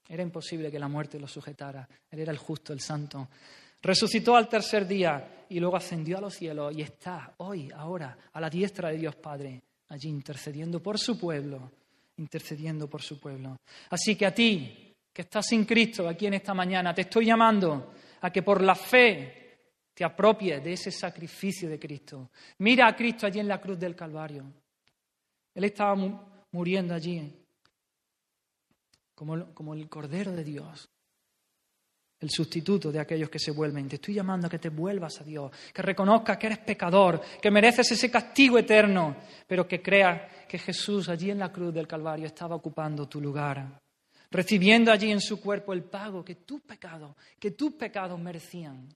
Era 0.07 0.21
imposible 0.21 0.69
que 0.69 0.79
la 0.79 0.87
muerte 0.87 1.19
lo 1.19 1.27
sujetara. 1.27 1.87
Él 2.11 2.19
era 2.19 2.31
el 2.31 2.37
justo, 2.37 2.71
el 2.71 2.79
santo. 2.79 3.27
Resucitó 3.81 4.35
al 4.35 4.47
tercer 4.47 4.87
día 4.87 5.45
y 5.49 5.59
luego 5.59 5.75
ascendió 5.75 6.19
a 6.19 6.21
los 6.21 6.35
cielos 6.35 6.75
y 6.75 6.81
está 6.81 7.33
hoy, 7.37 7.71
ahora, 7.75 8.15
a 8.31 8.39
la 8.39 8.49
diestra 8.49 8.89
de 8.89 8.97
Dios 8.97 9.15
Padre, 9.15 9.61
allí 9.89 10.09
intercediendo 10.09 10.81
por 10.81 10.97
su 10.97 11.19
pueblo, 11.19 11.71
intercediendo 12.17 12.89
por 12.89 13.01
su 13.01 13.19
pueblo. 13.19 13.57
Así 13.89 14.15
que 14.15 14.25
a 14.25 14.33
ti, 14.33 14.93
que 15.13 15.21
estás 15.21 15.47
sin 15.47 15.65
Cristo 15.65 16.07
aquí 16.07 16.27
en 16.27 16.35
esta 16.35 16.53
mañana, 16.53 16.93
te 16.93 17.01
estoy 17.01 17.25
llamando 17.25 17.93
a 18.21 18.31
que 18.31 18.41
por 18.41 18.61
la 18.61 18.75
fe 18.75 19.45
te 19.93 20.03
apropies 20.03 20.63
de 20.63 20.73
ese 20.73 20.91
sacrificio 20.91 21.69
de 21.69 21.79
Cristo. 21.79 22.29
Mira 22.59 22.87
a 22.87 22.95
Cristo 22.95 23.25
allí 23.25 23.39
en 23.39 23.47
la 23.47 23.61
cruz 23.61 23.79
del 23.79 23.95
Calvario. 23.95 24.43
Él 25.53 25.63
estaba 25.63 25.95
muriendo 26.51 26.93
allí 26.93 27.31
como, 29.13 29.53
como 29.53 29.73
el 29.73 29.87
Cordero 29.87 30.33
de 30.33 30.43
Dios, 30.43 30.89
el 32.19 32.29
sustituto 32.29 32.91
de 32.91 32.99
aquellos 32.99 33.29
que 33.29 33.39
se 33.39 33.51
vuelven. 33.51 33.87
Te 33.87 33.95
estoy 33.95 34.13
llamando 34.13 34.47
a 34.47 34.49
que 34.49 34.59
te 34.59 34.69
vuelvas 34.69 35.19
a 35.21 35.23
Dios, 35.23 35.51
que 35.73 35.81
reconozcas 35.81 36.37
que 36.37 36.47
eres 36.47 36.59
pecador, 36.59 37.21
que 37.41 37.51
mereces 37.51 37.91
ese 37.91 38.09
castigo 38.09 38.57
eterno, 38.57 39.17
pero 39.47 39.67
que 39.67 39.81
creas 39.81 40.47
que 40.47 40.57
Jesús 40.57 41.09
allí 41.09 41.31
en 41.31 41.39
la 41.39 41.51
cruz 41.51 41.73
del 41.73 41.87
Calvario 41.87 42.25
estaba 42.25 42.55
ocupando 42.55 43.07
tu 43.07 43.19
lugar, 43.19 43.79
recibiendo 44.31 44.91
allí 44.91 45.11
en 45.11 45.21
su 45.21 45.41
cuerpo 45.41 45.73
el 45.73 45.83
pago 45.83 46.23
que 46.23 46.35
tus 46.35 46.61
pecados, 46.61 47.15
que 47.39 47.51
tus 47.51 47.73
pecados 47.73 48.19
merecían. 48.19 48.87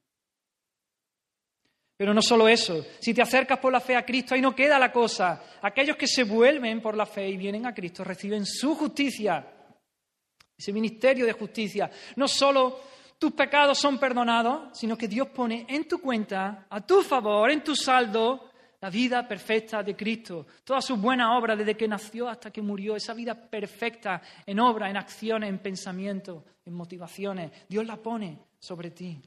Pero 1.97 2.13
no 2.13 2.21
solo 2.21 2.47
eso, 2.47 2.85
si 3.01 3.13
te 3.13 3.21
acercas 3.21 3.59
por 3.59 3.73
la 3.73 3.81
fe 3.81 3.93
a 3.97 4.05
Cristo, 4.05 4.33
ahí 4.33 4.39
no 4.39 4.55
queda 4.55 4.79
la 4.79 4.89
cosa. 4.89 5.43
Aquellos 5.61 5.97
que 5.97 6.07
se 6.07 6.23
vuelven 6.23 6.81
por 6.81 6.95
la 6.95 7.05
fe 7.05 7.27
y 7.27 7.35
vienen 7.35 7.65
a 7.65 7.73
Cristo 7.73 8.05
reciben 8.05 8.45
su 8.45 8.73
justicia, 8.73 9.45
ese 10.57 10.71
ministerio 10.71 11.25
de 11.25 11.33
justicia. 11.33 11.91
No 12.15 12.25
solo 12.25 12.79
tus 13.19 13.33
pecados 13.33 13.77
son 13.77 13.99
perdonados, 13.99 14.69
sino 14.77 14.97
que 14.97 15.09
Dios 15.09 15.27
pone 15.27 15.65
en 15.67 15.87
tu 15.87 15.99
cuenta, 15.99 16.65
a 16.69 16.79
tu 16.79 17.03
favor, 17.03 17.51
en 17.51 17.61
tu 17.61 17.75
saldo, 17.75 18.49
la 18.79 18.89
vida 18.89 19.27
perfecta 19.27 19.83
de 19.83 19.93
Cristo. 19.93 20.47
Toda 20.63 20.81
su 20.81 20.95
buena 20.95 21.37
obra 21.37 21.53
desde 21.53 21.75
que 21.75 21.85
nació 21.85 22.29
hasta 22.29 22.49
que 22.49 22.61
murió, 22.61 22.95
esa 22.95 23.13
vida 23.13 23.35
perfecta 23.35 24.21
en 24.45 24.61
obra, 24.61 24.89
en 24.89 24.95
acciones, 24.95 25.49
en 25.49 25.59
pensamiento, 25.59 26.45
en 26.63 26.73
motivaciones, 26.73 27.51
Dios 27.67 27.85
la 27.85 27.97
pone 27.97 28.39
sobre 28.57 28.91
ti. 28.91 29.21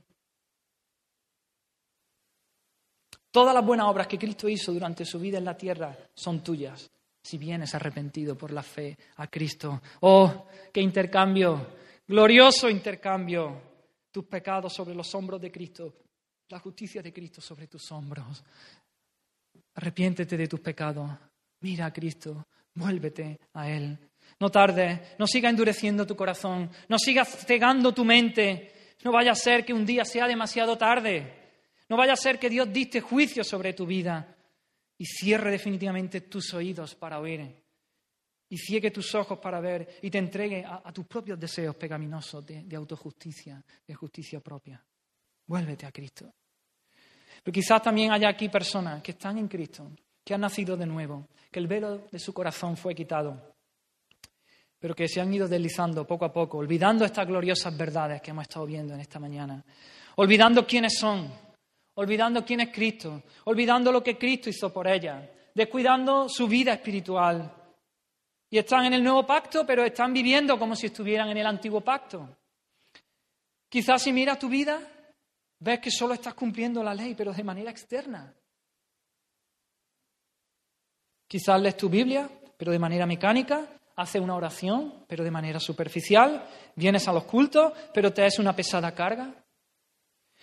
Todas 3.30 3.55
las 3.55 3.64
buenas 3.64 3.86
obras 3.86 4.07
que 4.07 4.18
Cristo 4.18 4.49
hizo 4.49 4.72
durante 4.72 5.05
su 5.05 5.18
vida 5.18 5.36
en 5.36 5.45
la 5.45 5.57
tierra 5.57 5.95
son 6.14 6.43
tuyas, 6.43 6.90
si 7.22 7.36
vienes 7.36 7.74
arrepentido 7.74 8.36
por 8.36 8.53
la 8.53 8.62
fe 8.62 8.97
a 9.16 9.26
Cristo. 9.26 9.82
Oh, 10.01 10.47
qué 10.72 10.80
intercambio, 10.80 11.74
glorioso 12.09 12.70
intercambio. 12.70 13.72
Tus 14.12 14.24
pecados 14.26 14.72
sobre 14.72 14.94
los 14.94 15.12
hombros 15.14 15.40
de 15.40 15.50
Cristo, 15.50 15.94
la 16.48 16.60
justicia 16.60 17.02
de 17.02 17.12
Cristo 17.12 17.40
sobre 17.40 17.66
tus 17.66 17.90
hombros. 17.90 18.44
Arrepiéntete 19.74 20.36
de 20.36 20.46
tus 20.46 20.60
pecados, 20.60 21.10
mira 21.60 21.86
a 21.86 21.92
Cristo, 21.92 22.46
vuélvete 22.74 23.40
a 23.54 23.68
Él. 23.68 23.98
No 24.38 24.50
tardes, 24.50 25.00
no 25.18 25.26
siga 25.26 25.48
endureciendo 25.48 26.06
tu 26.06 26.14
corazón, 26.14 26.70
no 26.88 26.98
sigas 26.98 27.44
cegando 27.46 27.92
tu 27.92 28.04
mente. 28.04 28.94
No 29.02 29.10
vaya 29.10 29.32
a 29.32 29.34
ser 29.34 29.64
que 29.64 29.72
un 29.72 29.84
día 29.84 30.04
sea 30.04 30.28
demasiado 30.28 30.78
tarde. 30.78 31.40
No 31.88 31.96
vaya 31.96 32.12
a 32.12 32.16
ser 32.16 32.38
que 32.38 32.48
Dios 32.48 32.72
diste 32.72 33.00
juicio 33.00 33.42
sobre 33.42 33.72
tu 33.72 33.84
vida 33.86 34.36
y 34.96 35.06
cierre 35.06 35.50
definitivamente 35.50 36.20
tus 36.20 36.54
oídos 36.54 36.94
para 36.94 37.18
oír 37.18 37.61
y 38.53 38.59
ciegue 38.59 38.90
tus 38.90 39.14
ojos 39.14 39.38
para 39.38 39.61
ver 39.61 39.96
y 40.03 40.11
te 40.11 40.18
entregue 40.18 40.62
a, 40.62 40.92
tus 40.92 41.07
propios 41.07 41.40
deseos 41.40 41.74
pecaminosos 41.74 42.44
de, 42.44 42.62
de, 42.64 42.76
autojusticia, 42.76 43.64
de 43.86 43.94
justicia 43.94 44.40
propia. 44.40 44.78
Vuélvete 45.46 45.86
a 45.86 45.90
Cristo. 45.90 46.30
Pero 47.42 47.50
quizás 47.50 47.80
también 47.80 48.12
haya 48.12 48.28
aquí 48.28 48.50
personas 48.50 49.03
que 49.03 49.12
están 49.12 49.38
en 49.38 49.48
Cristo, 49.48 49.90
que 50.22 50.34
han 50.34 50.42
nacido 50.42 50.76
de 50.76 50.84
nuevo, 50.84 51.28
que 51.50 51.61
el 51.61 51.66
velo 51.66 52.07
de 52.12 52.18
su 52.18 52.34
corazón 52.34 52.76
fue 52.76 52.94
quitado, 52.94 53.55
pero 54.78 54.94
que 54.94 55.09
se 55.09 55.22
han 55.22 55.32
ido 55.32 55.48
deslizando 55.48 56.07
poco 56.07 56.26
a 56.26 56.32
poco, 56.32 56.59
olvidando 56.59 57.07
estas 57.07 57.26
gloriosas 57.26 57.74
verdades 57.74 58.20
que 58.20 58.32
hemos 58.32 58.42
estado 58.42 58.66
viendo 58.66 58.92
en 58.92 59.00
esta 59.00 59.18
mañana, 59.18 59.64
olvidando 60.16 60.66
quiénes 60.66 60.98
son, 60.98 61.32
olvidando 61.94 62.44
quién 62.44 62.61
es 62.61 62.68
Cristo, 62.68 63.22
olvidando 63.44 63.90
lo 63.90 64.03
que 64.03 64.18
Cristo 64.18 64.50
hizo 64.50 64.70
por 64.70 64.86
ella, 64.86 65.26
descuidando 65.55 66.28
su 66.28 66.46
vida 66.46 66.74
espiritual. 66.74 67.61
Y 68.53 68.59
están 68.59 68.84
en 68.84 68.92
el 68.92 69.03
nuevo 69.03 69.24
pacto, 69.24 69.64
pero 69.64 69.82
están 69.82 70.12
viviendo 70.12 70.59
como 70.59 70.76
si 70.76 70.88
estuvieran 70.88 71.30
en 71.30 71.38
el 71.38 71.46
antiguo 71.46 71.80
pacto. 71.80 72.36
Quizás 73.66 74.03
si 74.03 74.12
miras 74.12 74.38
tu 74.38 74.50
vida, 74.50 74.78
ves 75.59 75.80
que 75.80 75.90
solo 75.90 76.12
estás 76.12 76.34
cumpliendo 76.34 76.84
la 76.84 76.94
ley, 76.94 77.14
pero 77.14 77.32
de 77.32 77.42
manera 77.42 77.70
externa. 77.70 78.30
Quizás 81.26 81.62
lees 81.62 81.78
tu 81.78 81.88
Biblia, 81.88 82.28
pero 82.59 82.72
de 82.72 82.78
manera 82.78 83.07
mecánica, 83.07 83.66
haces 83.96 84.20
una 84.20 84.36
oración, 84.36 85.07
pero 85.09 85.24
de 85.24 85.30
manera 85.30 85.59
superficial, 85.59 86.46
vienes 86.76 87.09
a 87.09 87.14
los 87.14 87.24
cultos, 87.24 87.72
pero 87.94 88.12
te 88.12 88.26
es 88.26 88.38
una 88.38 88.55
pesada 88.55 88.92
carga. 88.92 89.34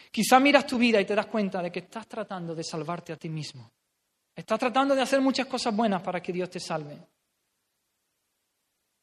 Quizá 0.10 0.39
miras 0.39 0.66
tu 0.66 0.80
vida 0.80 0.99
y 0.99 1.05
te 1.05 1.14
das 1.14 1.28
cuenta 1.28 1.62
de 1.62 1.72
que 1.72 1.82
estás 1.82 2.07
tratando 2.07 2.55
de 2.55 2.64
salvarte 2.64 3.14
a 3.14 3.18
ti 3.18 3.30
mismo. 3.30 3.72
Estás 4.36 4.57
tratando 4.57 4.95
de 4.95 5.03
hacer 5.03 5.22
muchas 5.22 5.45
cosas 5.45 5.76
buenas 5.76 6.01
para 6.01 6.20
que 6.20 6.34
Dios 6.34 6.49
te 6.49 6.60
salve. 6.60 6.97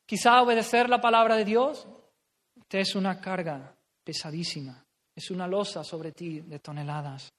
Quizá 0.07 0.40
obedecer 0.40 0.88
la 0.88 1.00
palabra 1.00 1.34
de 1.34 1.44
Dios 1.44 1.86
te 2.68 2.80
es 2.80 2.94
una 2.94 3.20
carga 3.20 3.74
pesadísima, 4.04 4.84
es 5.14 5.30
una 5.32 5.48
losa 5.48 5.82
sobre 5.82 6.12
ti 6.12 6.40
de 6.40 6.61
toneladas. 6.61 7.32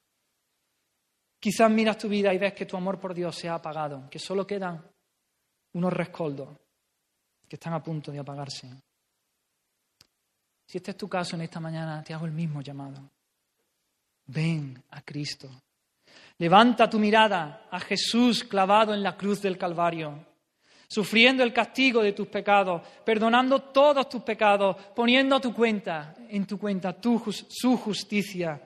Quizás 1.40 1.72
miras 1.72 1.98
tu 1.98 2.10
vida 2.10 2.34
y 2.34 2.38
ves 2.38 2.54
que 2.54 2.66
tu 2.66 2.76
amor 2.76 3.00
por 3.00 3.14
Dios 3.14 3.36
se 3.36 3.48
ha 3.48 3.56
apagado, 3.56 4.10
que 4.10 4.20
solo 4.20 4.46
quedan 4.46 4.84
unos 5.74 5.94
rescoldos 5.94 6.50
que 7.48 7.56
están 7.56 7.74
a 7.74 7.82
punto 7.82 8.12
de 8.12 8.20
apagarse. 8.20 8.70
Si 10.66 10.78
este 10.78 10.92
es 10.92 10.98
tu 10.98 11.08
caso 11.08 11.36
en 11.36 11.44
esta 11.44 11.62
mañana, 11.62 12.04
te 12.04 12.14
hago 12.14 12.26
el 12.26 12.34
mismo 12.34 12.62
llamado. 12.62 13.10
Ven 14.26 14.84
a 14.90 15.02
Cristo. 15.02 15.50
Levanta 16.40 16.90
tu 16.90 17.00
mirada 17.00 17.68
a 17.72 17.80
Jesús 17.80 18.44
clavado 18.44 18.94
en 18.94 19.02
la 19.02 19.16
cruz 19.16 19.42
del 19.42 19.58
Calvario, 19.58 20.26
sufriendo 20.88 21.44
el 21.44 21.54
castigo 21.54 22.02
de 22.02 22.14
tus 22.14 22.28
pecados, 22.28 22.82
perdonando 23.04 23.62
todos 23.62 24.08
tus 24.08 24.24
pecados, 24.24 24.76
poniendo 24.96 25.40
tu 25.40 25.54
cuenta, 25.54 26.16
en 26.30 26.46
tu 26.46 26.58
cuenta, 26.58 26.96
su 27.50 27.78
justicia. 27.78 28.62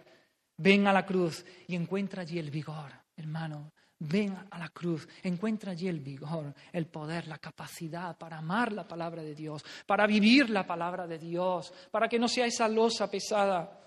Ven 0.58 0.88
a 0.88 0.94
la 0.94 1.06
cruz 1.06 1.44
y 1.68 1.76
encuentra 1.76 2.22
allí 2.22 2.38
el 2.38 2.52
vigor, 2.52 2.92
hermano. 3.16 3.72
Ven 4.04 4.36
a 4.50 4.58
la 4.58 4.70
cruz, 4.70 5.08
encuentra 5.22 5.74
allí 5.74 5.88
el 5.88 6.00
vigor, 6.00 6.56
el 6.74 6.88
poder, 6.88 7.28
la 7.28 7.38
capacidad 7.38 8.18
para 8.18 8.40
amar 8.40 8.72
la 8.72 8.88
palabra 8.88 9.22
de 9.22 9.36
Dios, 9.36 9.64
para 9.86 10.08
vivir 10.08 10.50
la 10.50 10.66
palabra 10.66 11.06
de 11.06 11.20
Dios, 11.20 11.72
para 11.92 12.08
que 12.08 12.18
no 12.18 12.28
sea 12.28 12.48
esa 12.48 12.68
losa 12.68 13.12
pesada 13.12 13.80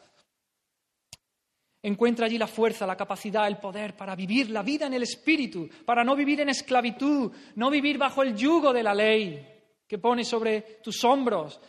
Encuentra 1.84 2.24
allí 2.24 2.38
la 2.38 2.46
fuerza, 2.46 2.86
la 2.86 2.96
capacidad, 2.96 3.46
el 3.46 3.58
poder 3.58 3.94
para 3.94 4.16
vivir 4.16 4.48
la 4.48 4.62
vida 4.62 4.86
en 4.86 4.94
el 4.94 5.02
Espíritu, 5.02 5.68
para 5.84 6.02
no 6.02 6.16
vivir 6.16 6.40
en 6.40 6.48
esclavitud, 6.48 7.30
no 7.56 7.68
vivir 7.68 7.98
bajo 7.98 8.22
el 8.22 8.34
yugo 8.34 8.72
de 8.72 8.82
la 8.82 8.94
ley 8.94 9.46
que 9.86 9.98
pone 9.98 10.24
sobre 10.24 10.62
tus 10.82 11.04
hombros. 11.04 11.60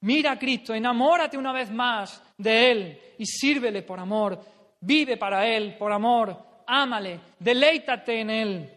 Mira 0.00 0.32
a 0.32 0.38
Cristo, 0.40 0.74
enamórate 0.74 1.38
una 1.38 1.52
vez 1.52 1.70
más 1.70 2.20
de 2.36 2.70
Él 2.72 3.00
y 3.16 3.24
sírvele 3.24 3.82
por 3.82 4.00
amor. 4.00 4.40
Vive 4.80 5.16
para 5.18 5.46
Él 5.46 5.76
por 5.78 5.92
amor, 5.92 6.64
ámale, 6.66 7.20
deleítate 7.38 8.22
en 8.22 8.30
Él. 8.30 8.70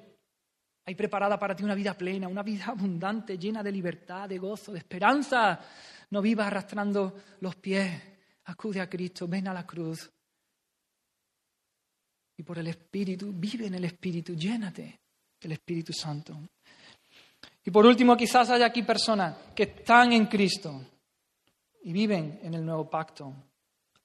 Hay 0.85 0.93
preparada 0.93 1.39
para 1.39 1.55
ti 1.55 1.63
una 1.63 1.73
vida 1.73 1.95
plena, 1.95 2.27
una 2.27 2.43
vida 2.43 2.65
abundante, 2.67 3.39
llena 3.39 3.63
de 3.63 3.71
libertad, 3.71 4.29
de 4.29 4.37
gozo, 4.37 4.71
de 4.71 4.77
esperanza. 4.77 5.59
No 6.11 6.21
vivas 6.21 6.45
arrastrando 6.45 7.15
los 7.39 7.55
pies 7.55 8.16
acude 8.47 8.81
a 8.81 8.89
Cristo, 8.89 9.27
ven 9.27 9.47
a 9.47 9.53
la 9.53 9.65
cruz. 9.65 10.09
Y 12.37 12.43
por 12.43 12.59
el 12.59 12.67
Espíritu, 12.67 13.33
vive 13.33 13.67
en 13.67 13.75
el 13.75 13.85
Espíritu, 13.85 14.35
llénate 14.35 14.99
del 15.39 15.51
Espíritu 15.53 15.91
Santo. 15.93 16.37
Y 17.63 17.71
por 17.71 17.85
último, 17.85 18.15
quizás 18.15 18.49
haya 18.49 18.67
aquí 18.67 18.83
personas 18.83 19.35
que 19.55 19.63
están 19.63 20.13
en 20.13 20.27
Cristo 20.27 20.81
y 21.83 21.91
viven 21.91 22.39
en 22.43 22.53
el 22.53 22.65
nuevo 22.65 22.89
pacto, 22.89 23.33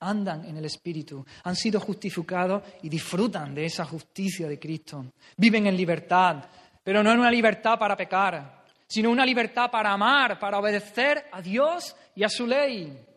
andan 0.00 0.44
en 0.44 0.56
el 0.56 0.64
Espíritu, 0.64 1.24
han 1.44 1.54
sido 1.54 1.78
justificados 1.78 2.62
y 2.82 2.88
disfrutan 2.88 3.54
de 3.54 3.66
esa 3.66 3.84
justicia 3.84 4.48
de 4.48 4.58
Cristo. 4.58 5.12
Viven 5.36 5.66
en 5.66 5.76
libertad, 5.76 6.44
pero 6.82 7.02
no 7.02 7.12
en 7.12 7.20
una 7.20 7.30
libertad 7.30 7.78
para 7.78 7.96
pecar, 7.96 8.64
sino 8.88 9.10
una 9.10 9.24
libertad 9.24 9.70
para 9.70 9.92
amar, 9.92 10.38
para 10.40 10.58
obedecer 10.58 11.26
a 11.30 11.40
Dios 11.40 11.94
y 12.16 12.24
a 12.24 12.28
su 12.28 12.46
ley. 12.46 13.11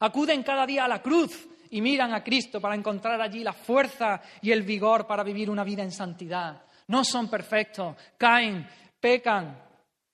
Acuden 0.00 0.42
cada 0.42 0.66
día 0.66 0.84
a 0.84 0.88
la 0.88 1.02
cruz 1.02 1.48
y 1.70 1.80
miran 1.80 2.12
a 2.12 2.22
Cristo 2.22 2.60
para 2.60 2.74
encontrar 2.74 3.20
allí 3.20 3.42
la 3.42 3.52
fuerza 3.52 4.20
y 4.40 4.50
el 4.50 4.62
vigor 4.62 5.06
para 5.06 5.22
vivir 5.22 5.48
una 5.48 5.64
vida 5.64 5.82
en 5.82 5.90
santidad. 5.90 6.62
No 6.88 7.04
son 7.04 7.28
perfectos, 7.28 7.96
caen, 8.18 8.68
pecan, 9.00 9.58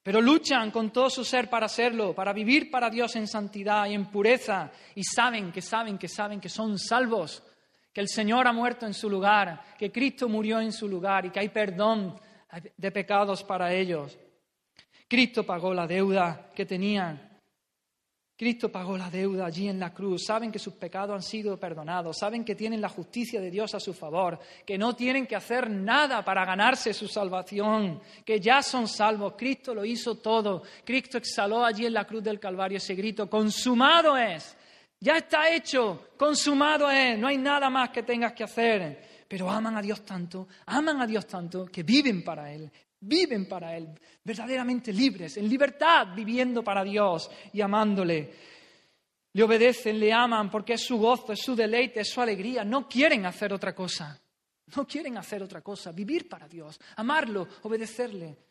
pero 0.02 0.20
luchan 0.20 0.70
con 0.70 0.90
todo 0.90 1.10
su 1.10 1.24
ser 1.24 1.50
para 1.50 1.66
hacerlo, 1.66 2.14
para 2.14 2.32
vivir 2.32 2.70
para 2.70 2.88
Dios 2.88 3.16
en 3.16 3.26
santidad 3.26 3.86
y 3.86 3.94
en 3.94 4.06
pureza, 4.06 4.70
y 4.94 5.02
saben 5.02 5.50
que 5.50 5.60
saben 5.60 5.98
que 5.98 6.08
saben 6.08 6.40
que 6.40 6.48
son 6.48 6.78
salvos, 6.78 7.42
que 7.92 8.00
el 8.00 8.08
Señor 8.08 8.46
ha 8.46 8.52
muerto 8.52 8.86
en 8.86 8.94
su 8.94 9.10
lugar, 9.10 9.64
que 9.76 9.90
Cristo 9.90 10.28
murió 10.28 10.60
en 10.60 10.72
su 10.72 10.88
lugar 10.88 11.26
y 11.26 11.30
que 11.30 11.40
hay 11.40 11.48
perdón 11.48 12.18
de 12.76 12.90
pecados 12.92 13.42
para 13.42 13.72
ellos. 13.74 14.16
Cristo 15.08 15.44
pagó 15.44 15.74
la 15.74 15.86
deuda 15.86 16.50
que 16.54 16.64
tenían 16.64 17.27
Cristo 18.38 18.70
pagó 18.70 18.96
la 18.96 19.10
deuda 19.10 19.46
allí 19.46 19.66
en 19.66 19.80
la 19.80 19.92
cruz. 19.92 20.26
Saben 20.26 20.52
que 20.52 20.60
sus 20.60 20.74
pecados 20.74 21.12
han 21.12 21.24
sido 21.24 21.58
perdonados. 21.58 22.18
Saben 22.18 22.44
que 22.44 22.54
tienen 22.54 22.80
la 22.80 22.88
justicia 22.88 23.40
de 23.40 23.50
Dios 23.50 23.74
a 23.74 23.80
su 23.80 23.92
favor. 23.92 24.38
Que 24.64 24.78
no 24.78 24.94
tienen 24.94 25.26
que 25.26 25.34
hacer 25.34 25.68
nada 25.68 26.24
para 26.24 26.44
ganarse 26.44 26.94
su 26.94 27.08
salvación. 27.08 28.00
Que 28.24 28.38
ya 28.38 28.62
son 28.62 28.86
salvos. 28.86 29.34
Cristo 29.36 29.74
lo 29.74 29.84
hizo 29.84 30.18
todo. 30.18 30.62
Cristo 30.84 31.18
exhaló 31.18 31.64
allí 31.64 31.86
en 31.86 31.94
la 31.94 32.04
cruz 32.04 32.22
del 32.22 32.38
Calvario 32.38 32.78
ese 32.78 32.94
grito. 32.94 33.28
Consumado 33.28 34.16
es. 34.16 34.56
Ya 35.00 35.16
está 35.16 35.52
hecho. 35.52 36.10
Consumado 36.16 36.88
es. 36.88 37.18
No 37.18 37.26
hay 37.26 37.38
nada 37.38 37.68
más 37.68 37.90
que 37.90 38.04
tengas 38.04 38.34
que 38.34 38.44
hacer. 38.44 39.24
Pero 39.26 39.50
aman 39.50 39.76
a 39.76 39.82
Dios 39.82 40.04
tanto. 40.04 40.46
Aman 40.66 41.02
a 41.02 41.08
Dios 41.08 41.26
tanto 41.26 41.66
que 41.66 41.82
viven 41.82 42.22
para 42.22 42.52
Él 42.52 42.70
viven 43.00 43.46
para 43.46 43.76
Él, 43.76 43.88
verdaderamente 44.24 44.92
libres, 44.92 45.36
en 45.36 45.48
libertad, 45.48 46.08
viviendo 46.14 46.62
para 46.62 46.84
Dios 46.84 47.30
y 47.52 47.60
amándole. 47.60 48.32
Le 49.32 49.42
obedecen, 49.42 50.00
le 50.00 50.12
aman 50.12 50.50
porque 50.50 50.74
es 50.74 50.84
su 50.84 50.98
gozo, 50.98 51.32
es 51.32 51.40
su 51.40 51.54
deleite, 51.54 52.00
es 52.00 52.08
su 52.08 52.20
alegría. 52.20 52.64
No 52.64 52.88
quieren 52.88 53.26
hacer 53.26 53.52
otra 53.52 53.74
cosa. 53.74 54.20
No 54.76 54.86
quieren 54.86 55.16
hacer 55.16 55.42
otra 55.42 55.60
cosa. 55.60 55.92
Vivir 55.92 56.28
para 56.28 56.48
Dios, 56.48 56.78
amarlo, 56.96 57.46
obedecerle 57.62 58.47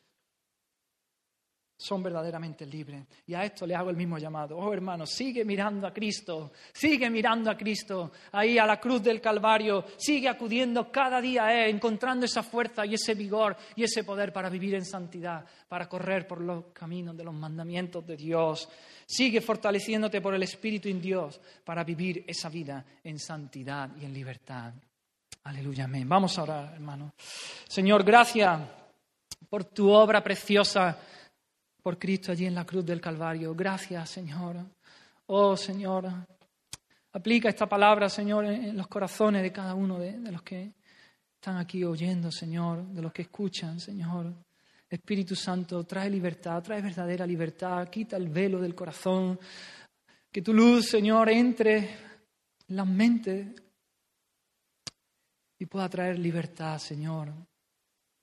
son 1.78 2.02
verdaderamente 2.02 2.66
libres. 2.66 3.06
Y 3.28 3.36
a 3.36 3.44
esto 3.44 3.68
le 3.68 3.76
hago 3.76 3.92
el 3.92 3.96
mismo 3.96 4.18
llamado. 4.18 4.58
Oh 4.58 4.74
hermano, 4.74 5.06
sigue 5.06 5.46
mirando 5.46 5.86
a 5.86 5.94
Cristo, 5.94 6.52
sigue 6.74 7.10
mirando 7.10 7.52
a 7.52 7.58
Cristo, 7.58 8.12
ahí 8.32 8.58
a 8.58 8.66
la 8.66 8.80
cruz 8.80 9.04
del 9.04 9.22
Calvario, 9.22 9.86
sigue 9.96 10.28
acudiendo 10.28 10.92
cada 10.92 11.22
día 11.22 11.46
a 11.46 11.54
Él, 11.54 11.76
encontrando 11.76 12.26
esa 12.26 12.42
fuerza 12.42 12.86
y 12.86 12.96
ese 12.96 13.14
vigor 13.14 13.56
y 13.76 13.84
ese 13.84 14.04
poder 14.04 14.34
para 14.34 14.50
vivir 14.50 14.74
en 14.74 14.86
santidad, 14.86 15.46
para 15.68 15.88
correr 15.88 16.28
por 16.28 16.42
los 16.42 16.66
caminos 16.74 17.16
de 17.16 17.24
los 17.24 17.34
mandamientos 17.34 18.06
de 18.08 18.18
Dios. 18.18 18.68
Sigue 19.06 19.40
fortaleciéndote 19.40 20.20
por 20.20 20.34
el 20.34 20.44
Espíritu 20.44 20.90
en 20.90 21.00
Dios 21.00 21.40
para 21.64 21.84
vivir 21.84 22.26
esa 22.28 22.50
vida 22.50 22.84
en 23.04 23.20
santidad 23.20 23.92
y 24.02 24.06
en 24.06 24.14
libertad. 24.14 24.74
Aleluya, 25.44 25.86
amén. 25.86 26.10
Vamos 26.10 26.38
a 26.38 26.44
orar, 26.44 26.74
hermano. 26.74 27.14
Señor, 27.68 28.04
gracias 28.04 28.60
por 29.48 29.64
tu 29.66 29.90
obra 29.90 30.22
preciosa 30.22 30.98
por 31.82 31.98
Cristo 31.98 32.32
allí 32.32 32.46
en 32.46 32.56
la 32.56 32.66
cruz 32.66 32.86
del 32.86 33.02
Calvario. 33.02 33.54
Gracias, 33.56 34.10
Señor. 34.10 34.58
Oh, 35.28 35.58
Señor, 35.58 36.10
aplica 37.14 37.50
esta 37.50 37.68
palabra, 37.68 38.10
Señor, 38.10 38.46
en 38.46 38.78
los 38.78 38.88
corazones 38.88 39.42
de 39.42 39.52
cada 39.52 39.76
uno 39.76 40.00
de, 40.00 40.18
los 40.32 40.42
que 40.42 40.74
están 41.36 41.58
aquí 41.58 41.84
oyendo, 41.84 42.32
Señor, 42.32 42.86
de 42.88 43.02
los 43.02 43.12
que 43.12 43.24
escuchan, 43.24 43.80
Señor. 43.80 44.34
Espíritu 44.90 45.36
Santo, 45.36 45.84
trae 45.84 46.10
libertad, 46.10 46.64
trae 46.64 46.82
verdadera 46.82 47.26
libertad, 47.26 47.90
quita 47.90 48.16
el 48.16 48.30
velo 48.30 48.60
del 48.60 48.74
corazón, 48.74 49.38
que 50.32 50.42
tu 50.42 50.54
luz, 50.54 50.88
Señor, 50.88 51.30
entre 51.30 51.78
en 52.68 52.76
las 52.76 52.88
mentes 52.88 53.48
y 55.60 55.66
pueda 55.66 55.90
traer 55.90 56.20
libertad, 56.20 56.78
Señor. 56.78 57.34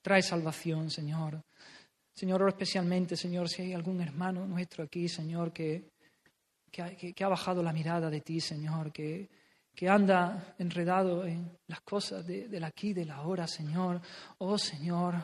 Trae 0.01 0.21
salvación, 0.21 0.89
Señor. 0.89 1.43
Señor, 2.15 2.47
especialmente, 2.47 3.17
Señor, 3.17 3.49
si 3.49 3.63
hay 3.63 3.73
algún 3.73 3.99
hermano 3.99 4.47
nuestro 4.47 4.85
aquí, 4.85 5.09
Señor, 5.09 5.51
que, 5.51 5.91
que, 6.71 7.23
ha 7.23 7.27
bajado 7.27 7.61
la 7.61 7.73
mirada 7.73 8.09
de 8.09 8.21
ti, 8.21 8.39
Señor, 8.39 8.93
que, 8.93 9.29
que 9.75 9.89
anda 9.89 10.55
enredado 10.57 11.25
en 11.25 11.57
las 11.67 11.81
cosas 11.81 12.25
de, 12.25 12.47
del 12.47 12.63
aquí, 12.63 12.93
de 12.93 13.03
la 13.03 13.15
ahora, 13.15 13.47
Señor. 13.47 13.99
Oh, 14.37 14.57
Señor, 14.57 15.15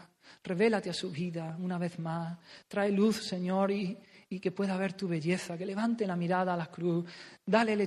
revélate 0.43 0.89
a 0.89 0.93
su 0.93 1.09
vida 1.11 1.55
una 1.61 1.77
vez 1.77 1.97
más. 1.97 2.37
Trae 2.67 2.91
luz, 2.91 3.23
Señor, 3.25 3.71
y, 3.71 3.97
y 4.27 4.41
que 4.41 4.51
pueda 4.51 4.75
ver 4.75 4.91
tu 4.91 5.07
belleza, 5.07 5.57
que 5.57 5.65
levante 5.65 6.05
la 6.05 6.17
mirada 6.17 6.53
a 6.53 6.57
la 6.57 6.67
cruz. 6.67 7.05
Dale 7.45 7.77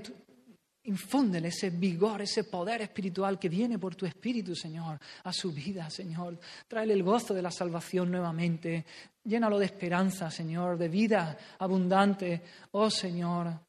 Infúndele 0.85 1.49
ese 1.49 1.71
vigor, 1.71 2.21
ese 2.21 2.45
poder 2.45 2.83
espiritual 2.83 3.39
que 3.39 3.49
viene 3.49 3.79
por 3.79 3.95
tu 3.95 4.05
espíritu, 4.05 4.55
Señor, 4.55 4.99
a 5.23 5.33
su 5.33 5.51
vida, 5.53 5.89
Señor. 5.89 6.39
Tráele 6.69 6.93
el 6.93 7.03
gozo 7.03 7.33
de 7.33 7.41
la 7.41 7.51
salvación 7.51 8.11
nuevamente. 8.11 8.85
Llénalo 9.25 9.59
de 9.59 9.67
esperanza, 9.67 10.31
Señor, 10.31 10.77
de 10.77 10.89
vida 10.89 11.39
abundante. 11.59 12.43
Oh, 12.73 12.91
Señor, 12.91 13.61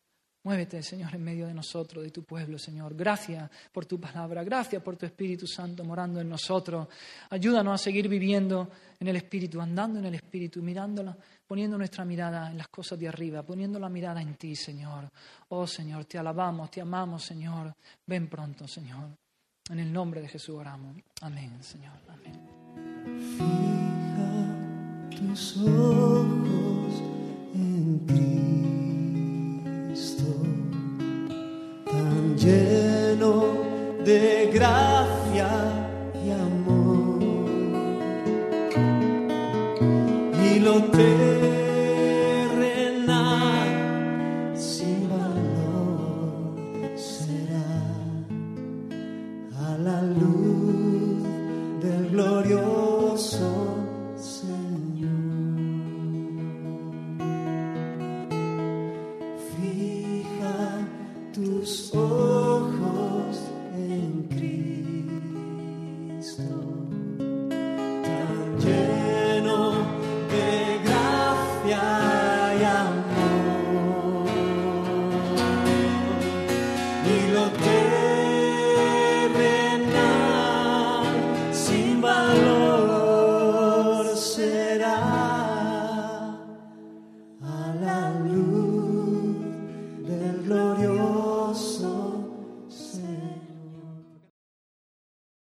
Muévete, 0.46 0.84
Señor, 0.84 1.16
en 1.16 1.24
medio 1.24 1.48
de 1.48 1.56
nosotros, 1.56 2.04
de 2.04 2.12
tu 2.12 2.24
pueblo, 2.24 2.60
Señor. 2.60 2.94
Gracias 2.94 3.50
por 3.72 3.88
tu 3.88 4.00
palabra, 4.00 4.44
gracias 4.44 4.80
por 4.84 4.96
tu 4.96 5.08
Espíritu 5.08 5.48
Santo 5.48 5.84
morando 5.84 6.22
en 6.22 6.30
nosotros. 6.30 6.88
Ayúdanos 7.32 7.82
a 7.82 7.84
seguir 7.84 8.08
viviendo 8.08 8.70
en 9.00 9.08
el 9.08 9.16
Espíritu, 9.16 9.60
andando 9.60 9.98
en 9.98 10.06
el 10.06 10.14
Espíritu, 10.14 10.62
mirándola, 10.62 11.18
poniendo 11.48 11.78
nuestra 11.78 12.06
mirada 12.06 12.50
en 12.50 12.58
las 12.58 12.68
cosas 12.70 12.98
de 13.00 13.08
arriba, 13.08 13.44
poniendo 13.44 13.80
la 13.80 13.90
mirada 13.90 14.22
en 14.22 14.36
ti, 14.36 14.56
Señor. 14.56 15.10
Oh, 15.50 15.68
Señor, 15.68 16.06
te 16.06 16.18
alabamos, 16.18 16.72
te 16.72 16.82
amamos, 16.82 17.24
Señor. 17.24 17.74
Ven 18.06 18.28
pronto, 18.28 18.68
Señor. 18.68 19.10
En 19.70 19.80
el 19.80 19.92
nombre 19.92 20.22
de 20.22 20.28
Jesús 20.28 20.56
oramos. 20.56 20.96
Amén, 21.22 21.62
Señor. 21.62 21.94
Amén. 22.08 22.40
Fija 23.38 25.18
tus 25.18 25.58
ojos 25.58 27.02
en 27.54 28.06
tan 31.86 32.38
lleno 32.38 33.54
de 34.04 34.52
gracia 34.54 35.50
y 36.24 36.32
amor. 36.32 37.24
Y 40.44 40.60
lo 40.60 40.84
terrenal 40.92 41.35